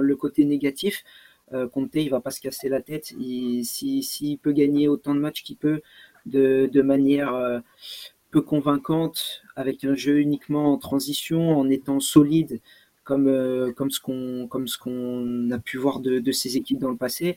le 0.00 0.14
côté 0.16 0.44
négatif. 0.44 1.04
Euh, 1.52 1.68
Conte, 1.68 1.94
il 1.94 2.10
va 2.10 2.20
pas 2.20 2.30
se 2.30 2.40
casser 2.40 2.68
la 2.68 2.82
tête. 2.82 3.06
S'il 3.06 3.64
si, 3.64 4.40
peut 4.42 4.52
gagner 4.52 4.88
autant 4.88 5.14
de 5.14 5.20
matchs 5.20 5.42
qu'il 5.42 5.56
peut 5.56 5.80
de, 6.26 6.82
manière 6.82 7.34
euh, 7.34 7.60
peu 8.30 8.42
convaincante, 8.42 9.42
avec 9.56 9.84
un 9.84 9.94
jeu 9.94 10.18
uniquement 10.20 10.72
en 10.72 10.78
transition, 10.78 11.58
en 11.58 11.68
étant 11.68 12.00
solide, 12.00 12.60
comme, 13.04 13.28
euh, 13.28 13.72
comme 13.72 13.90
ce 13.90 14.00
qu'on 14.78 15.50
a 15.50 15.58
pu 15.58 15.78
voir 15.78 16.00
de, 16.00 16.18
de 16.18 16.32
ces 16.32 16.56
équipes 16.56 16.78
dans 16.78 16.90
le 16.90 16.96
passé, 16.96 17.30
euh, 17.30 17.32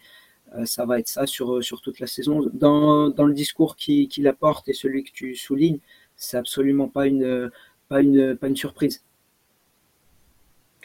ça 0.65 0.86
va 0.86 1.00
être 1.00 1.08
ça 1.08 1.25
sur, 1.25 1.63
sur 1.63 1.82
toute 1.82 2.00
la 2.00 2.08
saison. 2.08 2.50
Dans, 2.53 3.10
dans 3.10 3.25
le 3.25 3.34
discours 3.34 3.75
qu'il 3.75 4.08
qui 4.08 4.27
apporte 4.27 4.68
et 4.68 4.74
celui 4.74 5.03
que 5.03 5.12
tu 5.12 5.36
soulignes, 5.36 5.79
c'est 6.15 6.38
absolument 6.38 6.88
pas 6.88 7.08
une, 7.08 7.51
pas 7.88 8.01
une, 8.01 8.36
pas 8.36 8.48
une 8.48 8.56
surprise. 8.56 9.03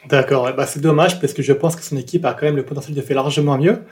D'accord, 0.08 0.52
bah 0.54 0.66
c'est 0.66 0.80
dommage 0.80 1.18
parce 1.18 1.32
que 1.32 1.42
je 1.42 1.54
pense 1.54 1.76
que 1.76 1.82
son 1.82 1.96
équipe 1.96 2.26
a 2.26 2.34
quand 2.34 2.44
même 2.44 2.56
le 2.56 2.64
potentiel 2.66 2.94
de 2.94 3.00
faire 3.00 3.16
largement 3.16 3.56
mieux. 3.56 3.84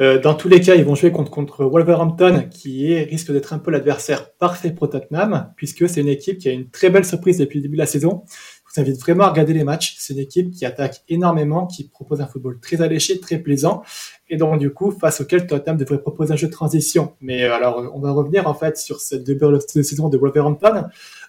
Euh, 0.00 0.20
dans 0.20 0.34
tous 0.34 0.48
les 0.48 0.60
cas, 0.60 0.76
ils 0.76 0.84
vont 0.84 0.94
jouer 0.94 1.10
contre, 1.10 1.64
Wolverhampton, 1.64 2.48
qui 2.48 2.94
risque 2.94 3.32
d'être 3.32 3.52
un 3.52 3.58
peu 3.58 3.72
l'adversaire 3.72 4.32
parfait 4.34 4.70
pour 4.70 4.88
Tottenham, 4.90 5.52
puisque 5.56 5.88
c'est 5.88 6.00
une 6.00 6.08
équipe 6.08 6.38
qui 6.38 6.48
a 6.48 6.52
une 6.52 6.70
très 6.70 6.88
belle 6.88 7.04
surprise 7.04 7.38
depuis 7.38 7.58
le 7.58 7.62
début 7.62 7.76
de 7.76 7.80
la 7.80 7.86
saison. 7.86 8.22
Je 8.28 8.74
vous 8.74 8.80
invite 8.80 9.00
vraiment 9.00 9.24
à 9.24 9.30
regarder 9.30 9.54
les 9.54 9.64
matchs. 9.64 9.96
C'est 9.98 10.12
une 10.14 10.20
équipe 10.20 10.52
qui 10.52 10.64
attaque 10.66 11.02
énormément, 11.08 11.66
qui 11.66 11.88
propose 11.88 12.20
un 12.20 12.28
football 12.28 12.60
très 12.60 12.80
alléché, 12.80 13.18
très 13.18 13.38
plaisant, 13.38 13.82
et 14.28 14.36
donc 14.36 14.58
du 14.58 14.72
coup, 14.72 14.90
face 14.90 15.20
auquel 15.20 15.46
Tottenham 15.46 15.76
devrait 15.76 16.00
proposer 16.00 16.32
un 16.32 16.36
jeu 16.36 16.48
de 16.48 16.52
transition. 16.52 17.14
Mais 17.20 17.44
euh, 17.44 17.54
alors, 17.54 17.90
on 17.94 18.00
va 18.00 18.12
revenir 18.12 18.46
en 18.48 18.54
fait 18.54 18.76
sur 18.76 19.00
cette 19.00 19.24
deuxième 19.24 19.60
saison 19.84 20.08
de 20.08 20.18
Wolverhampton 20.18 20.86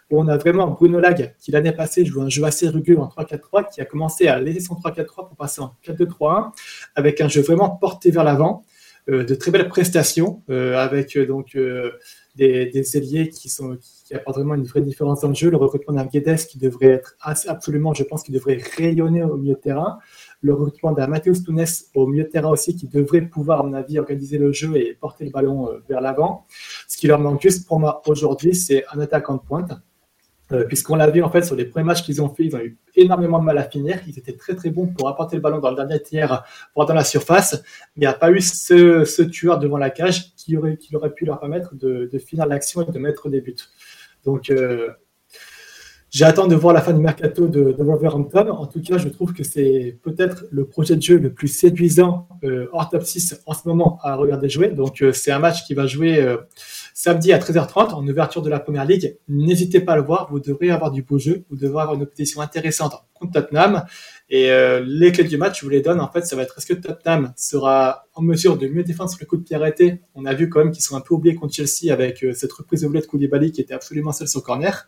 où 0.09 0.19
on 0.19 0.27
a 0.27 0.37
vraiment 0.37 0.67
Bruno 0.67 0.99
Lag 0.99 1.35
qui 1.39 1.51
l'année 1.51 1.73
passée 1.73 2.05
jouait 2.05 2.23
un 2.23 2.29
jeu 2.29 2.43
assez 2.45 2.69
rugueux 2.69 2.97
en 2.97 3.07
3-4-3, 3.07 3.73
qui 3.73 3.81
a 3.81 3.85
commencé 3.85 4.27
à 4.27 4.39
laisser 4.39 4.61
son 4.61 4.75
3-4-3 4.75 5.05
pour 5.27 5.35
passer 5.37 5.61
en 5.61 5.73
4-2-3-1, 5.85 6.51
avec 6.95 7.19
un 7.19 7.27
jeu 7.27 7.41
vraiment 7.41 7.69
porté 7.69 8.09
vers 8.09 8.23
l'avant, 8.23 8.63
euh, 9.09 9.25
de 9.25 9.35
très 9.35 9.51
belles 9.51 9.67
prestations, 9.67 10.43
euh, 10.49 10.77
avec 10.77 11.17
donc 11.17 11.57
des, 12.37 12.67
des 12.67 12.97
ailiers 12.97 13.29
qui 13.29 13.49
sont 13.49 13.77
qui 14.07 14.13
apportent 14.13 14.37
vraiment 14.37 14.55
une 14.55 14.63
vraie 14.63 14.81
différence 14.81 15.21
dans 15.21 15.27
le 15.27 15.35
jeu, 15.35 15.49
le 15.49 15.57
recrutement 15.57 15.93
d'un 15.93 16.05
Guedes 16.05 16.37
qui 16.47 16.57
devrait 16.57 16.87
être 16.87 17.17
absolument, 17.19 17.93
je 17.93 18.03
pense, 18.03 18.23
qu'il 18.23 18.33
devrait 18.33 18.57
rayonner 18.77 19.23
au 19.23 19.35
milieu 19.35 19.55
de 19.55 19.59
terrain, 19.59 19.99
le 20.41 20.53
recrutement 20.53 20.91
d'un 20.91 21.07
Matheus 21.07 21.43
Tunes 21.43 21.65
au 21.95 22.07
milieu 22.07 22.23
de 22.23 22.29
terrain 22.29 22.49
aussi, 22.49 22.75
qui 22.75 22.87
devrait 22.87 23.21
pouvoir, 23.21 23.61
à 23.61 23.63
mon 23.63 23.73
avis, 23.73 23.99
organiser 23.99 24.37
le 24.37 24.51
jeu 24.51 24.75
et 24.77 24.93
porter 24.93 25.25
le 25.25 25.31
ballon 25.31 25.69
vers 25.89 26.01
l'avant. 26.01 26.45
Ce 26.87 26.97
qui 26.97 27.07
leur 27.07 27.19
manque 27.19 27.41
juste 27.41 27.67
pour 27.67 27.79
moi 27.79 28.01
aujourd'hui, 28.05 28.55
c'est 28.55 28.85
un 28.93 28.99
attaquant 28.99 29.35
de 29.35 29.41
pointe. 29.41 29.71
Euh, 30.53 30.63
puisqu'on 30.63 30.95
l'a 30.95 31.09
vu 31.09 31.21
en 31.21 31.29
fait 31.29 31.41
sur 31.41 31.57
les 31.57 31.65
premiers 31.65 31.83
matchs 31.83 32.03
qu'ils 32.03 32.21
ont 32.21 32.29
fait, 32.29 32.45
ils 32.45 32.55
ont 32.55 32.59
eu 32.59 32.77
énormément 32.95 33.39
de 33.39 33.43
mal 33.43 33.57
à 33.57 33.63
finir. 33.63 33.99
Ils 34.07 34.17
étaient 34.17 34.37
très 34.37 34.55
très 34.55 34.69
bons 34.69 34.87
pour 34.87 35.09
apporter 35.09 35.35
le 35.35 35.41
ballon 35.41 35.59
dans 35.59 35.71
le 35.71 35.75
dernier 35.75 36.01
tiers, 36.01 36.45
pour 36.73 36.85
dans 36.85 36.93
la 36.93 37.03
surface, 37.03 37.61
mais 37.97 37.97
il 37.97 37.99
n'y 38.01 38.05
a 38.05 38.13
pas 38.13 38.31
eu 38.31 38.39
ce, 38.39 39.23
tueur 39.23 39.59
devant 39.59 39.77
la 39.77 39.89
cage 39.89 40.33
qui 40.35 40.55
aurait, 40.55 40.77
qui 40.77 40.95
aurait 40.95 41.13
pu 41.13 41.25
leur 41.25 41.39
permettre 41.39 41.75
de, 41.75 42.09
de 42.11 42.17
finir 42.17 42.45
l'action 42.45 42.81
et 42.81 42.89
de 42.89 42.97
mettre 42.97 43.27
des 43.29 43.41
buts. 43.41 43.55
Donc 44.23 44.49
euh, 44.49 44.89
J'attends 46.09 46.47
de 46.47 46.55
voir 46.55 46.73
la 46.73 46.81
fin 46.81 46.93
du 46.93 47.01
mercato 47.01 47.47
de, 47.47 47.73
de, 47.73 47.83
Wolverhampton. 47.83 48.49
En 48.49 48.65
tout 48.65 48.81
cas, 48.81 48.97
je 48.97 49.09
trouve 49.09 49.33
que 49.33 49.43
c'est 49.43 49.97
peut-être 50.03 50.45
le 50.51 50.65
projet 50.65 50.95
de 50.95 51.01
jeu 51.01 51.17
le 51.17 51.33
plus 51.33 51.49
séduisant 51.49 52.29
euh, 52.45 52.67
hors 52.71 52.89
top 52.89 53.03
6 53.03 53.41
en 53.45 53.53
ce 53.53 53.67
moment 53.67 53.99
à 54.03 54.15
regarder 54.15 54.47
jouer. 54.47 54.69
Donc, 54.69 55.01
euh, 55.01 55.11
c'est 55.11 55.31
un 55.31 55.39
match 55.39 55.65
qui 55.65 55.73
va 55.73 55.85
jouer 55.85 56.21
euh, 56.21 56.37
samedi 56.93 57.33
à 57.33 57.39
13h30 57.39 57.93
en 57.93 58.07
ouverture 58.07 58.41
de 58.41 58.49
la 58.49 58.61
Première 58.61 58.85
Ligue. 58.85 59.17
N'hésitez 59.27 59.81
pas 59.81 59.93
à 59.93 59.95
le 59.97 60.03
voir. 60.03 60.29
Vous 60.31 60.39
devrez 60.39 60.69
avoir 60.69 60.91
du 60.91 61.01
beau 61.01 61.17
jeu. 61.17 61.43
Vous 61.49 61.57
devrez 61.57 61.81
avoir 61.81 61.95
une 61.95 62.03
opposition 62.03 62.39
intéressante 62.39 62.93
contre 63.13 63.33
Tottenham. 63.33 63.83
Et 64.29 64.51
euh, 64.51 64.83
les 64.85 65.11
clés 65.11 65.23
du 65.23 65.37
match, 65.37 65.59
je 65.59 65.65
vous 65.65 65.69
les 65.69 65.81
donne. 65.81 66.01
En 66.01 66.11
fait, 66.11 66.25
ça 66.25 66.35
va 66.35 66.43
être 66.43 66.57
est-ce 66.57 66.65
que 66.65 66.73
Tottenham 66.73 67.33
sera 67.37 68.05
en 68.13 68.21
mesure 68.21 68.57
de 68.57 68.67
mieux 68.67 68.83
défendre 68.83 69.09
sur 69.09 69.19
le 69.21 69.25
coup 69.25 69.37
de 69.37 69.43
pied 69.43 69.55
arrêté? 69.55 70.01
On 70.15 70.25
a 70.25 70.33
vu 70.33 70.49
quand 70.49 70.59
même 70.59 70.71
qu'ils 70.71 70.83
sont 70.83 70.97
un 70.97 71.01
peu 71.01 71.13
oubliés 71.13 71.35
contre 71.35 71.53
Chelsea 71.53 71.91
avec 71.93 72.23
euh, 72.23 72.33
cette 72.33 72.51
reprise 72.51 72.81
de 72.81 72.87
volée 72.87 73.01
de 73.01 73.05
Koulibaly 73.05 73.51
qui 73.51 73.61
était 73.61 73.73
absolument 73.73 74.11
seul 74.11 74.27
sur 74.27 74.43
corner. 74.43 74.87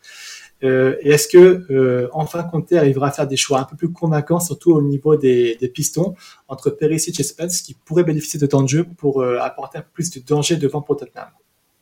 Euh, 0.63 0.97
et 1.01 1.11
est-ce 1.11 1.27
que 1.27 1.65
euh, 1.71 2.09
enfin 2.11 2.43
Conte 2.43 2.73
arrivera 2.73 3.07
à 3.07 3.11
faire 3.11 3.27
des 3.27 3.37
choix 3.37 3.59
un 3.59 3.63
peu 3.63 3.75
plus 3.75 3.91
convaincants, 3.91 4.39
surtout 4.39 4.73
au 4.73 4.81
niveau 4.81 5.15
des, 5.15 5.57
pistons, 5.73 6.15
entre 6.47 6.69
Perisic 6.69 7.19
et 7.19 7.23
Spence, 7.23 7.61
qui 7.61 7.73
pourraient 7.73 8.03
bénéficier 8.03 8.39
de 8.39 8.45
temps 8.45 8.61
de 8.61 8.67
jeu 8.67 8.85
pour 8.97 9.21
euh, 9.21 9.37
apporter 9.39 9.79
plus 9.93 10.11
de 10.11 10.19
danger 10.19 10.57
devant 10.57 10.81
pour 10.81 10.97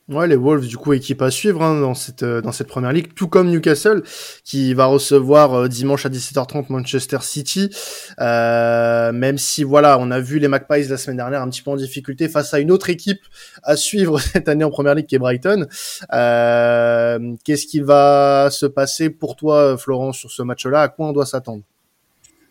Ouais, 0.08 0.26
les 0.26 0.36
Wolves, 0.36 0.66
du 0.66 0.78
coup, 0.78 0.94
équipe 0.94 1.20
à 1.20 1.30
suivre 1.30 1.62
hein, 1.62 1.82
dans 1.82 1.92
cette 1.92 2.22
euh, 2.22 2.40
dans 2.40 2.50
cette 2.50 2.68
première 2.68 2.92
ligue, 2.94 3.12
tout 3.14 3.28
comme 3.28 3.50
Newcastle, 3.50 4.02
qui 4.42 4.72
va 4.72 4.86
recevoir 4.86 5.52
euh, 5.52 5.68
dimanche 5.68 6.06
à 6.06 6.08
17h30 6.08 6.64
Manchester 6.70 7.18
City. 7.20 7.68
Euh, 8.18 9.12
même 9.12 9.36
si, 9.36 9.64
voilà, 9.64 9.98
on 9.98 10.10
a 10.10 10.18
vu 10.18 10.38
les 10.38 10.48
Magpies 10.48 10.88
la 10.88 10.96
semaine 10.96 11.18
dernière 11.18 11.42
un 11.42 11.50
petit 11.50 11.60
peu 11.60 11.72
en 11.72 11.76
difficulté 11.76 12.30
face 12.30 12.54
à 12.54 12.58
une 12.58 12.70
autre 12.70 12.88
équipe 12.88 13.20
à 13.62 13.76
suivre 13.76 14.18
cette 14.32 14.48
année 14.48 14.64
en 14.64 14.70
première 14.70 14.94
ligue, 14.94 15.06
qui 15.06 15.14
est 15.14 15.18
Brighton. 15.18 15.66
Qu'est-ce 17.44 17.66
qui 17.66 17.80
va 17.80 18.48
se 18.50 18.64
passer 18.64 19.10
pour 19.10 19.36
toi, 19.36 19.76
Florence, 19.76 20.16
sur 20.16 20.30
ce 20.30 20.42
match-là? 20.42 20.80
À 20.80 20.88
quoi 20.88 21.08
on 21.08 21.12
doit 21.12 21.26
s'attendre? 21.26 21.64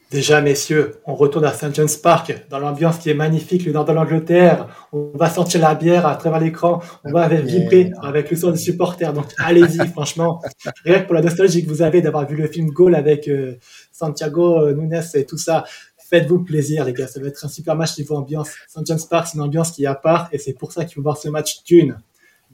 Déjà, 0.10 0.39
messieurs, 0.39 0.96
on 1.06 1.15
retourne 1.15 1.43
à 1.43 1.52
St. 1.52 1.76
John's 1.76 1.98
Park, 1.98 2.34
dans 2.50 2.60
l'ambiance 2.60 2.98
qui 2.98 3.10
est 3.10 3.13
magnifique, 3.13 3.65
le 3.65 3.74
nord 3.74 3.84
de 3.84 3.91
l'Angleterre. 3.91 4.88
On 4.93 5.12
va 5.13 5.30
sentir 5.30 5.60
la 5.60 5.76
bière 5.76 6.08
à 6.08 6.15
travers 6.15 6.39
l'écran. 6.39 6.82
On 7.04 7.12
va 7.12 7.28
vibrer 7.28 7.91
avec 8.02 8.32
le 8.32 8.38
son 8.38 8.52
des 8.52 8.58
supporters. 8.58 9.12
Donc, 9.12 9.26
allez-y, 9.38 9.86
franchement. 9.91 10.41
Rien 10.86 11.02
que 11.02 11.08
pour 11.08 11.15
la 11.15 11.22
nostalgie 11.22 11.65
que 11.65 11.70
vous 11.70 11.82
avez 11.82 12.02
d'avoir 12.02 12.26
vu 12.26 12.38
le 12.38 12.48
film 12.48 12.70
Goal 12.70 12.96
avec 12.96 13.28
euh, 13.28 13.58
Santiago 13.91 14.62
euh, 14.62 14.74
Nunes 14.74 15.04
et 15.13 15.26
tout 15.26 15.38
ça. 15.38 15.65
Faites-vous 16.10 16.46
plaisir, 16.46 16.86
les 16.86 16.93
gars. 16.93 17.08
Ça 17.08 17.20
va 17.20 17.28
être 17.28 17.43
un 17.43 17.50
super 17.50 17.76
match 17.76 17.98
niveau 17.98 18.15
ambiance. 18.15 18.48
St. 18.70 18.86
John's 18.86 19.06
Park, 19.06 19.28
c'est 19.28 19.36
une 19.38 19.43
ambiance 19.43 19.72
qui 19.72 19.84
est 19.84 19.88
à 19.88 19.96
part 19.96 20.30
et 20.32 20.38
c'est 20.38 20.54
pour 20.54 20.72
ça 20.72 20.86
qu'il 20.86 20.96
faut 20.96 21.02
voir 21.02 21.17
ce 21.17 21.28
match 21.28 21.65
d'une. 21.65 21.98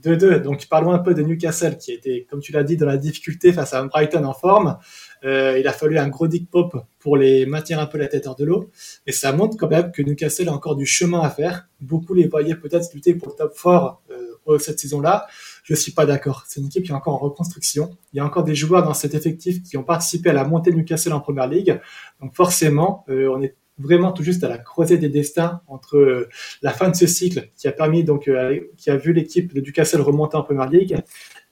2-2. 0.04 0.42
Donc, 0.42 0.68
parlons 0.68 0.92
un 0.92 1.00
peu 1.00 1.14
de 1.14 1.22
Newcastle 1.22 1.78
qui 1.78 1.92
était, 1.92 2.28
comme 2.30 2.40
tu 2.40 2.52
l'as 2.52 2.64
dit, 2.64 2.78
dans 2.78 2.86
la 2.86 2.98
difficulté 2.98 3.54
face 3.54 3.74
à 3.74 3.80
un 3.80 3.86
Brighton 3.86 4.24
en 4.24 4.34
forme. 4.34 4.78
Euh, 5.24 5.58
il 5.60 5.68
a 5.68 5.74
fallu 5.74 5.98
un 5.98 6.10
gros 6.10 6.28
dick 6.28 6.50
pop 6.50 6.76
pour 7.00 7.18
les 7.18 7.46
maintenir 7.46 7.80
un 7.80 7.86
peu 7.86 7.98
la 7.98 8.08
tête 8.08 8.28
hors 8.28 8.36
de 8.36 8.46
l'eau. 8.46 8.70
Et 9.08 9.12
ça 9.12 9.32
montre 9.32 9.58
quand 9.58 9.70
même 9.70 9.92
que 9.92 10.02
Newcastle 10.02 10.50
a 10.50 10.54
encore 10.54 10.76
du 10.76 10.86
chemin 10.86 11.22
à 11.22 11.30
faire. 11.30 11.68
Beaucoup 11.80 12.14
les 12.14 12.28
voyaient 12.28 12.56
peut-être 12.56 12.94
lutter 12.94 13.14
pour 13.16 13.30
le 13.30 13.36
top 13.36 13.54
4 13.56 14.02
euh, 14.48 14.60
cette 14.60 14.80
saison-là. 14.80 15.28
Je 15.64 15.74
suis 15.74 15.94
pas 15.94 16.06
d'accord. 16.06 16.44
C'est 16.48 16.60
une 16.60 16.68
équipe 16.68 16.84
qui 16.84 16.92
est 16.92 16.96
encore 16.96 17.14
en 17.14 17.18
reconstruction. 17.18 17.98
Il 18.12 18.18
y 18.18 18.20
a 18.20 18.26
encore 18.26 18.44
des 18.44 18.56
joueurs 18.56 18.84
dans 18.84 18.94
cet 18.94 19.14
effectif 19.14 19.64
qui 19.64 19.78
ont 19.78 19.84
participé 19.84 20.30
à 20.30 20.34
la 20.34 20.44
montée 20.44 20.72
de 20.72 20.76
Newcastle 20.76 21.14
en 21.14 21.22
première 21.22 21.48
ligue. 21.48 21.80
Donc 22.22 22.36
forcément, 22.36 23.06
euh, 23.10 23.30
on 23.30 23.42
est 23.42 23.56
vraiment 23.78 24.12
tout 24.12 24.24
juste 24.24 24.44
à 24.44 24.50
la 24.50 24.58
croisée 24.58 24.98
des 24.98 25.10
destins 25.10 25.62
entre 25.68 25.98
euh, 25.98 26.30
la 26.62 26.72
fin 26.72 26.90
de 26.90 26.96
ce 26.96 27.08
cycle 27.08 27.50
qui 27.58 27.68
a 27.68 27.72
permis 27.72 28.04
donc 28.04 28.28
euh, 28.28 28.60
qui 28.78 28.92
a 28.92 28.98
vu 28.98 29.14
l'équipe 29.14 29.54
de 29.54 29.62
Newcastle 29.62 30.02
remonter 30.02 30.38
en 30.38 30.44
première 30.44 30.70
ligue 30.70 30.98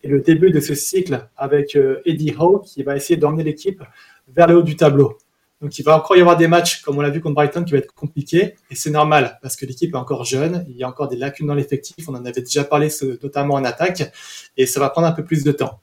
et 0.03 0.07
le 0.07 0.19
début 0.19 0.51
de 0.51 0.59
ce 0.59 0.75
cycle 0.75 1.27
avec 1.35 1.75
euh, 1.75 2.01
Eddie 2.05 2.33
Howe 2.37 2.59
qui 2.59 2.83
va 2.83 2.95
essayer 2.95 3.17
d'emmener 3.17 3.43
l'équipe 3.43 3.83
vers 4.27 4.47
le 4.47 4.57
haut 4.57 4.63
du 4.63 4.75
tableau. 4.75 5.17
Donc 5.61 5.77
il 5.77 5.83
va 5.83 5.97
encore 5.97 6.15
y 6.15 6.21
avoir 6.21 6.37
des 6.37 6.47
matchs 6.47 6.81
comme 6.81 6.97
on 6.97 7.01
l'a 7.01 7.09
vu 7.09 7.21
contre 7.21 7.35
Brighton 7.35 7.63
qui 7.63 7.71
va 7.71 7.79
être 7.79 7.93
compliqué 7.93 8.55
et 8.69 8.75
c'est 8.75 8.91
normal 8.91 9.39
parce 9.41 9.55
que 9.55 9.65
l'équipe 9.65 9.93
est 9.93 9.97
encore 9.97 10.23
jeune, 10.23 10.65
il 10.69 10.77
y 10.77 10.83
a 10.83 10.87
encore 10.87 11.07
des 11.07 11.17
lacunes 11.17 11.47
dans 11.47 11.55
l'effectif, 11.55 12.07
on 12.07 12.15
en 12.15 12.25
avait 12.25 12.41
déjà 12.41 12.63
parlé 12.63 12.89
notamment 13.21 13.55
en 13.55 13.63
attaque 13.63 14.11
et 14.57 14.65
ça 14.65 14.79
va 14.79 14.89
prendre 14.89 15.07
un 15.07 15.11
peu 15.11 15.23
plus 15.23 15.43
de 15.43 15.51
temps. 15.51 15.79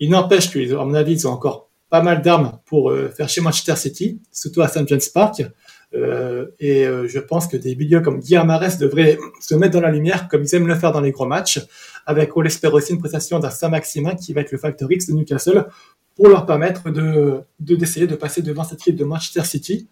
Il 0.00 0.10
n'empêche 0.10 0.50
que 0.50 0.74
à 0.74 0.84
mon 0.84 0.94
avis 0.94 1.12
ils 1.12 1.28
ont 1.28 1.32
encore 1.32 1.68
pas 1.90 2.02
mal 2.02 2.20
d'armes 2.20 2.58
pour 2.66 2.92
faire 3.14 3.28
chez 3.28 3.40
Manchester 3.40 3.76
City, 3.76 4.20
surtout 4.30 4.60
à 4.60 4.68
St 4.68 4.86
James 4.86 5.00
Park. 5.12 5.42
Euh, 5.94 6.46
et 6.60 6.86
euh, 6.86 7.08
je 7.08 7.18
pense 7.18 7.46
que 7.46 7.56
des 7.56 7.74
milieux 7.74 8.00
comme 8.00 8.20
Guillaume 8.20 8.50
Arès 8.50 8.76
devraient 8.78 9.18
se 9.40 9.54
mettre 9.54 9.72
dans 9.72 9.80
la 9.80 9.90
lumière 9.90 10.28
comme 10.28 10.42
ils 10.42 10.54
aiment 10.54 10.66
le 10.66 10.74
faire 10.74 10.92
dans 10.92 11.00
les 11.00 11.12
gros 11.12 11.26
matchs, 11.26 11.60
avec 12.04 12.36
on 12.36 12.42
l'espère 12.42 12.74
aussi 12.74 12.92
une 12.92 12.98
prestation 12.98 13.38
d'un 13.38 13.50
Saint-Maximin 13.50 14.14
qui 14.14 14.32
va 14.34 14.42
être 14.42 14.52
le 14.52 14.58
facteur 14.58 14.90
X 14.92 15.08
de 15.08 15.14
Newcastle 15.14 15.66
pour 16.14 16.28
leur 16.28 16.46
permettre 16.46 16.90
de 16.90 17.42
d'essayer 17.60 18.06
de, 18.06 18.16
passer 18.16 18.42
devant 18.42 18.64
cette 18.64 18.80
équipe 18.80 18.96
de 18.96 19.04
Manchester 19.04 19.44
City. 19.44 19.88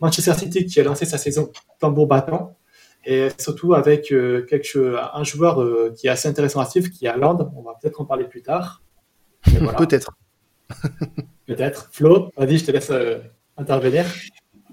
Manchester 0.00 0.34
City 0.34 0.66
qui 0.66 0.80
a 0.80 0.84
lancé 0.84 1.06
sa 1.06 1.18
saison 1.18 1.50
tambour 1.78 2.06
battant 2.06 2.56
et 3.04 3.28
surtout 3.38 3.74
avec 3.74 4.12
euh, 4.12 4.42
quelque, 4.42 4.96
un 5.14 5.24
joueur 5.24 5.62
euh, 5.62 5.94
qui 5.96 6.08
est 6.08 6.10
assez 6.10 6.28
intéressant 6.28 6.60
à 6.60 6.66
suivre 6.66 6.88
qui 6.90 7.06
est 7.06 7.16
Londres 7.16 7.50
On 7.56 7.62
va 7.62 7.74
peut-être 7.80 8.00
en 8.00 8.04
parler 8.04 8.24
plus 8.24 8.42
tard. 8.42 8.82
Voilà. 9.46 9.78
Peut-être. 9.78 10.10
peut-être. 11.46 11.88
Flo, 11.92 12.30
vas-y, 12.36 12.58
je 12.58 12.66
te 12.66 12.70
laisse 12.70 12.90
euh, 12.90 13.18
intervenir. 13.56 14.04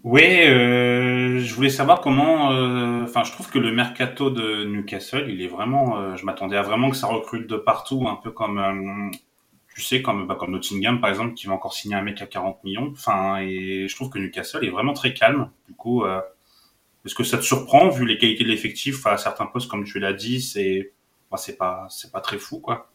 Oui, 0.06 0.22
euh, 0.24 1.40
je 1.40 1.54
voulais 1.56 1.70
savoir 1.72 2.00
comment. 2.02 2.52
euh, 2.52 3.04
Enfin, 3.04 3.24
je 3.24 3.32
trouve 3.32 3.50
que 3.50 3.58
le 3.60 3.72
mercato 3.72 4.30
de 4.30 4.64
Newcastle, 4.66 5.26
il 5.30 5.42
est 5.42 5.48
vraiment. 5.48 5.98
euh, 6.00 6.16
je 6.16 6.26
m'attendais 6.26 6.58
à 6.58 6.62
vraiment 6.62 6.92
que 6.92 6.96
ça 6.96 7.08
recrute 7.08 7.48
de 7.48 7.58
partout, 7.58 8.08
un 8.08 8.16
peu 8.16 8.30
comme 8.32 8.60
euh, 8.60 9.18
tu 9.76 9.82
sais, 9.82 10.02
comme, 10.04 10.28
bah, 10.28 10.36
comme 10.40 10.52
Nottingham, 10.52 11.02
par 11.02 11.10
exemple, 11.12 11.34
qui 11.36 11.48
va 11.48 11.54
encore 11.54 11.74
signer 11.74 11.96
un 11.96 12.04
mec 12.04 12.22
à 12.22 12.28
40 12.28 12.64
millions. 12.64 12.92
Enfin, 12.94 13.40
et 13.42 13.88
je 13.90 13.96
trouve 13.96 14.10
que 14.12 14.20
Newcastle 14.20 14.66
est 14.66 14.72
vraiment 14.72 14.94
très 14.94 15.14
calme. 15.16 15.50
Du 15.70 15.76
coup, 15.76 16.04
euh, 16.06 16.22
est-ce 17.06 17.16
que 17.16 17.24
ça 17.26 17.38
te 17.38 17.44
surprend, 17.44 17.90
vu 17.90 18.06
les 18.08 18.18
qualités 18.20 18.44
de 18.46 18.50
l'effectif 18.50 19.06
à 19.08 19.18
certains 19.18 19.48
postes, 19.48 19.70
comme 19.70 19.86
tu 19.86 20.00
l'as 20.00 20.14
dit, 20.14 20.42
c'est, 20.42 20.94
bah, 21.32 21.38
c'est 21.38 21.58
pas, 21.58 21.88
c'est 21.92 22.12
pas 22.12 22.22
très 22.22 22.40
fou, 22.40 22.60
quoi. 22.60 22.92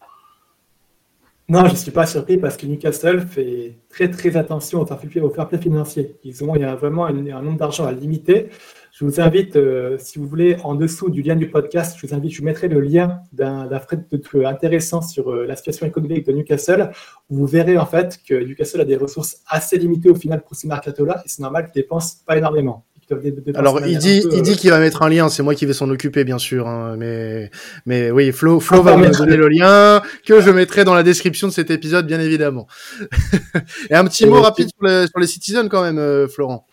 Non, 1.50 1.66
je 1.66 1.72
ne 1.72 1.76
suis 1.76 1.90
pas 1.90 2.06
surpris 2.06 2.38
parce 2.38 2.56
que 2.56 2.64
Newcastle 2.64 3.22
fait 3.22 3.80
très 3.88 4.08
très 4.08 4.36
attention 4.36 4.82
au 4.82 4.86
fair 4.86 5.48
play, 5.48 5.58
financier. 5.58 6.14
Ils 6.22 6.44
ont, 6.44 6.54
il 6.54 6.62
y 6.62 6.64
a 6.64 6.76
vraiment 6.76 7.06
un, 7.06 7.12
nombre 7.12 7.58
d'argent 7.58 7.86
à 7.86 7.90
limiter. 7.90 8.50
Je 8.92 9.04
vous 9.04 9.20
invite, 9.20 9.56
euh, 9.56 9.98
si 9.98 10.20
vous 10.20 10.28
voulez, 10.28 10.58
en 10.62 10.76
dessous 10.76 11.10
du 11.10 11.22
lien 11.22 11.34
du 11.34 11.50
podcast, 11.50 11.98
je 12.00 12.06
vous 12.06 12.14
invite, 12.14 12.30
je 12.34 12.44
mettrai 12.44 12.68
le 12.68 12.78
lien 12.78 13.22
d'un 13.32 13.66
frais 13.80 13.98
intéressant 14.46 15.02
sur 15.02 15.32
euh, 15.32 15.44
la 15.44 15.56
situation 15.56 15.86
économique 15.86 16.24
de 16.24 16.30
Newcastle, 16.30 16.92
vous 17.28 17.46
verrez 17.46 17.76
en 17.78 17.86
fait 17.86 18.20
que 18.24 18.34
Newcastle 18.34 18.82
a 18.82 18.84
des 18.84 18.96
ressources 18.96 19.42
assez 19.48 19.76
limitées 19.76 20.10
au 20.10 20.14
final 20.14 20.44
pour 20.44 20.54
ce 20.54 20.68
mercato-là, 20.68 21.20
et 21.24 21.28
c'est 21.28 21.42
normal 21.42 21.64
qu'il 21.64 21.82
dépense 21.82 22.14
pas 22.24 22.36
énormément. 22.38 22.84
Alors 23.54 23.84
il 23.86 23.98
dit, 23.98 24.22
il 24.32 24.42
dit 24.42 24.52
euh, 24.52 24.54
qu'il 24.54 24.70
va 24.70 24.78
mettre 24.78 25.02
un 25.02 25.08
lien, 25.08 25.28
c'est 25.28 25.42
moi 25.42 25.54
qui 25.54 25.66
vais 25.66 25.72
s'en 25.72 25.90
occuper 25.90 26.24
bien 26.24 26.38
sûr, 26.38 26.68
hein, 26.68 26.94
mais 26.96 27.50
mais 27.86 28.10
oui, 28.10 28.30
Flo, 28.30 28.60
Flo 28.60 28.82
va 28.82 28.96
me 28.96 29.08
donner 29.08 29.36
le 29.36 29.48
lien 29.48 30.00
que 30.24 30.40
je 30.40 30.50
mettrai 30.50 30.84
dans 30.84 30.94
la 30.94 31.02
description 31.02 31.48
de 31.48 31.52
cet 31.52 31.70
épisode 31.70 32.06
bien 32.06 32.20
évidemment. 32.20 32.68
Et 33.90 33.94
un 33.94 34.04
petit 34.04 34.26
mot 34.26 34.40
rapide 34.40 34.68
sur 34.68 34.86
les, 34.86 35.06
sur 35.06 35.18
les, 35.18 35.26
Citizens 35.26 35.68
quand 35.68 35.82
même, 35.82 35.98
euh, 35.98 36.28
Florent. 36.28 36.66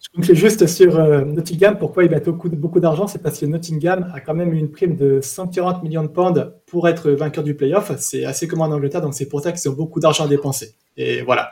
Je 0.00 0.08
compte 0.14 0.32
juste 0.32 0.66
sur 0.68 0.96
euh, 0.96 1.24
Nottingham. 1.24 1.76
Pourquoi 1.76 2.04
il 2.04 2.10
met 2.10 2.20
beaucoup, 2.20 2.48
beaucoup 2.48 2.78
d'argent? 2.78 3.08
C'est 3.08 3.20
parce 3.20 3.40
que 3.40 3.46
Nottingham 3.46 4.08
a 4.14 4.20
quand 4.20 4.34
même 4.34 4.52
une 4.52 4.70
prime 4.70 4.94
de 4.94 5.20
140 5.20 5.82
millions 5.82 6.04
de 6.04 6.08
pounds 6.08 6.52
pour 6.66 6.88
être 6.88 7.10
vainqueur 7.10 7.42
du 7.42 7.54
playoff. 7.54 7.90
C'est 7.98 8.24
assez 8.24 8.46
commun 8.46 8.66
en 8.66 8.72
Angleterre, 8.72 9.00
donc 9.00 9.14
c'est 9.14 9.28
pour 9.28 9.40
ça 9.40 9.50
qu'ils 9.50 9.68
ont 9.68 9.74
beaucoup 9.74 9.98
d'argent 9.98 10.24
à 10.24 10.28
dépenser. 10.28 10.74
Et 10.96 11.22
voilà. 11.22 11.50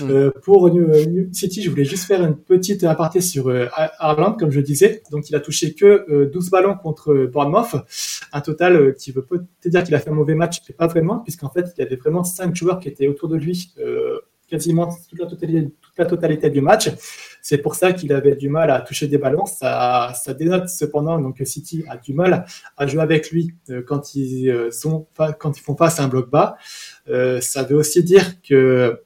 Hmm. 0.00 0.10
Euh, 0.10 0.30
pour 0.42 0.68
New, 0.70 0.88
City, 1.32 1.62
je 1.62 1.70
voulais 1.70 1.84
juste 1.84 2.04
faire 2.04 2.24
une 2.24 2.36
petite 2.36 2.82
aparté 2.82 3.20
sur 3.20 3.48
euh, 3.48 3.66
comme 4.40 4.50
je 4.50 4.60
disais. 4.60 5.02
Donc, 5.12 5.30
il 5.30 5.36
a 5.36 5.40
touché 5.40 5.74
que 5.74 6.24
12 6.32 6.50
ballons 6.50 6.74
contre 6.76 7.28
Bournemouth. 7.32 7.76
Un 8.32 8.40
total 8.40 8.94
qui 8.94 9.12
veut 9.12 9.22
peut-être 9.22 9.68
dire 9.68 9.84
qu'il 9.84 9.94
a 9.94 10.00
fait 10.00 10.10
un 10.10 10.14
mauvais 10.14 10.34
match, 10.34 10.58
mais 10.68 10.74
pas 10.74 10.88
vraiment, 10.88 11.18
puisqu'en 11.18 11.48
fait, 11.48 11.66
il 11.76 11.80
y 11.80 11.86
avait 11.86 11.96
vraiment 11.96 12.24
5 12.24 12.56
joueurs 12.56 12.80
qui 12.80 12.88
étaient 12.88 13.06
autour 13.06 13.28
de 13.28 13.36
lui 13.36 13.72
quasiment 14.48 14.88
toute 15.08 15.18
la 15.18 15.26
totalité, 15.26 15.68
la 15.96 16.06
totalité 16.06 16.50
du 16.50 16.60
match. 16.60 16.90
C'est 17.42 17.58
pour 17.58 17.74
ça 17.74 17.92
qu'il 17.92 18.12
avait 18.12 18.36
du 18.36 18.48
mal 18.48 18.70
à 18.70 18.80
toucher 18.80 19.06
des 19.06 19.18
ballons. 19.18 19.44
Ça, 19.44 20.14
ça 20.14 20.32
dénote 20.32 20.68
cependant 20.68 21.20
donc 21.20 21.36
que 21.36 21.44
City 21.44 21.84
a 21.88 21.98
du 21.98 22.14
mal 22.14 22.46
à 22.76 22.86
jouer 22.86 23.02
avec 23.02 23.30
lui 23.30 23.52
euh, 23.68 23.82
quand 23.86 24.14
ils 24.14 24.48
euh, 24.48 24.70
sont 24.70 25.06
quand 25.38 25.58
ils 25.58 25.60
font 25.60 25.76
face 25.76 26.00
à 26.00 26.04
un 26.04 26.08
bloc 26.08 26.30
bas. 26.30 26.56
Euh, 27.08 27.42
ça 27.42 27.62
veut 27.62 27.76
aussi 27.76 28.02
dire 28.02 28.40
que 28.40 29.00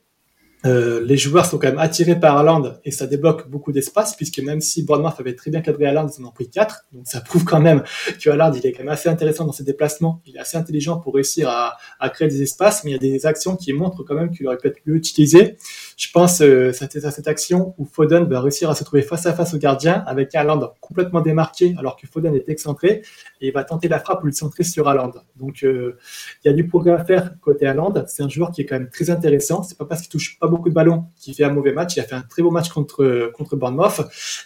les 0.64 1.16
joueurs 1.16 1.46
sont 1.46 1.57
quand 1.57 1.68
même 1.68 1.79
attirés 1.79 2.18
par 2.20 2.37
Haaland 2.37 2.74
et 2.85 2.90
ça 2.90 3.07
débloque 3.07 3.48
beaucoup 3.48 3.72
d'espace 3.72 4.14
puisque 4.14 4.40
même 4.40 4.61
si 4.61 4.83
Bournemouth 4.83 5.14
avait 5.18 5.35
très 5.35 5.51
bien 5.51 5.62
cadré 5.62 5.87
Haaland, 5.87 6.09
ils 6.09 6.22
en 6.22 6.29
ont 6.29 6.33
pris 6.33 6.51
4. 6.51 6.85
Donc 6.92 7.07
ça 7.07 7.20
prouve 7.22 7.44
quand 7.44 7.61
même 7.61 7.83
que 8.22 8.29
Haaland, 8.29 8.53
il 8.53 8.66
est 8.66 8.72
quand 8.72 8.81
même 8.81 8.92
assez 8.92 9.09
intéressant 9.09 9.46
dans 9.46 9.53
ses 9.53 9.64
déplacements. 9.64 10.20
Il 10.27 10.37
est 10.37 10.40
assez 10.40 10.59
intelligent 10.59 10.98
pour 10.98 11.14
réussir 11.14 11.48
à, 11.48 11.77
à 11.98 12.11
créer 12.11 12.29
des 12.29 12.42
espaces, 12.42 12.85
mais 12.85 12.90
il 12.90 12.94
y 12.94 12.96
a 12.96 12.98
des 12.98 13.24
actions 13.24 13.57
qui 13.57 13.72
montrent 13.72 14.03
quand 14.03 14.14
même 14.14 14.31
qu'il 14.31 14.46
aurait 14.46 14.59
pu 14.59 14.68
être 14.68 14.81
mieux 14.85 14.96
utilisé. 14.96 15.57
Je 15.98 16.12
pense 16.12 16.40
euh, 16.42 16.70
à 16.80 17.11
cette 17.11 17.26
action 17.26 17.74
où 17.76 17.84
Foden 17.84 18.22
va 18.28 18.40
réussir 18.40 18.70
à 18.70 18.76
se 18.76 18.84
trouver 18.84 19.02
face 19.02 19.26
à 19.26 19.32
face 19.32 19.52
au 19.52 19.58
gardien 19.58 20.04
avec 20.06 20.32
Haaland 20.32 20.72
complètement 20.80 21.20
démarqué 21.20 21.74
alors 21.76 21.96
que 21.96 22.06
Foden 22.06 22.37
est 22.37 22.48
excentré 22.48 23.02
et 23.40 23.48
il 23.48 23.52
va 23.52 23.64
tenter 23.64 23.88
la 23.88 23.98
frappe 23.98 24.22
ou 24.22 24.26
le 24.26 24.32
centrer 24.32 24.62
sur 24.62 24.87
Haaland. 24.87 25.11
Donc 25.34 25.64
euh, 25.64 25.98
il 26.44 26.48
y 26.48 26.50
a 26.52 26.54
du 26.54 26.68
progrès 26.68 26.92
à 26.92 27.04
faire 27.04 27.32
côté 27.40 27.66
Haaland. 27.66 28.04
C'est 28.06 28.22
un 28.22 28.28
joueur 28.28 28.52
qui 28.52 28.61
est 28.61 28.64
quand 28.64 28.78
même 28.78 28.90
très 28.90 29.11
intéressant. 29.11 29.64
C'est 29.64 29.76
pas 29.76 29.87
parce 29.87 30.02
qu'il 30.02 30.11
touche 30.11 30.38
pas 30.38 30.46
beaucoup 30.46 30.68
de 30.68 30.74
ballons 30.74 31.06
qui 31.16 31.34
fait 31.34 31.42
un 31.42 31.52
mauvais 31.52 31.72
match. 31.72 31.96
Il 31.96 32.00
a 32.00 32.04
fait 32.04 32.14
un 32.14 32.22
très 32.22 32.42
beau 32.42 32.52
match 32.52 32.68
contre, 32.68 33.32
contre 33.34 33.56
Bournemouth. 33.56 34.00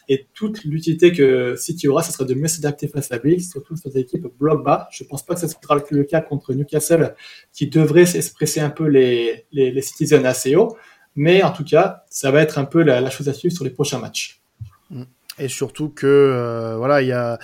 Et 0.08 0.28
toute 0.32 0.64
l'utilité 0.64 1.12
que 1.12 1.54
City 1.56 1.86
aura, 1.86 2.02
ce 2.02 2.12
sera 2.12 2.24
de 2.24 2.32
mieux 2.32 2.48
s'adapter 2.48 2.88
face 2.88 3.12
à 3.12 3.18
lui, 3.18 3.42
surtout 3.42 3.76
sur 3.76 3.90
des 3.90 4.00
équipes 4.00 4.26
bloc 4.38 4.64
bas. 4.64 4.88
Je 4.90 5.04
pense 5.04 5.22
pas 5.22 5.34
que 5.34 5.40
ce 5.40 5.48
sera 5.48 5.78
le 5.90 6.04
cas 6.04 6.22
contre 6.22 6.54
Newcastle, 6.54 7.14
qui 7.52 7.66
devrait 7.66 8.06
s'expresser 8.06 8.60
un 8.60 8.70
peu 8.70 8.86
les, 8.86 9.44
les, 9.52 9.70
les 9.70 9.82
Citizens 9.82 10.24
assez 10.24 10.56
haut. 10.56 10.78
Mais 11.14 11.42
en 11.42 11.51
tout 11.51 11.64
cas, 11.64 12.05
ça 12.09 12.31
va 12.31 12.40
être 12.40 12.59
un 12.59 12.64
peu 12.64 12.83
la, 12.83 13.09
chose 13.11 13.29
à 13.29 13.33
suivre 13.33 13.55
sur 13.55 13.64
les 13.64 13.70
prochains 13.70 13.98
matchs. 13.98 14.40
Et 15.38 15.48
surtout 15.48 15.88
que, 15.88 16.07
euh, 16.07 16.77
voilà, 16.77 17.01
il 17.03 17.09
y 17.09 17.12
a 17.12 17.38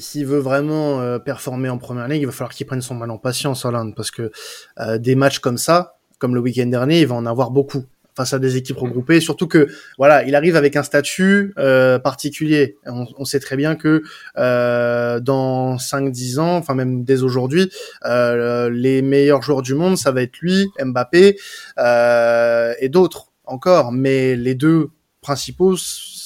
s'il 0.00 0.26
veut 0.26 0.38
vraiment 0.38 1.00
euh, 1.00 1.18
performer 1.18 1.68
en 1.68 1.78
première 1.78 2.08
ligue, 2.08 2.22
il 2.22 2.26
va 2.26 2.32
falloir 2.32 2.52
qu'il 2.52 2.66
prenne 2.66 2.82
son 2.82 2.94
mal 2.94 3.10
en 3.10 3.18
patience, 3.18 3.64
Hollande, 3.64 3.94
parce 3.94 4.10
que 4.10 4.30
euh, 4.78 4.98
des 4.98 5.14
matchs 5.14 5.38
comme 5.38 5.58
ça, 5.58 5.96
comme 6.18 6.34
le 6.34 6.40
week-end 6.40 6.66
dernier, 6.66 7.00
il 7.00 7.06
va 7.06 7.14
en 7.14 7.26
avoir 7.26 7.50
beaucoup 7.50 7.84
face 8.16 8.32
à 8.32 8.38
des 8.38 8.56
équipes 8.56 8.78
regroupées. 8.78 9.20
Surtout 9.20 9.46
que 9.46 9.68
voilà, 9.98 10.24
il 10.24 10.34
arrive 10.34 10.56
avec 10.56 10.76
un 10.76 10.82
statut 10.82 11.54
euh, 11.58 11.98
particulier. 11.98 12.76
On, 12.86 13.24
sait 13.24 13.40
très 13.40 13.56
bien 13.56 13.74
que 13.76 14.02
euh, 14.36 15.20
dans 15.20 15.76
5-10 15.76 16.38
ans, 16.38 16.56
enfin 16.56 16.74
même 16.74 17.04
dès 17.04 17.22
aujourd'hui, 17.22 17.70
euh, 18.04 18.68
les 18.70 19.02
meilleurs 19.02 19.42
joueurs 19.42 19.62
du 19.62 19.74
monde, 19.74 19.96
ça 19.96 20.12
va 20.12 20.22
être 20.22 20.38
lui, 20.38 20.68
Mbappé 20.82 21.36
et 21.78 22.88
d'autres 22.88 23.32
encore. 23.44 23.92
Mais 23.92 24.36
les 24.36 24.54
deux 24.54 24.90
principaux 25.20 25.76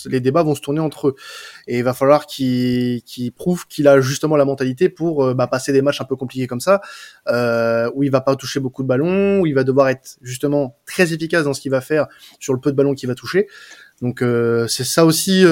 les 0.09 0.21
débats 0.21 0.43
vont 0.43 0.55
se 0.55 0.61
tourner 0.61 0.81
entre 0.81 1.09
eux. 1.09 1.15
Et 1.67 1.79
il 1.79 1.85
va 1.85 1.95
falloir 1.95 2.27
qu'il 2.27 3.03
prouve 3.35 3.67
qu'il 3.67 3.89
a 3.89 4.01
justement 4.01 4.37
la 4.37 4.45
mentalité 4.45 4.89
pour 4.89 5.25
euh, 5.25 5.35
bah, 5.35 5.47
passer 5.47 5.73
des 5.73 5.83
matchs 5.83 6.01
un 6.01 6.05
peu 6.05 6.17
compliqués 6.17 6.47
comme 6.47 6.61
ça, 6.61 6.81
euh, 7.29 7.91
où 7.95 8.03
il 8.03 8.11
va 8.11 8.21
pas 8.21 8.37
toucher 8.37 8.61
beaucoup 8.61 8.83
de 8.83 8.89
ballons, 8.89 9.41
où 9.41 9.47
il 9.47 9.55
va 9.55 9.65
devoir 9.65 9.89
être 9.89 10.17
justement 10.23 10.79
très 10.87 11.13
efficace 11.13 11.45
dans 11.45 11.55
ce 11.55 11.61
qu'il 11.61 11.71
va 11.71 11.81
faire 11.81 12.07
sur 12.39 12.53
le 12.53 12.61
peu 12.61 12.71
de 12.71 12.77
ballons 12.77 12.95
qu'il 12.95 13.09
va 13.09 13.15
toucher. 13.15 13.49
Donc 14.03 14.23
euh, 14.23 14.67
c'est 14.69 14.85
ça 14.85 15.05
aussi, 15.05 15.45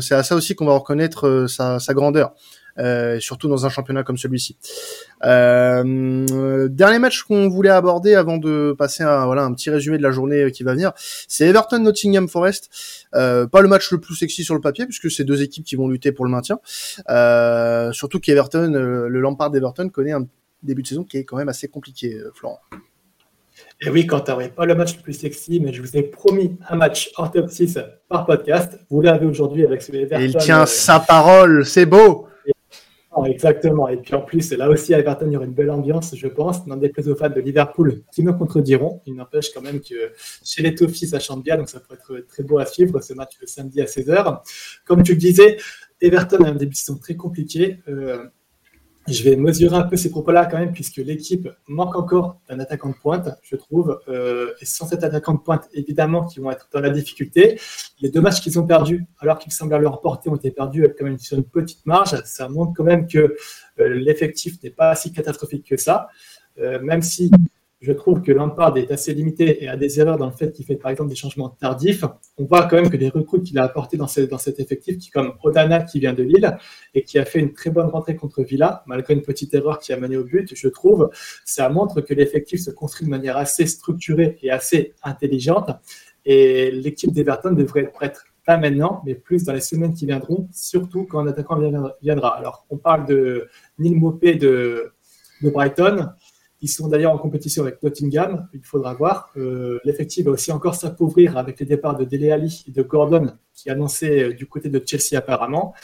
c'est 0.00 0.14
à 0.14 0.22
ça 0.22 0.36
aussi 0.36 0.54
qu'on 0.54 0.66
va 0.66 0.74
reconnaître 0.74 1.46
sa, 1.48 1.78
sa 1.78 1.94
grandeur. 1.94 2.34
Euh, 2.78 3.20
surtout 3.20 3.48
dans 3.48 3.66
un 3.66 3.68
championnat 3.68 4.02
comme 4.02 4.16
celui-ci. 4.16 4.56
Euh, 5.24 6.68
dernier 6.68 6.98
match 6.98 7.22
qu'on 7.22 7.48
voulait 7.48 7.70
aborder 7.70 8.14
avant 8.14 8.38
de 8.38 8.74
passer 8.76 9.02
à 9.02 9.26
voilà 9.26 9.44
un 9.44 9.52
petit 9.52 9.68
résumé 9.68 9.98
de 9.98 10.02
la 10.02 10.10
journée 10.10 10.50
qui 10.52 10.62
va 10.62 10.72
venir, 10.72 10.92
c'est 10.96 11.46
Everton 11.46 11.80
Nottingham 11.80 12.28
Forest. 12.28 12.70
Euh, 13.14 13.46
pas 13.46 13.60
le 13.60 13.68
match 13.68 13.90
le 13.92 14.00
plus 14.00 14.14
sexy 14.14 14.42
sur 14.42 14.54
le 14.54 14.60
papier 14.60 14.86
puisque 14.86 15.10
c'est 15.10 15.24
deux 15.24 15.42
équipes 15.42 15.64
qui 15.64 15.76
vont 15.76 15.88
lutter 15.88 16.12
pour 16.12 16.24
le 16.24 16.30
maintien. 16.30 16.58
Surtout 17.92 18.20
qu'Everton, 18.20 18.70
le 18.72 19.20
Lampard 19.20 19.50
d'Everton 19.50 19.88
connaît 19.88 20.12
un 20.12 20.26
début 20.62 20.82
de 20.82 20.86
saison 20.86 21.04
qui 21.04 21.18
est 21.18 21.24
quand 21.24 21.36
même 21.36 21.48
assez 21.48 21.68
compliqué, 21.68 22.18
Florent. 22.34 22.60
Et 23.84 23.90
oui, 23.90 24.06
Quentin, 24.06 24.36
oui, 24.36 24.48
pas 24.48 24.64
le 24.64 24.74
match 24.74 24.96
le 24.96 25.02
plus 25.02 25.12
sexy, 25.12 25.60
mais 25.60 25.72
je 25.72 25.82
vous 25.82 25.96
ai 25.96 26.02
promis 26.02 26.56
un 26.68 26.76
match 26.76 27.10
en 27.16 27.28
top 27.28 27.50
6 27.50 27.78
par 28.08 28.24
podcast. 28.24 28.78
Vous 28.88 29.00
l'avez 29.02 29.26
aujourd'hui 29.26 29.66
avec 29.66 29.82
ce 29.82 29.92
Everton. 29.92 30.24
il 30.24 30.36
tient 30.36 30.66
sa 30.66 31.00
parole, 31.00 31.66
c'est 31.66 31.84
beau 31.84 32.28
exactement. 33.26 33.88
Et 33.88 33.96
puis 33.98 34.14
en 34.14 34.22
plus, 34.22 34.52
là 34.52 34.68
aussi, 34.68 34.94
à 34.94 34.98
Everton, 34.98 35.26
il 35.26 35.32
y 35.32 35.36
aura 35.36 35.44
une 35.44 35.52
belle 35.52 35.70
ambiance, 35.70 36.14
je 36.16 36.28
pense. 36.28 36.64
Déplaise 36.66 37.08
aux 37.08 37.16
fans 37.16 37.28
de 37.28 37.40
Liverpool 37.40 38.02
qui 38.12 38.22
me 38.22 38.32
contrediront. 38.32 39.00
Il 39.06 39.14
n'empêche 39.14 39.52
quand 39.52 39.60
même 39.60 39.80
que 39.80 40.12
chez 40.44 40.62
les 40.62 40.74
Toffees, 40.74 41.06
ça 41.06 41.20
chante 41.20 41.44
bien, 41.44 41.56
donc 41.56 41.68
ça 41.68 41.80
pourrait 41.80 41.98
être 42.20 42.26
très 42.26 42.42
beau 42.42 42.58
à 42.58 42.66
suivre 42.66 43.00
ce 43.00 43.12
match 43.14 43.32
le 43.40 43.46
samedi 43.46 43.80
à 43.80 43.84
16h. 43.84 44.40
Comme 44.84 45.02
tu 45.02 45.12
le 45.12 45.18
disais, 45.18 45.58
Everton 46.00 46.44
a 46.44 46.48
un 46.48 46.54
début 46.54 46.72
de 46.72 46.76
saison 46.76 46.98
très 46.98 47.14
compliqué. 47.14 47.78
Euh, 47.88 48.24
je 49.08 49.24
vais 49.24 49.36
mesurer 49.36 49.76
un 49.76 49.82
peu 49.82 49.96
ces 49.96 50.10
propos-là 50.10 50.46
quand 50.46 50.58
même, 50.58 50.72
puisque 50.72 50.98
l'équipe 50.98 51.48
manque 51.66 51.96
encore 51.96 52.40
d'un 52.48 52.60
attaquant 52.60 52.90
de 52.90 52.94
pointe, 52.94 53.28
je 53.42 53.56
trouve. 53.56 54.00
Euh, 54.08 54.52
et 54.60 54.64
sans 54.64 54.86
cet 54.86 55.02
attaquant 55.02 55.34
de 55.34 55.40
pointe, 55.40 55.68
évidemment, 55.72 56.24
qui 56.24 56.40
vont 56.40 56.50
être 56.50 56.68
dans 56.72 56.80
la 56.80 56.90
difficulté. 56.90 57.58
Les 58.00 58.10
deux 58.10 58.20
matchs 58.20 58.40
qu'ils 58.40 58.58
ont 58.60 58.66
perdus, 58.66 59.04
alors 59.18 59.38
qu'ils 59.38 59.52
semblaient 59.52 59.80
leur 59.80 60.00
porter, 60.00 60.30
ont 60.30 60.36
été 60.36 60.50
perdus 60.50 60.86
quand 60.96 61.04
même 61.04 61.18
sur 61.18 61.36
une 61.36 61.44
petite 61.44 61.84
marge. 61.84 62.22
Ça 62.24 62.48
montre 62.48 62.72
quand 62.76 62.84
même 62.84 63.08
que 63.08 63.18
euh, 63.18 63.88
l'effectif 63.88 64.62
n'est 64.62 64.70
pas 64.70 64.94
si 64.94 65.12
catastrophique 65.12 65.66
que 65.66 65.76
ça. 65.76 66.08
Euh, 66.58 66.80
même 66.80 67.02
si 67.02 67.30
je 67.82 67.92
trouve 67.92 68.22
que 68.22 68.30
Lampard 68.30 68.76
est 68.78 68.90
assez 68.92 69.12
limité 69.12 69.64
et 69.64 69.68
a 69.68 69.76
des 69.76 69.98
erreurs 69.98 70.16
dans 70.16 70.26
le 70.26 70.32
fait 70.32 70.52
qu'il 70.52 70.64
fait 70.64 70.76
par 70.76 70.92
exemple 70.92 71.10
des 71.10 71.16
changements 71.16 71.48
tardifs. 71.48 72.04
On 72.38 72.44
voit 72.44 72.62
quand 72.68 72.76
même 72.76 72.88
que 72.88 72.96
les 72.96 73.08
recrues 73.08 73.42
qu'il 73.42 73.58
a 73.58 73.64
apportées 73.64 73.96
dans, 73.96 74.06
cet 74.06 74.60
effectif, 74.60 74.98
qui 74.98 75.10
comme 75.10 75.34
Odana 75.42 75.82
qui 75.82 75.98
vient 75.98 76.12
de 76.12 76.22
Lille 76.22 76.56
et 76.94 77.02
qui 77.02 77.18
a 77.18 77.24
fait 77.24 77.40
une 77.40 77.52
très 77.52 77.70
bonne 77.70 77.88
rentrée 77.88 78.14
contre 78.14 78.42
Villa, 78.42 78.84
malgré 78.86 79.14
une 79.14 79.22
petite 79.22 79.52
erreur 79.52 79.80
qui 79.80 79.92
a 79.92 79.96
mené 79.96 80.16
au 80.16 80.22
but, 80.22 80.54
je 80.54 80.68
trouve, 80.68 81.10
ça 81.44 81.68
montre 81.68 82.00
que 82.00 82.14
l'effectif 82.14 82.60
se 82.60 82.70
construit 82.70 83.04
de 83.04 83.10
manière 83.10 83.36
assez 83.36 83.66
structurée 83.66 84.38
et 84.42 84.50
assez 84.50 84.94
intelligente. 85.02 85.70
Et 86.24 86.70
l'équipe 86.70 87.12
d'Everton 87.12 87.50
devrait 87.50 87.82
être 87.82 87.92
prête 87.92 88.18
pas 88.46 88.56
maintenant, 88.56 89.02
mais 89.04 89.14
plus 89.14 89.44
dans 89.44 89.52
les 89.52 89.60
semaines 89.60 89.94
qui 89.94 90.06
viendront, 90.06 90.48
surtout 90.52 91.04
quand 91.04 91.20
un 91.20 91.26
attaquant 91.26 91.60
viendra. 92.00 92.36
Alors, 92.36 92.64
on 92.70 92.76
parle 92.76 93.06
de 93.06 93.48
Neil 93.78 93.94
Mopé 93.94 94.34
de 94.34 94.92
Brighton. 95.50 96.10
Ils 96.62 96.68
sont 96.68 96.86
d'ailleurs 96.86 97.12
en 97.12 97.18
compétition 97.18 97.64
avec 97.64 97.82
Nottingham, 97.82 98.48
il 98.54 98.62
faudra 98.62 98.94
voir. 98.94 99.30
Euh, 99.36 99.80
l'effectif 99.84 100.24
va 100.24 100.30
aussi 100.30 100.52
encore 100.52 100.76
s'appauvrir 100.76 101.36
avec 101.36 101.58
les 101.58 101.66
départs 101.66 101.96
de 101.96 102.04
Dele 102.04 102.30
Alli 102.30 102.64
et 102.68 102.70
de 102.70 102.82
Gordon, 102.82 103.32
qui 103.52 103.68
annonçaient 103.68 104.22
euh, 104.22 104.32
du 104.32 104.46
côté 104.46 104.68
de 104.68 104.80
Chelsea 104.86 105.18
apparemment. 105.18 105.74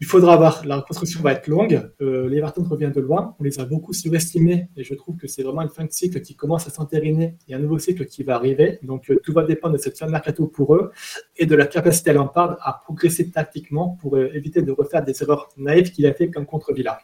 il 0.00 0.06
faudra 0.06 0.36
voir. 0.36 0.66
La 0.66 0.78
reconstruction 0.78 1.22
va 1.22 1.32
être 1.32 1.46
longue. 1.46 1.88
Euh, 2.02 2.28
L'Everton 2.28 2.64
revient 2.64 2.90
de 2.92 3.00
loin. 3.00 3.36
On 3.38 3.44
les 3.44 3.60
a 3.60 3.64
beaucoup 3.64 3.92
surestimés 3.92 4.68
et 4.76 4.82
je 4.82 4.94
trouve 4.94 5.16
que 5.16 5.28
c'est 5.28 5.44
vraiment 5.44 5.62
une 5.62 5.68
fin 5.68 5.84
de 5.84 5.92
cycle 5.92 6.20
qui 6.20 6.34
commence 6.34 6.66
à 6.66 6.70
s'entériner 6.70 7.36
et 7.46 7.54
un 7.54 7.60
nouveau 7.60 7.78
cycle 7.78 8.04
qui 8.06 8.24
va 8.24 8.34
arriver. 8.34 8.80
Donc 8.82 9.08
euh, 9.10 9.20
tout 9.22 9.32
va 9.32 9.44
dépendre 9.44 9.74
de 9.74 9.78
cette 9.78 9.96
fin 9.96 10.06
de 10.06 10.10
mercato 10.10 10.48
pour 10.48 10.74
eux 10.74 10.90
et 11.36 11.46
de 11.46 11.54
la 11.54 11.66
capacité 11.66 12.10
à 12.10 12.14
Lampard 12.14 12.58
à 12.62 12.82
progresser 12.84 13.30
tactiquement 13.30 13.90
pour 14.00 14.18
éviter 14.18 14.62
de 14.62 14.72
refaire 14.72 15.04
des 15.04 15.22
erreurs 15.22 15.50
naïves 15.56 15.92
qu'il 15.92 16.04
a 16.06 16.12
fait 16.12 16.32
comme 16.32 16.46
contre 16.46 16.72
Villa. 16.72 16.98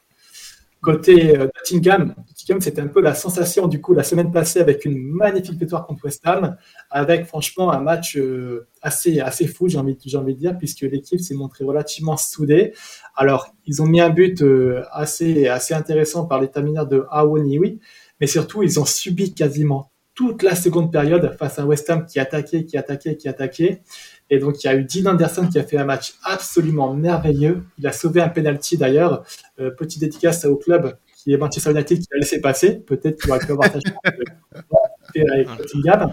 Côté 0.83 1.37
euh, 1.37 1.47
Nottingham, 1.57 2.15
Nottingham 2.17 2.61
c'était 2.63 2.81
un 2.81 2.87
peu 2.87 3.03
la 3.03 3.15
sensation 3.15 3.69
du 3.69 3.83
coup 3.83 3.93
la 3.93 4.03
semaine 4.03 4.33
passée 4.33 4.61
avec 4.61 4.87
une 4.87 4.97
magnifique 4.99 5.59
victoire 5.59 5.87
contre 5.87 6.05
West 6.05 6.23
Ham, 6.25 6.57
avec 6.91 7.27
franchement 7.27 7.71
un 7.71 7.81
match 7.81 8.17
euh, 8.17 8.67
assez, 8.81 9.21
assez 9.21 9.47
fou, 9.47 9.69
j'ai 9.69 9.77
envie, 9.77 9.99
envie 10.15 10.35
de 10.35 10.39
dire, 10.39 10.57
puisque 10.57 10.81
l'équipe 10.81 11.21
s'est 11.21 11.35
montrée 11.35 11.65
relativement 11.65 12.17
soudée. 12.17 12.73
Alors, 13.15 13.55
ils 13.67 13.83
ont 13.83 13.87
mis 13.87 14.01
un 14.01 14.09
but 14.09 14.41
euh, 14.41 14.83
assez, 14.91 15.49
assez 15.49 15.75
intéressant 15.75 16.25
par 16.25 16.41
l'état 16.41 16.63
mineur 16.63 16.87
de 16.87 17.05
Awoniwi, 17.11 17.79
mais 18.19 18.27
surtout, 18.27 18.63
ils 18.63 18.81
ont 18.81 18.87
subi 18.87 19.35
quasiment 19.35 19.91
toute 20.15 20.43
la 20.43 20.55
seconde 20.55 20.93
période 20.93 21.37
face 21.39 21.59
à 21.59 21.67
West 21.67 21.89
Ham 21.91 22.07
qui 22.07 22.21
attaquait, 22.21 22.65
qui 22.65 22.77
attaquait, 22.77 23.17
qui 23.17 23.29
attaquait. 23.29 23.83
Et 24.31 24.39
donc, 24.39 24.63
il 24.63 24.67
y 24.69 24.71
a 24.71 24.77
eu 24.77 24.85
Dean 24.85 25.11
Anderson 25.11 25.49
qui 25.51 25.59
a 25.59 25.65
fait 25.65 25.77
un 25.77 25.85
match 25.85 26.15
absolument 26.23 26.95
merveilleux. 26.95 27.65
Il 27.79 27.87
a 27.87 27.93
sauvé 27.93 28.21
un 28.21 28.29
penalty 28.29 28.77
d'ailleurs. 28.77 29.25
Euh, 29.59 29.71
petit 29.71 29.99
dédicace 29.99 30.45
au 30.45 30.57
club 30.57 30.97
qui 31.17 31.33
est 31.33 31.37
Manchester 31.37 31.73
United 31.73 31.99
qui 31.99 32.07
l'a 32.13 32.19
laissé 32.19 32.41
passer. 32.41 32.77
Peut-être 32.77 33.21
qu'il 33.21 33.31
aurait 33.31 33.45
pu 33.45 33.53
avoir 33.53 33.71
sa 33.71 33.81
chance 33.81 33.99
avec 34.05 35.49
Nottingham. 35.49 36.13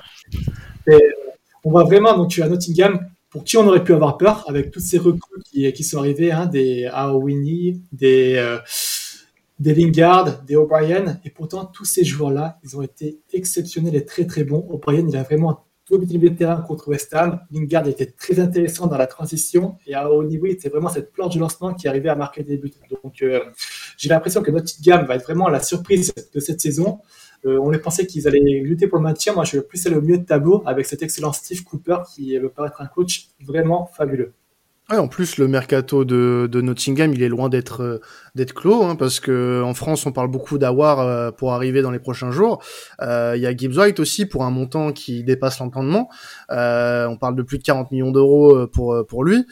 Et 0.88 1.00
on 1.64 1.70
voit 1.70 1.84
vraiment 1.84 2.18
donc 2.18 2.38
à 2.40 2.50
Nottingham 2.50 3.08
pour 3.30 3.44
qui 3.44 3.58
on 3.58 3.68
aurait 3.68 3.84
pu 3.84 3.94
avoir 3.94 4.18
peur 4.18 4.46
avec 4.48 4.72
toutes 4.72 4.84
ces 4.84 4.98
recrues 4.98 5.42
qui, 5.46 5.72
qui 5.74 5.84
sont 5.84 6.00
arrivées, 6.00 6.32
hein, 6.32 6.48
des 6.48 6.90
Awini, 6.92 7.82
des 7.92 8.36
euh, 8.38 8.58
des 9.60 9.74
Lingard, 9.74 10.44
des 10.44 10.56
O'Brien, 10.56 11.20
et 11.26 11.30
pourtant 11.32 11.66
tous 11.66 11.86
ces 11.86 12.04
joueurs-là, 12.04 12.60
ils 12.64 12.78
ont 12.78 12.84
été 12.84 13.20
exceptionnels 13.34 13.96
et 13.96 14.06
très 14.06 14.26
très 14.26 14.44
bons. 14.44 14.68
O'Brien, 14.70 15.06
il 15.08 15.18
a 15.18 15.24
vraiment 15.24 15.66
milieu 15.92 16.30
de 16.30 16.36
terrain 16.36 16.62
contre 16.62 16.90
West 16.90 17.14
Ham. 17.14 17.40
Lingard 17.52 17.88
était 17.88 18.08
très 18.08 18.40
intéressant 18.40 18.88
dans 18.88 18.98
la 18.98 19.08
transition 19.08 19.78
et 19.86 19.94
à 19.96 20.10
haut 20.12 20.24
niveau, 20.24 20.48
c'est 20.60 20.70
vraiment 20.70 20.90
cette 20.90 21.12
planche 21.12 21.36
de 21.36 21.40
lancement 21.40 21.74
qui 21.74 21.88
arrivait 21.88 22.10
à 22.10 22.16
marquer 22.16 22.44
des 22.44 22.58
buts. 22.58 22.74
Donc, 23.04 23.22
euh, 23.22 23.42
j'ai 23.98 24.10
l'impression 24.10 24.42
que 24.42 24.52
notre 24.52 24.72
gamme 24.82 25.06
va 25.06 25.16
être 25.16 25.24
vraiment 25.24 25.48
la 25.50 25.62
surprise 25.62 26.14
de 26.34 26.40
cette 26.40 26.62
saison. 26.62 27.00
Euh, 27.46 27.60
on 27.62 27.70
les 27.70 27.80
pensait 27.80 28.06
qu'ils 28.06 28.28
allaient 28.28 28.40
lutter 28.40 28.88
pour 28.88 28.98
le 28.98 29.04
maintien. 29.04 29.34
Moi, 29.34 29.44
je 29.44 29.58
vais 29.58 29.64
plus 29.64 29.86
aller 29.88 29.96
au 29.96 30.02
mieux 30.02 30.18
de 30.18 30.26
tableau 30.26 30.64
avec 30.66 30.86
cet 30.86 31.04
excellent 31.04 31.34
Steve 31.34 31.64
Cooper 31.64 31.98
qui 32.14 32.38
veut 32.38 32.50
paraître 32.50 32.82
un 32.82 32.88
coach 32.88 33.30
vraiment 33.46 33.86
fabuleux. 33.86 34.34
Ouais, 34.90 34.98
en 34.98 35.10
plus, 35.10 35.36
le 35.36 35.50
mercato 35.50 36.06
de, 36.06 36.48
de 36.50 36.62
Nottingham, 36.62 37.14
il 37.14 37.22
est 37.22 37.28
loin 37.28 37.50
d'être 37.50 37.84
euh, 37.84 38.00
d'être 38.36 38.54
clos, 38.54 38.84
hein, 38.86 38.96
parce 38.96 39.20
que 39.20 39.62
en 39.62 39.74
France, 39.74 40.06
on 40.06 40.14
parle 40.14 40.30
beaucoup 40.30 40.58
d'Awar 40.58 41.02
euh, 41.02 41.30
pour 41.30 41.52
arriver 41.52 41.82
dans 41.82 41.92
les 41.92 42.00
prochains 42.00 42.32
jours. 42.32 42.64
Euh, 43.02 43.34
il 43.36 43.42
y 43.42 43.48
a 43.48 43.54
Gibbs 43.54 43.78
White 43.78 44.00
aussi 44.00 44.26
pour 44.26 44.46
un 44.46 44.50
montant 44.50 44.94
qui 44.94 45.26
dépasse 45.26 45.60
l'entendement. 45.60 46.08
on 46.50 47.18
parle 47.20 47.36
de 47.36 47.42
plus 47.44 47.58
de 47.58 47.64
40 47.64 47.92
millions 47.92 48.12
d'euros 48.12 48.66
pour 48.68 49.06
pour 49.10 49.26
lui. 49.26 49.46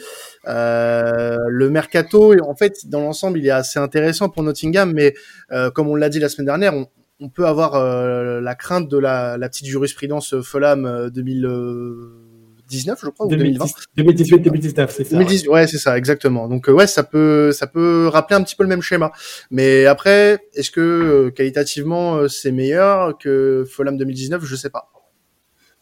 le 0.46 1.68
mercato, 1.70 2.34
en 2.42 2.56
fait, 2.56 2.88
dans 2.88 3.02
l'ensemble, 3.02 3.38
il 3.38 3.46
est 3.46 3.50
assez 3.50 3.78
intéressant 3.78 4.30
pour 4.30 4.42
Nottingham, 4.42 4.94
mais 4.94 5.16
comme 5.74 5.90
on 5.90 5.96
l'a 5.96 6.08
dit 6.08 6.20
la 6.20 6.30
semaine 6.30 6.46
dernière, 6.46 6.74
on, 6.74 6.88
on 7.20 7.28
peut 7.28 7.46
avoir 7.46 7.78
la 8.42 8.56
crainte 8.56 8.88
de 8.88 8.98
la, 8.98 9.38
la 9.38 9.50
petite 9.50 9.68
jurisprudence 9.68 10.40
Fulham 10.42 11.10
2000 11.10 12.25
2019, 12.70 13.00
je 13.04 13.10
crois, 13.10 13.26
ou 13.26 13.30
2020. 13.30 13.66
2018, 13.98 14.40
2019, 14.40 14.94
c'est 14.96 15.04
ça. 15.04 15.18
ouais, 15.18 15.68
c'est 15.68 15.78
ça, 15.78 15.98
exactement. 15.98 16.48
Donc 16.48 16.68
euh, 16.68 16.74
ouais, 16.74 16.88
ça 16.88 17.04
peut, 17.04 17.52
ça 17.52 17.68
peut 17.68 18.08
rappeler 18.08 18.36
un 18.36 18.44
petit 18.44 18.56
peu 18.56 18.64
le 18.64 18.70
même 18.70 18.82
schéma. 18.82 19.12
Mais 19.52 19.86
après, 19.86 20.40
est-ce 20.54 20.72
que 20.72 20.82
euh, 20.82 21.32
qualitativement 21.32 22.16
euh, 22.16 22.28
c'est 22.28 22.52
meilleur 22.52 23.18
que 23.18 23.66
Fulham 23.70 23.98
2019 23.98 24.44
Je 24.44 24.56
sais 24.56 24.70
pas. 24.70 24.90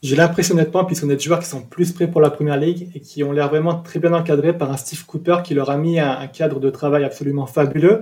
J'ai 0.03 0.17
l'impression 0.17 0.55
honnêtement, 0.55 0.83
puisqu'on 0.83 1.09
a 1.09 1.15
des 1.15 1.19
joueurs 1.23 1.39
qui 1.39 1.45
sont 1.45 1.61
plus 1.61 1.93
prêts 1.93 2.11
pour 2.11 2.19
la 2.19 2.29
première 2.29 2.57
ligue 2.57 2.89
et 2.93 2.99
qui 2.99 3.23
ont 3.23 3.31
l'air 3.31 3.47
vraiment 3.47 3.75
très 3.81 3.99
bien 3.99 4.11
encadrés 4.11 4.55
par 4.55 4.69
un 4.69 4.75
Steve 4.75 5.05
Cooper 5.05 5.37
qui 5.45 5.53
leur 5.53 5.69
a 5.69 5.77
mis 5.77 5.97
un, 5.97 6.27
cadre 6.27 6.59
de 6.59 6.69
travail 6.69 7.05
absolument 7.05 7.45
fabuleux. 7.45 8.01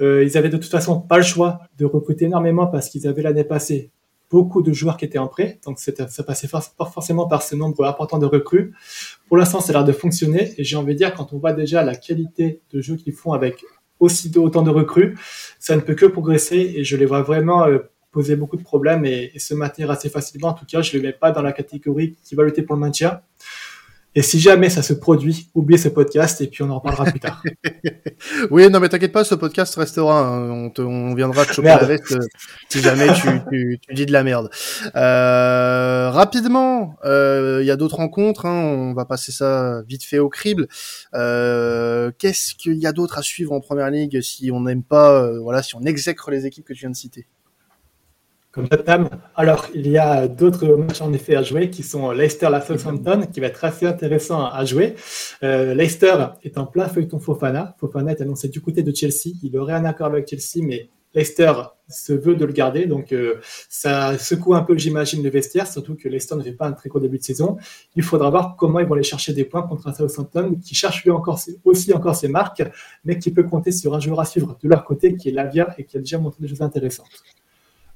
Euh, 0.00 0.22
ils 0.24 0.38
avaient 0.38 0.50
de 0.50 0.56
toute 0.56 0.70
façon 0.70 1.00
pas 1.00 1.16
le 1.16 1.24
choix 1.24 1.62
de 1.78 1.84
recruter 1.84 2.26
énormément 2.26 2.68
parce 2.68 2.88
qu'ils 2.88 3.08
avaient 3.08 3.22
l'année 3.22 3.42
passée 3.42 3.90
beaucoup 4.32 4.62
de 4.62 4.72
joueurs 4.72 4.96
qui 4.96 5.04
étaient 5.04 5.18
en 5.18 5.28
prêt, 5.28 5.60
donc 5.66 5.78
ça 5.78 6.22
passait 6.22 6.48
pas 6.48 6.86
forcément 6.86 7.28
par 7.28 7.42
ce 7.42 7.54
nombre 7.54 7.84
important 7.84 8.18
de 8.18 8.24
recrues. 8.24 8.72
Pour 9.28 9.36
l'instant, 9.36 9.60
ça 9.60 9.70
a 9.70 9.72
l'air 9.74 9.84
de 9.84 9.92
fonctionner, 9.92 10.54
et 10.56 10.64
j'ai 10.64 10.76
envie 10.76 10.94
de 10.94 10.98
dire, 10.98 11.12
quand 11.12 11.34
on 11.34 11.38
voit 11.38 11.52
déjà 11.52 11.84
la 11.84 11.94
qualité 11.94 12.62
de 12.72 12.80
jeu 12.80 12.96
qu'ils 12.96 13.12
font 13.12 13.34
avec 13.34 13.62
aussi 14.00 14.32
autant 14.36 14.62
de 14.62 14.70
recrues, 14.70 15.18
ça 15.60 15.76
ne 15.76 15.82
peut 15.82 15.94
que 15.94 16.06
progresser, 16.06 16.72
et 16.76 16.82
je 16.82 16.96
les 16.96 17.04
vois 17.04 17.20
vraiment 17.20 17.66
euh, 17.66 17.78
poser 18.10 18.34
beaucoup 18.34 18.56
de 18.56 18.62
problèmes 18.62 19.04
et, 19.04 19.32
se 19.38 19.52
maintenir 19.52 19.90
assez 19.90 20.08
facilement. 20.08 20.48
En 20.48 20.54
tout 20.54 20.66
cas, 20.66 20.80
je 20.80 20.96
ne 20.96 21.02
les 21.02 21.08
mets 21.08 21.12
pas 21.12 21.30
dans 21.30 21.42
la 21.42 21.52
catégorie 21.52 22.16
qui 22.24 22.34
va 22.34 22.42
lutter 22.42 22.62
pour 22.62 22.74
le 22.76 22.80
maintien. 22.80 23.20
Et 24.14 24.20
si 24.20 24.38
jamais 24.40 24.68
ça 24.68 24.82
se 24.82 24.92
produit, 24.92 25.48
oubliez 25.54 25.78
ce 25.78 25.88
podcast 25.88 26.42
et 26.42 26.46
puis 26.46 26.62
on 26.62 26.68
en 26.68 26.80
reparlera 26.80 27.04
plus 27.06 27.20
tard. 27.20 27.42
oui, 28.50 28.68
non, 28.68 28.78
mais 28.78 28.90
t'inquiète 28.90 29.12
pas, 29.12 29.24
ce 29.24 29.34
podcast 29.34 29.74
restera. 29.74 30.26
Hein. 30.26 30.70
On, 30.78 30.82
on, 30.82 31.14
viendra 31.14 31.46
te 31.46 31.54
choper 31.54 31.68
la 31.68 31.84
veste 31.84 32.12
euh, 32.12 32.26
si 32.68 32.80
jamais 32.80 33.06
tu, 33.14 33.28
tu, 33.50 33.78
tu, 33.80 33.94
dis 33.94 34.04
de 34.04 34.12
la 34.12 34.22
merde. 34.22 34.50
Euh, 34.96 36.10
rapidement, 36.10 36.96
euh, 37.06 37.60
il 37.62 37.66
y 37.66 37.70
a 37.70 37.76
d'autres 37.76 37.96
rencontres. 37.96 38.44
Hein. 38.44 38.62
On 38.62 38.92
va 38.92 39.06
passer 39.06 39.32
ça 39.32 39.80
vite 39.88 40.04
fait 40.04 40.18
au 40.18 40.28
crible. 40.28 40.68
Euh, 41.14 42.10
Qu'est-ce 42.18 42.54
qu'il 42.54 42.76
y 42.76 42.86
a 42.86 42.92
d'autre 42.92 43.16
à 43.16 43.22
suivre 43.22 43.52
en 43.52 43.60
première 43.60 43.90
ligue 43.90 44.20
si 44.20 44.50
on 44.50 44.60
n'aime 44.60 44.82
pas, 44.82 45.32
voilà, 45.38 45.62
si 45.62 45.74
on 45.74 45.82
exècre 45.82 46.30
les 46.30 46.44
équipes 46.44 46.66
que 46.66 46.74
tu 46.74 46.80
viens 46.80 46.90
de 46.90 46.96
citer? 46.96 47.26
Comme 48.52 48.68
Tottenham. 48.68 49.08
Alors, 49.34 49.66
il 49.74 49.88
y 49.88 49.96
a 49.96 50.28
d'autres 50.28 50.66
matchs 50.76 51.00
en 51.00 51.12
effet 51.12 51.34
à 51.34 51.42
jouer 51.42 51.70
qui 51.70 51.82
sont 51.82 52.10
Leicester 52.10 52.48
la 52.50 52.60
Southampton, 52.60 53.26
qui 53.32 53.40
va 53.40 53.46
être 53.46 53.64
assez 53.64 53.86
intéressant 53.86 54.44
à 54.46 54.64
jouer. 54.66 54.94
Euh, 55.42 55.74
Leicester 55.74 56.14
est 56.44 56.58
en 56.58 56.66
plein 56.66 56.86
feuilleton 56.86 57.18
Fofana. 57.18 57.74
Fofana 57.80 58.12
est 58.12 58.20
annoncé 58.20 58.48
du 58.48 58.60
côté 58.60 58.82
de 58.82 58.94
Chelsea. 58.94 59.34
Il 59.42 59.56
aurait 59.56 59.72
un 59.72 59.86
accord 59.86 60.08
avec 60.08 60.28
Chelsea, 60.28 60.64
mais 60.66 60.90
Leicester 61.14 61.52
se 61.88 62.12
veut 62.12 62.36
de 62.36 62.44
le 62.44 62.52
garder. 62.52 62.84
Donc, 62.86 63.12
euh, 63.12 63.36
ça 63.70 64.18
secoue 64.18 64.54
un 64.54 64.62
peu, 64.62 64.76
j'imagine, 64.76 65.22
le 65.22 65.30
vestiaire, 65.30 65.66
surtout 65.66 65.94
que 65.94 66.08
Leicester 66.08 66.36
ne 66.36 66.42
fait 66.42 66.52
pas 66.52 66.66
un 66.66 66.72
très 66.72 66.90
gros 66.90 67.00
début 67.00 67.18
de 67.18 67.22
saison. 67.22 67.56
Il 67.96 68.02
faudra 68.02 68.28
voir 68.28 68.56
comment 68.56 68.80
ils 68.80 68.86
vont 68.86 68.94
aller 68.94 69.02
chercher 69.02 69.32
des 69.32 69.44
points 69.44 69.62
contre 69.62 69.88
un 69.88 69.94
Southampton 69.94 70.56
qui 70.62 70.74
cherche 70.74 71.04
lui 71.04 71.10
encore, 71.10 71.40
aussi 71.64 71.92
encore 71.94 72.16
ses 72.16 72.28
marques, 72.28 72.62
mais 73.04 73.18
qui 73.18 73.30
peut 73.30 73.44
compter 73.44 73.72
sur 73.72 73.94
un 73.94 74.00
joueur 74.00 74.20
à 74.20 74.26
suivre 74.26 74.58
de 74.62 74.68
leur 74.68 74.84
côté 74.84 75.16
qui 75.16 75.30
est 75.30 75.32
Lavia 75.32 75.74
et 75.78 75.84
qui 75.84 75.96
a 75.96 76.00
déjà 76.00 76.18
montré 76.18 76.42
des 76.42 76.48
choses 76.48 76.62
intéressantes. 76.62 77.22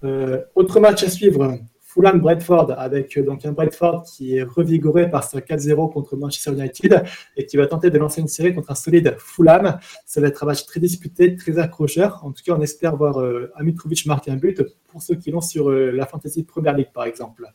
Euh, 0.05 0.43
autre 0.55 0.81
match 0.81 1.03
à 1.03 1.11
suivre, 1.11 1.59
Fulham 1.81 2.21
Bradford 2.21 2.75
avec 2.77 3.17
euh, 3.17 3.25
donc 3.25 3.47
un 3.47 3.53
Bradford 3.53 4.05
qui 4.05 4.37
est 4.37 4.43
revigoré 4.43 5.09
par 5.11 5.25
sa 5.25 5.41
4-0 5.41 5.91
contre 5.93 6.17
Manchester 6.17 6.53
United 6.53 7.05
et 7.37 7.47
qui 7.47 7.57
va 7.57 7.67
tenter 7.67 7.89
de 7.89 7.99
lancer 7.99 8.21
une 8.21 8.29
série 8.29 8.55
contre 8.55 8.71
un 8.71 8.75
solide 8.75 9.17
Fulham. 9.19 9.79
Ça 10.05 10.21
va 10.21 10.29
être 10.29 10.43
un 10.43 10.47
match 10.47 10.67
très 10.67 10.81
disputé, 10.81 11.35
très 11.37 11.59
accrocheur. 11.59 12.21
En 12.25 12.33
tout 12.33 12.43
cas, 12.45 12.53
on 12.53 12.61
espère 12.61 12.97
voir 12.97 13.21
euh, 13.21 13.51
Amitrovic 13.57 14.05
marquer 14.05 14.31
un 14.31 14.37
but 14.37 14.63
pour 14.89 15.03
ceux 15.03 15.15
qui 15.15 15.31
l'ont 15.31 15.41
sur 15.41 15.71
la 15.71 16.07
Fantasy 16.07 16.45
Premier 16.45 16.75
League 16.75 16.93
par 16.93 17.05
exemple. 17.05 17.47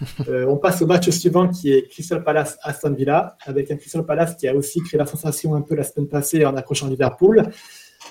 on 0.28 0.56
passe 0.56 0.82
au 0.82 0.86
match 0.86 1.08
suivant 1.10 1.48
qui 1.48 1.72
est 1.72 1.88
Crystal 1.88 2.24
Palace 2.24 2.58
Aston 2.62 2.94
Villa 2.94 3.36
avec 3.44 3.70
un 3.70 3.76
Crystal 3.76 4.04
Palace 4.04 4.34
qui 4.34 4.48
a 4.48 4.54
aussi 4.54 4.80
créé 4.80 4.98
la 4.98 5.06
sensation 5.06 5.54
un 5.54 5.60
peu 5.60 5.74
la 5.74 5.84
semaine 5.84 6.08
passée 6.08 6.44
en 6.44 6.56
accrochant 6.56 6.88
Liverpool 6.88 7.44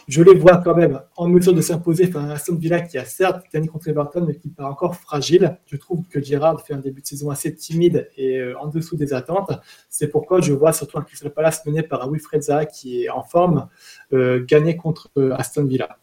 je 0.07 0.21
les 0.21 0.33
vois 0.33 0.57
quand 0.57 0.75
même 0.75 1.01
en 1.15 1.27
mesure 1.27 1.53
de 1.53 1.61
s'imposer 1.61 2.07
face 2.07 2.23
à 2.23 2.33
Aston 2.33 2.55
Villa 2.55 2.81
qui 2.81 2.97
a 2.97 3.05
certes 3.05 3.43
gagné 3.53 3.67
contre 3.67 3.87
Everton, 3.87 4.25
mais 4.27 4.35
qui 4.35 4.49
paraît 4.49 4.69
encore 4.69 4.95
fragile. 4.95 5.57
Je 5.65 5.77
trouve 5.77 6.07
que 6.07 6.21
Girard 6.21 6.61
fait 6.61 6.73
un 6.73 6.79
début 6.79 7.01
de 7.01 7.07
saison 7.07 7.29
assez 7.29 7.53
timide 7.55 8.09
et 8.17 8.37
euh, 8.37 8.59
en 8.59 8.67
dessous 8.67 8.97
des 8.97 9.13
attentes. 9.13 9.51
C'est 9.89 10.07
pourquoi 10.07 10.41
je 10.41 10.53
vois 10.53 10.73
surtout 10.73 10.97
un 10.97 11.03
Crystal 11.03 11.31
Palace 11.31 11.65
mené 11.65 11.83
par 11.83 12.09
Wilfred 12.09 12.41
Zaha 12.41 12.65
qui 12.65 13.03
est 13.03 13.09
en 13.09 13.23
forme, 13.23 13.67
euh, 14.11 14.43
gagné 14.45 14.75
contre 14.75 15.09
euh, 15.17 15.33
Aston 15.35 15.65
Villa. 15.65 15.97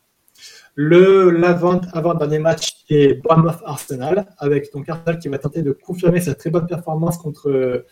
Le 0.75 1.31
l'avant 1.31 1.81
avant 1.93 2.15
dernier 2.15 2.39
match 2.39 2.85
est 2.89 3.15
Bournemouth 3.23 3.59
Arsenal 3.65 4.27
avec 4.39 4.73
donc 4.73 4.89
Arsenal 4.89 5.19
qui 5.19 5.29
va 5.29 5.39
tenter 5.39 5.63
de 5.63 5.73
confirmer 5.73 6.21
sa 6.21 6.35
très 6.35 6.49
bonne 6.49 6.67
performance 6.67 7.19
contre 7.19 7.85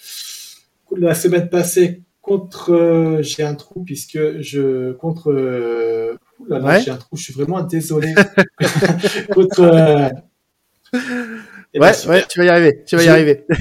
la 0.97 1.15
semaine 1.15 1.51
passée 1.51 2.05
contre 2.29 2.75
euh, 2.75 3.23
j'ai 3.23 3.43
un 3.43 3.55
trou 3.55 3.83
puisque 3.85 4.19
je 4.41 4.93
contre 4.93 5.33
euh, 5.33 6.15
j'ai 6.85 6.91
un 6.91 6.97
trou 6.99 7.17
je 7.17 7.23
suis 7.23 7.33
vraiment 7.33 7.63
désolé. 7.63 8.15
Contre 9.35 9.63
euh, 9.63 10.11
eh 11.75 11.79
ben, 11.79 11.87
ouais, 11.87 12.07
ouais 12.09 12.25
tu 12.29 12.39
vas 12.39 12.45
y 12.45 12.49
arriver 12.51 12.85
tu 12.87 12.97
vas 12.97 13.03
y 13.05 13.09
arriver. 13.09 13.47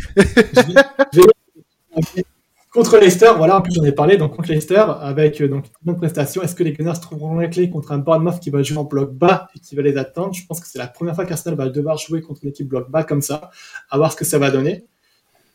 contre 2.73 2.97
Leicester 2.97 3.31
voilà 3.37 3.57
en 3.57 3.61
plus 3.61 3.73
j'en 3.73 3.85
ai 3.85 3.93
parlé 3.93 4.17
donc 4.17 4.35
contre 4.35 4.49
Leicester 4.49 4.83
avec 4.99 5.41
donc 5.41 5.65
une 5.65 5.71
bonne 5.83 5.97
prestation. 5.97 6.41
Est-ce 6.41 6.53
que 6.55 6.63
les 6.63 6.73
Gunners 6.73 6.99
trouveront 7.01 7.35
la 7.35 7.47
clé 7.47 7.69
contre 7.69 7.93
un 7.93 7.99
Bournemouth 7.99 8.41
qui 8.41 8.49
va 8.49 8.61
jouer 8.63 8.77
en 8.77 8.83
bloc 8.83 9.13
bas 9.13 9.47
et 9.55 9.59
qui 9.59 9.75
va 9.77 9.81
les 9.81 9.95
attendre? 9.95 10.33
Je 10.33 10.45
pense 10.45 10.59
que 10.59 10.67
c'est 10.67 10.77
la 10.77 10.87
première 10.87 11.15
fois 11.15 11.25
qu'Arsenal 11.25 11.57
va 11.57 11.69
devoir 11.69 11.97
jouer 11.97 12.21
contre 12.21 12.41
une 12.43 12.49
équipe 12.49 12.67
bloc 12.67 12.91
bas 12.91 13.05
comme 13.05 13.21
ça 13.21 13.49
à 13.89 13.97
voir 13.97 14.11
ce 14.11 14.17
que 14.17 14.25
ça 14.25 14.37
va 14.39 14.51
donner 14.51 14.85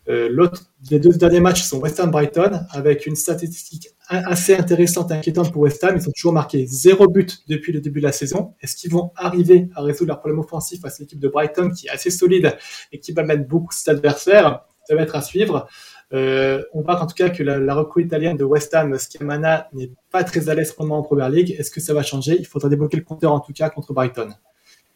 les 0.06 0.98
deux 0.98 1.10
derniers 1.10 1.40
matchs 1.40 1.62
sont 1.62 1.78
West 1.78 2.00
Ham 2.00 2.10
Brighton 2.10 2.60
avec 2.70 3.06
une 3.06 3.16
statistique 3.16 3.88
assez 4.08 4.54
intéressante, 4.54 5.12
inquiétante 5.12 5.52
pour 5.52 5.62
West 5.62 5.82
Ham. 5.84 5.96
Ils 5.96 6.08
ont 6.08 6.12
toujours 6.12 6.32
marqué 6.32 6.66
zéro 6.66 7.08
but 7.08 7.42
depuis 7.48 7.72
le 7.72 7.80
début 7.80 8.00
de 8.00 8.06
la 8.06 8.12
saison. 8.12 8.54
Est-ce 8.60 8.76
qu'ils 8.76 8.90
vont 8.90 9.12
arriver 9.16 9.68
à 9.74 9.82
résoudre 9.82 10.08
leur 10.08 10.18
problème 10.18 10.40
offensif 10.40 10.80
face 10.80 11.00
à 11.00 11.02
l'équipe 11.02 11.20
de 11.20 11.28
Brighton 11.28 11.70
qui 11.70 11.86
est 11.86 11.90
assez 11.90 12.10
solide 12.10 12.56
et 12.92 12.98
qui 12.98 13.12
va 13.12 13.22
mettre 13.22 13.46
beaucoup 13.46 13.72
ses 13.72 13.90
adversaires? 13.90 14.64
Ça 14.88 14.96
va 14.96 15.02
être 15.02 15.14
à 15.14 15.22
suivre. 15.22 15.68
Euh, 16.12 16.62
on 16.74 16.82
voit 16.82 17.00
en 17.00 17.06
tout 17.06 17.14
cas 17.14 17.30
que 17.30 17.42
la, 17.42 17.74
recrue 17.74 18.02
italienne 18.02 18.36
de 18.36 18.44
West 18.44 18.74
Ham, 18.74 18.98
Schiamana, 18.98 19.68
n'est 19.72 19.92
pas 20.10 20.24
très 20.24 20.48
à 20.48 20.54
l'aise 20.54 20.72
pendant 20.72 20.96
en 20.96 21.02
première 21.02 21.30
ligue. 21.30 21.54
Est-ce 21.58 21.70
que 21.70 21.80
ça 21.80 21.94
va 21.94 22.02
changer? 22.02 22.36
Il 22.38 22.46
faudra 22.46 22.68
débloquer 22.68 22.96
le 22.96 23.04
compteur 23.04 23.32
en 23.32 23.40
tout 23.40 23.52
cas 23.52 23.70
contre 23.70 23.92
Brighton. 23.92 24.34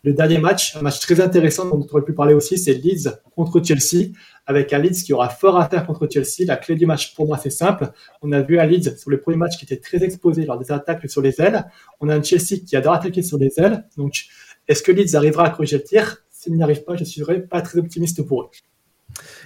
Le 0.06 0.12
dernier 0.12 0.38
match, 0.38 0.76
un 0.76 0.82
match 0.82 1.00
très 1.00 1.20
intéressant 1.20 1.68
dont 1.68 1.84
on 1.84 1.92
aurait 1.92 2.04
pu 2.04 2.12
parler 2.12 2.32
aussi, 2.32 2.56
c'est 2.58 2.74
Leeds 2.74 3.10
contre 3.34 3.60
Chelsea, 3.60 4.12
avec 4.46 4.72
un 4.72 4.78
Leeds 4.78 5.02
qui 5.04 5.12
aura 5.12 5.28
fort 5.28 5.58
à 5.58 5.68
faire 5.68 5.84
contre 5.84 6.06
Chelsea. 6.08 6.46
La 6.46 6.56
clé 6.56 6.76
du 6.76 6.86
match 6.86 7.12
pour 7.16 7.26
moi 7.26 7.40
c'est 7.42 7.50
simple. 7.50 7.90
On 8.22 8.30
a 8.30 8.40
vu 8.40 8.60
un 8.60 8.66
Leeds 8.66 8.98
sur 8.98 9.10
le 9.10 9.20
premier 9.20 9.36
match 9.36 9.58
qui 9.58 9.64
était 9.64 9.80
très 9.80 10.04
exposé 10.04 10.44
lors 10.44 10.60
des 10.60 10.70
attaques 10.70 11.10
sur 11.10 11.22
les 11.22 11.40
ailes. 11.40 11.64
On 12.00 12.08
a 12.08 12.14
un 12.14 12.22
Chelsea 12.22 12.60
qui 12.64 12.76
adore 12.76 12.92
attaquer 12.92 13.22
sur 13.22 13.36
les 13.36 13.58
ailes. 13.58 13.84
Donc 13.96 14.26
est-ce 14.68 14.84
que 14.84 14.92
Leeds 14.92 15.16
arrivera 15.16 15.46
à 15.46 15.50
corriger 15.50 15.78
le 15.78 15.82
tir? 15.82 16.18
S'il 16.30 16.54
n'y 16.54 16.62
arrive 16.62 16.84
pas, 16.84 16.94
je 16.94 17.00
ne 17.00 17.06
serai 17.06 17.40
pas 17.40 17.60
très 17.60 17.80
optimiste 17.80 18.22
pour 18.22 18.42
eux. 18.42 18.48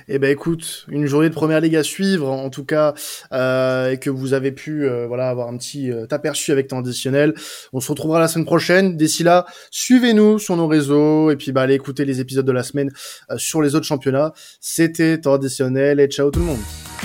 Eh 0.08 0.18
ben 0.18 0.30
écoute, 0.30 0.86
une 0.88 1.06
journée 1.06 1.28
de 1.28 1.34
première 1.34 1.60
ligue 1.60 1.76
à 1.76 1.82
suivre, 1.82 2.28
en 2.28 2.50
tout 2.50 2.64
cas, 2.64 2.94
euh, 3.32 3.92
et 3.92 3.98
que 3.98 4.10
vous 4.10 4.32
avez 4.32 4.52
pu 4.52 4.86
euh, 4.86 5.06
voilà 5.06 5.28
avoir 5.28 5.48
un 5.48 5.56
petit 5.56 5.90
euh, 5.90 6.06
aperçu 6.10 6.52
avec 6.52 6.68
temps 6.68 6.78
additionnel. 6.78 7.34
On 7.72 7.80
se 7.80 7.90
retrouvera 7.90 8.20
la 8.20 8.28
semaine 8.28 8.46
prochaine. 8.46 8.96
D'ici 8.96 9.22
là, 9.22 9.46
suivez-nous 9.70 10.38
sur 10.38 10.56
nos 10.56 10.66
réseaux 10.66 11.30
et 11.30 11.36
puis 11.36 11.52
bah 11.52 11.62
allez 11.62 11.74
écouter 11.74 12.04
les 12.04 12.20
épisodes 12.20 12.46
de 12.46 12.52
la 12.52 12.62
semaine 12.62 12.90
sur 13.36 13.62
les 13.62 13.74
autres 13.74 13.86
championnats. 13.86 14.32
C'était 14.60 15.18
temps 15.18 15.34
additionnel 15.34 16.00
et 16.00 16.06
ciao 16.06 16.30
tout 16.30 16.40
le 16.40 16.46
monde. 16.46 17.00